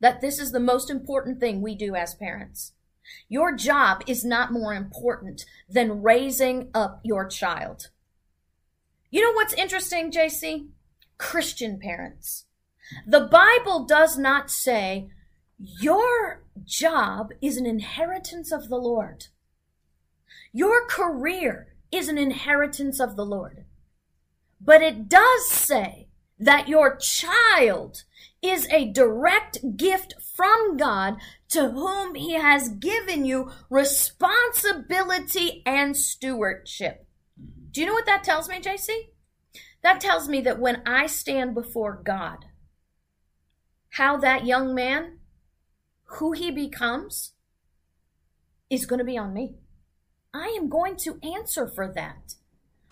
that 0.00 0.22
this 0.22 0.38
is 0.38 0.52
the 0.52 0.60
most 0.60 0.88
important 0.88 1.38
thing 1.38 1.60
we 1.60 1.74
do 1.74 1.94
as 1.94 2.14
parents. 2.14 2.72
Your 3.28 3.54
job 3.54 4.02
is 4.06 4.24
not 4.24 4.52
more 4.52 4.74
important 4.74 5.44
than 5.68 6.02
raising 6.02 6.70
up 6.74 7.00
your 7.02 7.26
child. 7.26 7.88
You 9.10 9.22
know 9.22 9.32
what's 9.32 9.54
interesting, 9.54 10.10
JC? 10.10 10.68
Christian 11.18 11.78
parents. 11.78 12.46
The 13.06 13.20
Bible 13.20 13.84
does 13.84 14.18
not 14.18 14.50
say 14.50 15.08
your 15.58 16.42
job 16.64 17.30
is 17.40 17.56
an 17.56 17.66
inheritance 17.66 18.52
of 18.52 18.68
the 18.68 18.76
Lord. 18.76 19.26
Your 20.52 20.86
career 20.86 21.74
is 21.90 22.08
an 22.08 22.18
inheritance 22.18 23.00
of 23.00 23.16
the 23.16 23.24
Lord. 23.24 23.64
But 24.60 24.82
it 24.82 25.08
does 25.08 25.48
say 25.48 26.08
that 26.38 26.68
your 26.68 26.96
child 26.96 28.04
is 28.42 28.66
a 28.70 28.90
direct 28.90 29.76
gift 29.76 30.14
from 30.34 30.76
God 30.76 31.16
to 31.50 31.70
whom 31.70 32.16
he 32.16 32.34
has 32.34 32.68
given 32.68 33.24
you 33.24 33.52
responsibility 33.70 35.62
and 35.64 35.96
stewardship. 35.96 37.06
Do 37.70 37.80
you 37.80 37.86
know 37.86 37.92
what 37.92 38.06
that 38.06 38.24
tells 38.24 38.48
me, 38.48 38.60
JC? 38.60 38.90
That 39.82 40.00
tells 40.00 40.28
me 40.28 40.40
that 40.40 40.58
when 40.58 40.82
I 40.84 41.06
stand 41.06 41.54
before 41.54 42.02
God, 42.04 42.46
how 43.90 44.16
that 44.18 44.44
young 44.44 44.74
man, 44.74 45.18
who 46.04 46.32
he 46.32 46.50
becomes, 46.50 47.32
is 48.68 48.86
going 48.86 48.98
to 48.98 49.04
be 49.04 49.18
on 49.18 49.32
me. 49.32 49.54
I 50.32 50.56
am 50.58 50.68
going 50.68 50.96
to 50.96 51.20
answer 51.22 51.68
for 51.68 51.92
that. 51.94 52.34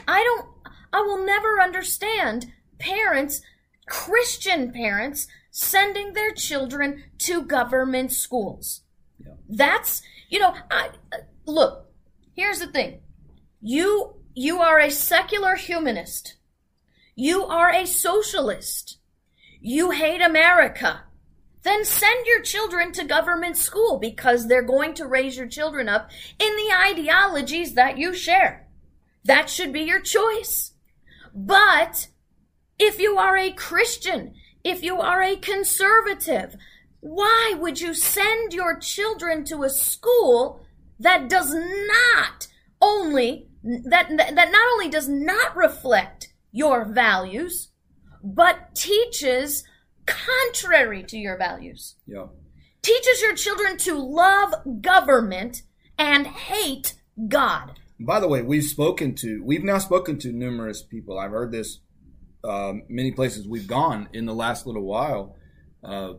I 0.07 0.23
don't, 0.23 0.49
I 0.93 1.01
will 1.01 1.25
never 1.25 1.61
understand 1.61 2.53
parents, 2.79 3.41
Christian 3.89 4.73
parents, 4.73 5.27
sending 5.53 6.15
their 6.15 6.33
children 6.33 7.05
to 7.19 7.43
government 7.43 8.11
schools. 8.11 8.81
Yeah. 9.25 9.35
That's, 9.49 10.03
you 10.29 10.41
know, 10.41 10.55
I, 10.71 10.89
look, 11.47 11.91
here's 12.35 12.59
the 12.59 12.67
thing. 12.67 13.01
You, 13.61 14.17
you 14.35 14.61
are 14.61 14.81
a 14.81 14.91
secular 14.91 15.55
humanist. 15.55 16.37
You 17.15 17.45
are 17.45 17.71
a 17.71 17.87
socialist. 17.87 18.99
You 19.61 19.91
hate 19.91 20.23
America. 20.23 21.03
Then 21.63 21.85
send 21.85 22.27
your 22.27 22.41
children 22.41 22.91
to 22.93 23.05
government 23.05 23.57
school 23.57 23.99
because 23.99 24.49
they're 24.49 24.63
going 24.63 24.95
to 24.95 25.07
raise 25.07 25.37
your 25.37 25.47
children 25.47 25.89
up 25.89 26.11
in 26.39 26.57
the 26.57 26.75
ideologies 26.75 27.75
that 27.75 27.99
you 27.99 28.15
share. 28.15 28.67
That 29.25 29.49
should 29.49 29.73
be 29.73 29.83
your 29.83 30.01
choice. 30.01 30.73
But 31.35 32.09
if 32.79 32.99
you 32.99 33.19
are 33.19 33.37
a 33.37 33.53
Christian, 33.53 34.35
if 34.65 34.83
you 34.83 35.01
are 35.01 35.23
a 35.23 35.37
conservative, 35.37 36.57
why 37.01 37.55
would 37.59 37.81
you 37.81 37.95
send 37.95 38.53
your 38.53 38.79
children 38.79 39.45
to 39.45 39.63
a 39.65 39.71
school 39.71 40.65
that 41.01 41.29
does 41.29 41.53
not 41.53 42.49
only 42.81 43.49
that 43.65 44.09
that 44.09 44.51
not 44.51 44.73
only 44.73 44.89
does 44.89 45.09
not 45.09 45.57
reflect 45.57 46.33
your 46.53 46.85
values, 46.85 47.71
but 48.23 48.75
teaches 48.75 49.65
contrary 50.07 51.03
to 51.05 51.17
your 51.17 51.37
values. 51.37 51.97
Yeah. 52.07 52.27
Teaches 52.83 53.23
your 53.23 53.35
children 53.35 53.77
to 53.79 53.95
love 53.95 54.55
government 54.81 55.63
and 55.99 56.27
hate 56.27 56.95
God. 57.29 57.79
By 58.01 58.19
the 58.19 58.29
way, 58.29 58.43
we've 58.43 58.65
spoken 58.65 59.15
to, 59.17 59.43
we've 59.45 59.63
now 59.63 59.79
spoken 59.79 60.19
to 60.21 60.33
numerous 60.33 60.83
people. 60.83 61.19
I've 61.19 61.31
heard 61.31 61.53
this 61.53 61.79
um, 62.45 62.83
many 62.89 63.13
places 63.13 63.47
we've 63.49 63.67
gone 63.67 64.09
in 64.13 64.27
the 64.27 64.35
last 64.35 64.67
little 64.67 64.83
while. 64.85 65.37
Uh, 65.85 66.15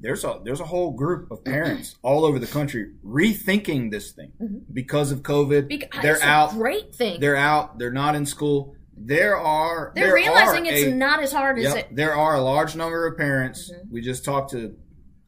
there's 0.00 0.22
a 0.24 0.40
there's 0.44 0.60
a 0.60 0.64
whole 0.64 0.92
group 0.92 1.30
of 1.30 1.44
parents 1.44 1.96
all 2.02 2.24
over 2.24 2.38
the 2.38 2.46
country 2.46 2.92
rethinking 3.04 3.90
this 3.90 4.12
thing 4.12 4.32
because 4.72 5.10
of 5.12 5.22
COVID. 5.22 5.66
Because 5.68 6.02
they're 6.02 6.14
it's 6.14 6.22
a 6.22 6.26
out. 6.28 6.50
great 6.52 6.94
thing. 6.94 7.20
They're 7.20 7.36
out. 7.36 7.78
They're 7.78 7.90
not 7.92 8.14
in 8.14 8.26
school. 8.26 8.74
There 8.96 9.36
are. 9.36 9.92
They're 9.94 10.06
there 10.06 10.14
realizing 10.14 10.68
are 10.68 10.72
it's 10.72 10.86
a- 10.88 10.94
not 10.94 11.22
as 11.22 11.32
hard 11.32 11.58
as 11.58 11.74
it. 11.74 11.88
there 11.94 12.14
are 12.14 12.34
a 12.36 12.40
large 12.40 12.76
number 12.76 13.06
of 13.06 13.16
parents. 13.16 13.72
Mhm. 13.72 13.90
We 13.90 14.00
just 14.00 14.24
talked 14.24 14.50
to. 14.52 14.76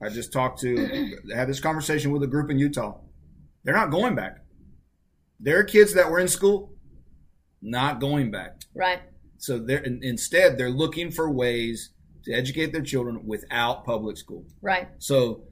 I 0.03 0.09
just 0.09 0.33
talked 0.33 0.61
to. 0.61 1.17
had 1.35 1.49
this 1.49 1.61
conversation 1.61 2.11
with 2.13 2.23
a 2.23 2.27
group 2.27 2.51
in 2.51 2.59
Utah. 2.59 2.99
They're 3.65 3.75
not 3.75 3.91
going 3.91 4.15
back. 4.15 4.39
There 5.41 5.59
are 5.59 5.65
kids 5.65 5.95
that 5.95 6.11
were 6.11 6.19
in 6.21 6.29
school, 6.29 6.75
not 7.63 8.01
going 8.01 8.31
back. 8.31 8.61
Right. 8.75 9.01
So 9.41 9.59
they're 9.59 9.79
in- 9.83 10.05
instead 10.05 10.59
they're 10.59 10.71
looking 10.71 11.11
for 11.11 11.31
ways 11.31 11.91
to 12.25 12.33
educate 12.33 12.73
their 12.73 12.83
children 12.83 13.27
without 13.27 13.85
public 13.85 14.19
school. 14.19 14.45
Right. 14.61 14.89
So 14.99 15.45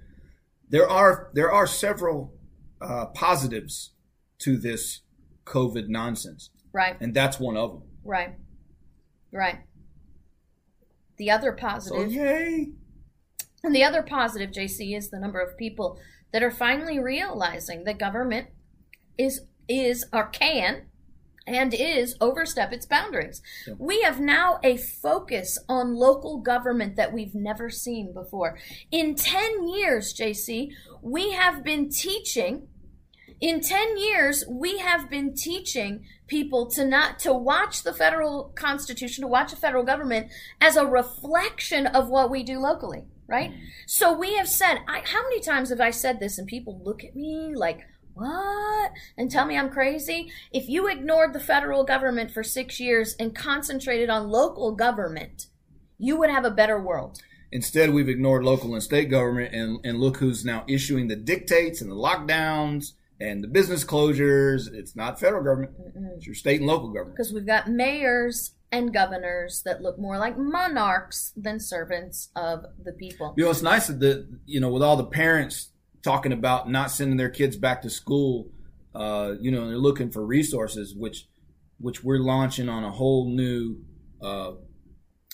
there 0.69 0.89
are 0.89 1.31
there 1.33 1.51
are 1.51 1.67
several 1.67 2.35
uh, 2.81 3.07
positives 3.07 3.95
to 4.41 4.57
this 4.59 5.01
COVID 5.47 5.89
nonsense, 5.89 6.51
Right. 6.73 6.97
and 7.01 7.15
that's 7.15 7.41
one 7.41 7.57
of 7.57 7.71
them. 7.73 7.83
Right. 8.05 8.35
Right. 9.33 9.61
The 11.17 11.31
other 11.31 11.53
positive. 11.53 12.13
So 12.13 12.15
yay! 12.21 12.73
and 13.65 13.75
the 13.75 13.83
other 13.83 14.03
positive, 14.03 14.51
JC, 14.51 14.97
is 14.97 15.11
the 15.11 15.19
number 15.19 15.41
of 15.41 15.57
people 15.57 15.99
that 16.33 16.43
are 16.43 16.51
finally 16.51 16.99
realizing 16.99 17.85
that 17.85 17.99
government 17.99 18.49
is 19.17 19.41
is 19.67 20.05
or 20.13 20.27
can 20.27 20.88
and 21.49 21.75
is 21.75 22.17
overstep 22.21 22.73
its 22.73 22.87
boundaries. 22.87 23.43
Yeah. 23.67 23.75
We 23.79 24.03
have 24.03 24.21
now 24.21 24.61
a 24.63 24.77
focus 24.77 25.59
on 25.69 25.95
local 25.95 26.39
government 26.39 26.97
that 26.97 27.13
we've 27.13 27.35
never 27.35 27.71
seen 27.71 28.13
before. 28.13 28.59
In 28.91 29.15
10 29.15 29.69
years, 29.69 30.15
JC, 30.15 30.71
we 31.03 31.33
have 31.33 31.65
been 31.65 31.89
teaching 31.91 32.69
in 33.41 33.61
10 33.61 33.99
years 33.99 34.45
we 34.49 34.79
have 34.79 35.09
been 35.09 35.33
teaching 35.33 36.05
people 36.27 36.67
to 36.67 36.85
not 36.85 37.21
to 37.21 37.33
watch 37.33 37.83
the 37.83 37.93
federal 37.93 38.53
constitution 38.57 39.23
to 39.23 39.29
watch 39.29 39.51
the 39.51 39.57
federal 39.57 39.85
government 39.85 40.29
as 40.61 40.77
a 40.77 40.85
reflection 40.85 41.87
of 41.87 42.09
what 42.09 42.31
we 42.31 42.43
do 42.43 42.59
locally 42.59 43.05
right 43.29 43.53
mm. 43.53 43.59
so 43.87 44.13
we 44.13 44.35
have 44.35 44.49
said 44.49 44.79
I, 44.89 45.03
how 45.05 45.23
many 45.23 45.41
times 45.41 45.71
have 45.71 45.81
i 45.81 45.91
said 45.91 46.19
this 46.19 46.39
and 46.39 46.49
people 46.49 46.81
look 46.85 47.05
at 47.05 47.15
me 47.15 47.53
like 47.55 47.81
what 48.19 48.93
and 49.17 49.31
tell 49.31 49.47
me 49.47 49.57
i'm 49.57 49.71
crazy 49.71 50.31
if 50.53 50.69
you 50.69 50.89
ignored 50.89 51.33
the 51.33 51.41
federal 51.41 51.85
government 51.85 52.31
for 52.31 52.43
six 52.43 52.79
years 52.81 53.15
and 53.19 53.35
concentrated 53.35 54.11
on 54.11 54.29
local 54.29 54.75
government 54.75 55.47
you 55.99 56.17
would 56.17 56.31
have 56.31 56.45
a 56.45 56.51
better 56.51 56.81
world 56.81 57.21
Instead, 57.51 57.95
we've 57.95 58.09
ignored 58.09 58.45
local 58.45 58.75
and 58.75 58.83
state 58.83 59.09
government, 59.09 59.55
and, 59.55 59.81
and 59.85 59.99
look 59.99 60.19
who's 60.19 60.45
now 60.45 60.65
issuing 60.69 61.09
the 61.09 61.17
dictates 61.17 61.81
and 61.81 61.91
the 61.91 61.95
lockdowns 61.95 62.93
and 63.21 63.43
the 63.43 63.49
business 63.49 63.85
closures. 63.85 64.73
It's 64.73 64.95
not 64.95 65.19
federal 65.19 65.43
government; 65.43 65.73
it's 66.17 66.27
your 66.27 66.35
state 66.35 66.61
and 66.61 66.69
local 66.69 66.89
government. 66.89 67.17
because 67.17 67.33
we've 67.33 67.47
got 67.47 67.69
mayors 67.69 68.53
and 68.71 68.93
governors 68.93 69.63
that 69.65 69.81
look 69.81 69.99
more 69.99 70.19
like 70.19 70.37
monarchs 70.37 71.33
than 71.37 71.59
servants 71.59 72.29
of 72.37 72.67
the 72.85 72.93
people. 72.93 73.33
You 73.39 73.45
know, 73.45 73.51
it's 73.51 73.63
nice 73.63 73.87
that 73.87 73.99
the 73.99 74.29
you 74.45 74.61
know 74.61 74.69
with 74.69 74.83
all 74.83 74.97
the 74.97 75.07
parents 75.07 75.71
talking 76.03 76.33
about 76.33 76.71
not 76.71 76.91
sending 76.91 77.17
their 77.17 77.31
kids 77.31 77.57
back 77.57 77.83
to 77.83 77.91
school. 77.91 78.51
Uh, 78.95 79.35
you 79.41 79.51
know, 79.51 79.69
they're 79.69 79.79
looking 79.79 80.11
for 80.11 80.25
resources, 80.25 80.95
which 80.97 81.29
which 81.79 82.03
we're 82.03 82.19
launching 82.19 82.69
on 82.69 82.83
a 82.85 82.91
whole 82.91 83.31
new 83.31 83.77
uh, 84.23 84.53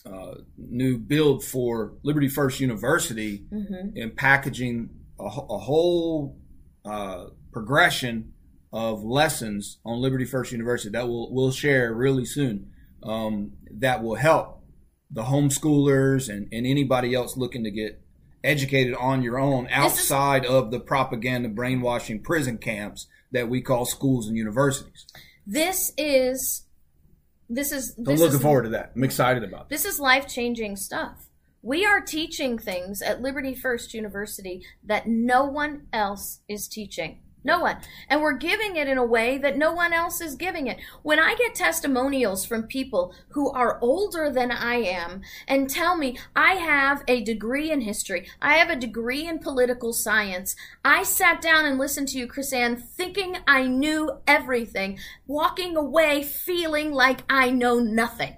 uh, 0.04 0.34
new 0.58 0.98
build 0.98 1.42
for 1.42 1.94
Liberty 2.02 2.28
First 2.28 2.60
University 2.60 3.46
Mm-hmm. 3.52 3.96
in 3.96 4.10
packaging 4.10 4.90
a, 5.18 5.24
a 5.24 5.58
whole 5.58 6.38
uh, 6.84 7.26
progression 7.52 8.32
of 8.72 9.02
lessons 9.04 9.78
on 9.84 10.00
Liberty 10.00 10.24
First 10.24 10.52
University 10.52 10.90
that 10.90 11.08
we'll, 11.08 11.32
we'll 11.32 11.52
share 11.52 11.94
really 11.94 12.24
soon 12.26 12.70
um, 13.04 13.52
that 13.70 14.02
will 14.02 14.16
help 14.16 14.62
the 15.10 15.22
homeschoolers 15.22 16.28
and, 16.28 16.48
and 16.52 16.66
anybody 16.66 17.14
else 17.14 17.36
looking 17.36 17.62
to 17.64 17.70
get 17.70 18.02
educated 18.44 18.94
on 18.94 19.22
your 19.22 19.38
own 19.38 19.66
is- 19.66 19.72
outside 19.72 20.46
of 20.46 20.70
the 20.70 20.78
propaganda 20.78 21.48
brainwashing 21.48 22.20
prison 22.22 22.58
camps 22.58 23.08
that 23.32 23.48
we 23.48 23.60
call 23.60 23.84
schools 23.84 24.28
and 24.28 24.36
universities. 24.36 25.06
This 25.46 25.92
is 25.98 26.62
this 27.48 27.72
is 27.72 27.94
So 27.96 28.12
I'm 28.12 28.16
looking 28.16 28.36
is, 28.36 28.42
forward 28.42 28.62
to 28.62 28.68
that. 28.70 28.92
I'm 28.94 29.04
excited 29.04 29.44
about 29.44 29.68
that. 29.68 29.74
This 29.74 29.84
is 29.84 30.00
life 30.00 30.28
changing 30.28 30.76
stuff. 30.76 31.28
We 31.62 31.84
are 31.84 32.00
teaching 32.00 32.58
things 32.58 33.00
at 33.02 33.22
Liberty 33.22 33.54
First 33.54 33.94
University 33.94 34.62
that 34.84 35.06
no 35.06 35.44
one 35.44 35.86
else 35.92 36.40
is 36.48 36.68
teaching. 36.68 37.20
No 37.44 37.60
one. 37.60 37.78
And 38.08 38.22
we're 38.22 38.38
giving 38.38 38.76
it 38.76 38.88
in 38.88 38.96
a 38.96 39.04
way 39.04 39.36
that 39.38 39.58
no 39.58 39.72
one 39.72 39.92
else 39.92 40.20
is 40.20 40.36
giving 40.36 40.68
it. 40.68 40.78
When 41.02 41.18
I 41.18 41.34
get 41.34 41.54
testimonials 41.54 42.44
from 42.44 42.62
people 42.62 43.14
who 43.30 43.50
are 43.50 43.78
older 43.82 44.30
than 44.30 44.50
I 44.50 44.76
am 44.76 45.22
and 45.46 45.68
tell 45.68 45.96
me, 45.96 46.18
I 46.34 46.54
have 46.54 47.02
a 47.08 47.22
degree 47.22 47.70
in 47.70 47.80
history, 47.80 48.28
I 48.40 48.54
have 48.54 48.70
a 48.70 48.76
degree 48.76 49.26
in 49.26 49.40
political 49.40 49.92
science, 49.92 50.56
I 50.84 51.02
sat 51.02 51.42
down 51.42 51.66
and 51.66 51.78
listened 51.78 52.08
to 52.08 52.18
you, 52.18 52.26
Chris 52.26 52.44
KrisAnne, 52.44 52.80
thinking 52.80 53.38
I 53.46 53.66
knew 53.66 54.20
everything, 54.26 54.98
walking 55.26 55.76
away 55.76 56.22
feeling 56.22 56.92
like 56.92 57.20
I 57.28 57.50
know 57.50 57.78
nothing. 57.78 58.36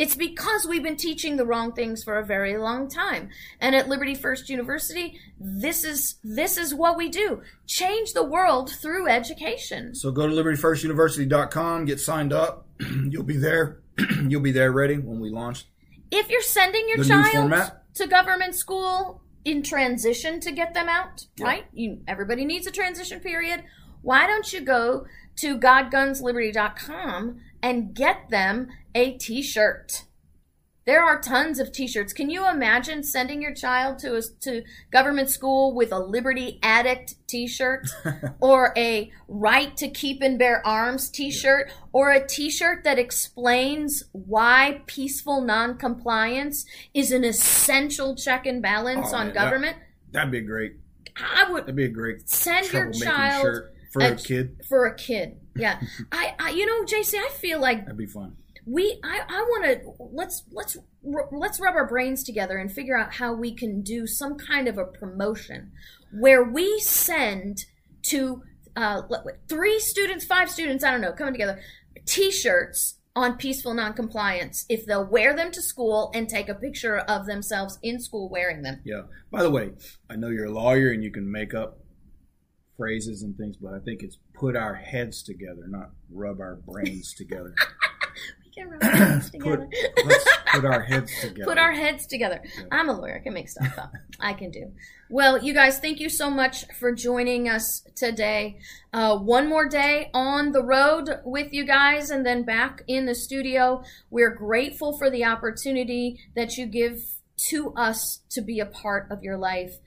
It's 0.00 0.14
because 0.16 0.66
we've 0.66 0.82
been 0.82 0.96
teaching 0.96 1.36
the 1.36 1.44
wrong 1.44 1.72
things 1.72 2.02
for 2.02 2.18
a 2.18 2.24
very 2.24 2.56
long 2.56 2.88
time. 2.88 3.28
And 3.60 3.76
at 3.76 3.86
Liberty 3.86 4.14
First 4.14 4.48
University, 4.48 5.20
this 5.38 5.84
is 5.84 6.14
this 6.24 6.56
is 6.56 6.74
what 6.74 6.96
we 6.96 7.10
do. 7.10 7.42
Change 7.66 8.14
the 8.14 8.24
world 8.24 8.70
through 8.70 9.08
education. 9.08 9.94
So 9.94 10.10
go 10.10 10.26
to 10.26 10.32
libertyfirstuniversity.com, 10.32 11.84
get 11.84 12.00
signed 12.00 12.32
up. 12.32 12.66
You'll 13.10 13.24
be 13.24 13.36
there. 13.36 13.82
You'll 14.26 14.40
be 14.40 14.52
there 14.52 14.72
ready 14.72 14.96
when 14.96 15.20
we 15.20 15.28
launch. 15.28 15.66
If 16.10 16.30
you're 16.30 16.40
sending 16.40 16.88
your 16.88 17.04
child 17.04 17.52
to 17.96 18.06
government 18.06 18.54
school 18.54 19.20
in 19.44 19.62
transition 19.62 20.40
to 20.40 20.50
get 20.50 20.72
them 20.72 20.88
out, 20.88 21.26
Yeah. 21.36 21.44
right? 21.44 21.64
You 21.74 22.00
everybody 22.08 22.46
needs 22.46 22.66
a 22.66 22.70
transition 22.70 23.20
period. 23.20 23.64
Why 24.00 24.26
don't 24.26 24.50
you 24.50 24.62
go 24.62 25.04
to 25.36 25.58
godgunsliberty.com 25.58 27.40
and 27.62 27.94
get 27.94 28.30
them 28.30 28.68
a 28.94 29.12
t-shirt? 29.18 30.04
There 30.86 31.04
are 31.04 31.20
tons 31.20 31.60
of 31.60 31.70
t-shirts. 31.72 32.12
Can 32.12 32.30
you 32.30 32.48
imagine 32.48 33.02
sending 33.04 33.42
your 33.42 33.54
child 33.54 33.98
to 34.00 34.16
a, 34.16 34.22
to 34.40 34.62
government 34.90 35.28
school 35.30 35.72
with 35.74 35.92
a 35.92 35.98
Liberty 35.98 36.58
Addict 36.62 37.14
t-shirt 37.28 37.86
or 38.40 38.72
a 38.76 39.12
Right 39.28 39.76
to 39.76 39.88
Keep 39.88 40.22
and 40.22 40.38
Bear 40.38 40.66
Arms 40.66 41.08
t-shirt 41.10 41.70
or 41.92 42.10
a 42.10 42.26
t-shirt 42.26 42.82
that 42.84 42.98
explains 42.98 44.02
why 44.12 44.82
peaceful 44.86 45.42
non-compliance 45.42 46.64
is 46.94 47.12
an 47.12 47.24
essential 47.24 48.16
check 48.16 48.46
and 48.46 48.62
balance 48.62 49.08
Oh, 49.12 49.16
on 49.18 49.26
man, 49.26 49.34
government? 49.34 49.76
That'd 50.12 50.32
be 50.32 50.40
great. 50.40 50.76
I 51.16 51.52
would 51.52 51.64
That'd 51.64 51.76
be 51.76 51.84
a 51.84 51.88
great 51.88 52.28
send 52.28 52.72
your 52.72 52.90
child 52.90 53.42
shirt 53.42 53.74
for 53.92 54.02
a- 54.02 54.12
a 54.12 54.16
kid. 54.16 54.56
for 54.68 54.86
a 54.86 54.94
kid. 54.96 55.36
Yeah. 55.54 55.78
I, 56.12 56.34
I 56.38 56.50
you 56.50 56.66
know, 56.66 56.84
JC, 56.84 57.14
I 57.16 57.28
feel 57.28 57.60
like 57.60 57.82
That'd 57.84 57.98
be 57.98 58.06
fun. 58.06 58.36
We 58.70 59.00
i 59.02 59.20
i 59.28 59.42
want 59.42 59.64
to 59.64 59.92
let's 60.12 60.44
let's 60.52 60.76
let's 61.32 61.60
rub 61.60 61.74
our 61.74 61.88
brains 61.88 62.22
together 62.22 62.58
and 62.58 62.70
figure 62.70 62.96
out 62.96 63.14
how 63.14 63.32
we 63.32 63.54
can 63.54 63.82
do 63.82 64.06
some 64.06 64.36
kind 64.36 64.68
of 64.68 64.78
a 64.78 64.84
promotion 64.84 65.72
where 66.18 66.44
we 66.44 66.78
send 66.80 67.64
to 68.02 68.42
uh 68.76 69.02
three 69.48 69.80
students 69.80 70.24
five 70.24 70.48
students 70.48 70.84
i 70.84 70.90
don't 70.90 71.00
know 71.00 71.12
coming 71.12 71.34
together 71.34 71.60
t-shirts 72.06 72.98
on 73.16 73.36
peaceful 73.36 73.74
noncompliance 73.74 74.64
if 74.68 74.86
they'll 74.86 75.06
wear 75.06 75.34
them 75.34 75.50
to 75.50 75.60
school 75.60 76.12
and 76.14 76.28
take 76.28 76.48
a 76.48 76.54
picture 76.54 76.98
of 76.98 77.26
themselves 77.26 77.78
in 77.82 78.00
school 78.00 78.28
wearing 78.28 78.62
them 78.62 78.80
Yeah. 78.84 79.02
By 79.32 79.42
the 79.42 79.50
way, 79.50 79.72
I 80.08 80.16
know 80.16 80.28
you're 80.28 80.46
a 80.46 80.52
lawyer 80.52 80.90
and 80.90 81.02
you 81.02 81.10
can 81.10 81.30
make 81.30 81.54
up 81.54 81.80
phrases 82.76 83.22
and 83.22 83.36
things, 83.36 83.56
but 83.58 83.74
I 83.74 83.78
think 83.80 84.02
it's 84.02 84.16
put 84.32 84.56
our 84.56 84.74
heads 84.74 85.22
together, 85.22 85.66
not 85.68 85.90
rub 86.10 86.40
our 86.40 86.56
brains 86.66 87.12
together. 87.12 87.54
we 88.50 88.62
can 88.62 88.70
rub 88.70 88.82
our 88.82 88.90
heads 88.90 89.30
together 89.30 89.68
Put, 89.96 90.06
let's 90.06 90.28
put 90.52 90.64
our 90.64 90.82
heads 90.90 91.20
together. 91.20 91.44
Put 91.44 91.58
our 91.58 91.72
heads 91.72 92.06
together. 92.06 92.40
Yeah. 92.44 92.64
I'm 92.72 92.88
a 92.88 92.92
lawyer. 92.92 93.16
I 93.16 93.18
can 93.20 93.34
make 93.34 93.48
stuff 93.48 93.78
up. 93.78 93.92
I 94.18 94.32
can 94.32 94.50
do. 94.50 94.72
Well, 95.08 95.42
you 95.42 95.54
guys, 95.54 95.78
thank 95.78 96.00
you 96.00 96.08
so 96.08 96.30
much 96.30 96.64
for 96.78 96.92
joining 96.92 97.48
us 97.48 97.84
today. 97.96 98.58
Uh, 98.92 99.18
one 99.18 99.48
more 99.48 99.68
day 99.68 100.10
on 100.14 100.52
the 100.52 100.62
road 100.62 101.10
with 101.24 101.52
you 101.52 101.64
guys 101.64 102.10
and 102.10 102.24
then 102.24 102.44
back 102.44 102.82
in 102.86 103.06
the 103.06 103.14
studio. 103.14 103.82
We're 104.10 104.34
grateful 104.34 104.96
for 104.98 105.10
the 105.10 105.24
opportunity 105.24 106.18
that 106.36 106.56
you 106.56 106.66
give 106.66 107.00
to 107.48 107.72
us 107.74 108.20
to 108.30 108.40
be 108.40 108.60
a 108.60 108.66
part 108.66 109.10
of 109.10 109.22
your 109.22 109.36
life. 109.36 109.78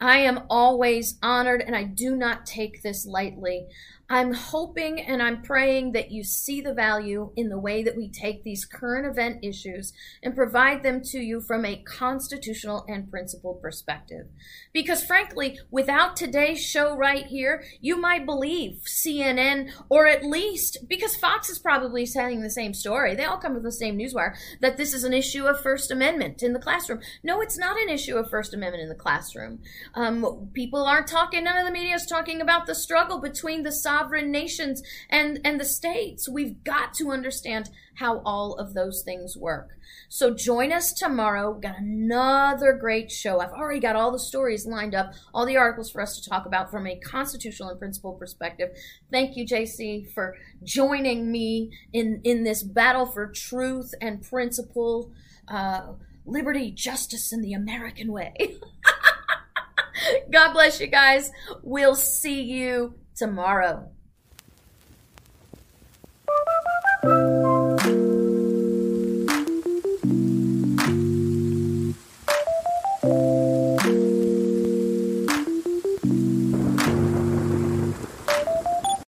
I 0.00 0.18
am 0.18 0.40
always 0.50 1.16
honored 1.22 1.60
and 1.60 1.76
I 1.76 1.84
do 1.84 2.16
not 2.16 2.44
take 2.44 2.82
this 2.82 3.06
lightly. 3.06 3.66
I'm 4.12 4.34
hoping 4.34 5.00
and 5.00 5.22
I'm 5.22 5.40
praying 5.40 5.92
that 5.92 6.10
you 6.10 6.22
see 6.22 6.60
the 6.60 6.74
value 6.74 7.32
in 7.34 7.48
the 7.48 7.58
way 7.58 7.82
that 7.82 7.96
we 7.96 8.10
take 8.10 8.44
these 8.44 8.66
current 8.66 9.06
event 9.06 9.42
issues 9.42 9.94
and 10.22 10.36
provide 10.36 10.82
them 10.82 11.00
to 11.12 11.18
you 11.18 11.40
from 11.40 11.64
a 11.64 11.82
constitutional 11.82 12.84
and 12.88 13.10
principled 13.10 13.62
perspective. 13.62 14.26
Because 14.74 15.02
frankly, 15.02 15.58
without 15.70 16.14
today's 16.14 16.62
show 16.62 16.94
right 16.94 17.24
here, 17.24 17.64
you 17.80 17.96
might 17.96 18.26
believe 18.26 18.82
CNN 18.84 19.70
or 19.88 20.06
at 20.06 20.22
least, 20.22 20.86
because 20.90 21.16
Fox 21.16 21.48
is 21.48 21.58
probably 21.58 22.06
telling 22.06 22.42
the 22.42 22.50
same 22.50 22.74
story, 22.74 23.14
they 23.14 23.24
all 23.24 23.38
come 23.38 23.54
from 23.54 23.62
the 23.62 23.72
same 23.72 23.98
newswire, 23.98 24.36
that 24.60 24.76
this 24.76 24.92
is 24.92 25.04
an 25.04 25.14
issue 25.14 25.46
of 25.46 25.58
First 25.62 25.90
Amendment 25.90 26.42
in 26.42 26.52
the 26.52 26.60
classroom. 26.60 27.00
No, 27.22 27.40
it's 27.40 27.56
not 27.56 27.80
an 27.80 27.88
issue 27.88 28.18
of 28.18 28.28
First 28.28 28.52
Amendment 28.52 28.82
in 28.82 28.90
the 28.90 28.94
classroom. 28.94 29.60
Um, 29.94 30.50
people 30.52 30.84
aren't 30.84 31.06
talking, 31.06 31.44
none 31.44 31.56
of 31.56 31.64
the 31.64 31.72
media 31.72 31.94
is 31.94 32.04
talking 32.04 32.42
about 32.42 32.66
the 32.66 32.74
struggle 32.74 33.18
between 33.18 33.62
the 33.62 33.72
sovereign 34.02 34.30
nations 34.30 34.82
and, 35.08 35.40
and 35.44 35.60
the 35.60 35.64
states. 35.64 36.28
We've 36.28 36.62
got 36.64 36.94
to 36.94 37.10
understand 37.10 37.70
how 37.94 38.20
all 38.24 38.54
of 38.54 38.74
those 38.74 39.02
things 39.02 39.36
work. 39.36 39.70
So 40.08 40.34
join 40.34 40.72
us 40.72 40.92
tomorrow. 40.92 41.52
We've 41.52 41.62
got 41.62 41.78
another 41.78 42.72
great 42.72 43.10
show. 43.10 43.40
I've 43.40 43.52
already 43.52 43.80
got 43.80 43.96
all 43.96 44.10
the 44.10 44.18
stories 44.18 44.66
lined 44.66 44.94
up, 44.94 45.12
all 45.32 45.46
the 45.46 45.56
articles 45.56 45.90
for 45.90 46.00
us 46.00 46.20
to 46.20 46.28
talk 46.28 46.46
about 46.46 46.70
from 46.70 46.86
a 46.86 46.96
constitutional 46.96 47.70
and 47.70 47.78
principle 47.78 48.12
perspective. 48.14 48.70
Thank 49.10 49.36
you, 49.36 49.46
JC, 49.46 50.10
for 50.12 50.36
joining 50.64 51.30
me 51.30 51.70
in, 51.92 52.20
in 52.24 52.44
this 52.44 52.62
battle 52.62 53.06
for 53.06 53.26
truth 53.28 53.94
and 54.00 54.22
principle, 54.22 55.12
uh, 55.48 55.92
liberty, 56.26 56.70
justice, 56.70 57.32
and 57.32 57.44
the 57.44 57.52
American 57.52 58.10
way. 58.10 58.34
God 60.30 60.52
bless 60.52 60.80
you 60.80 60.88
guys. 60.88 61.30
We'll 61.62 61.94
see 61.94 62.42
you 62.42 62.94
tomorrow. 63.16 63.90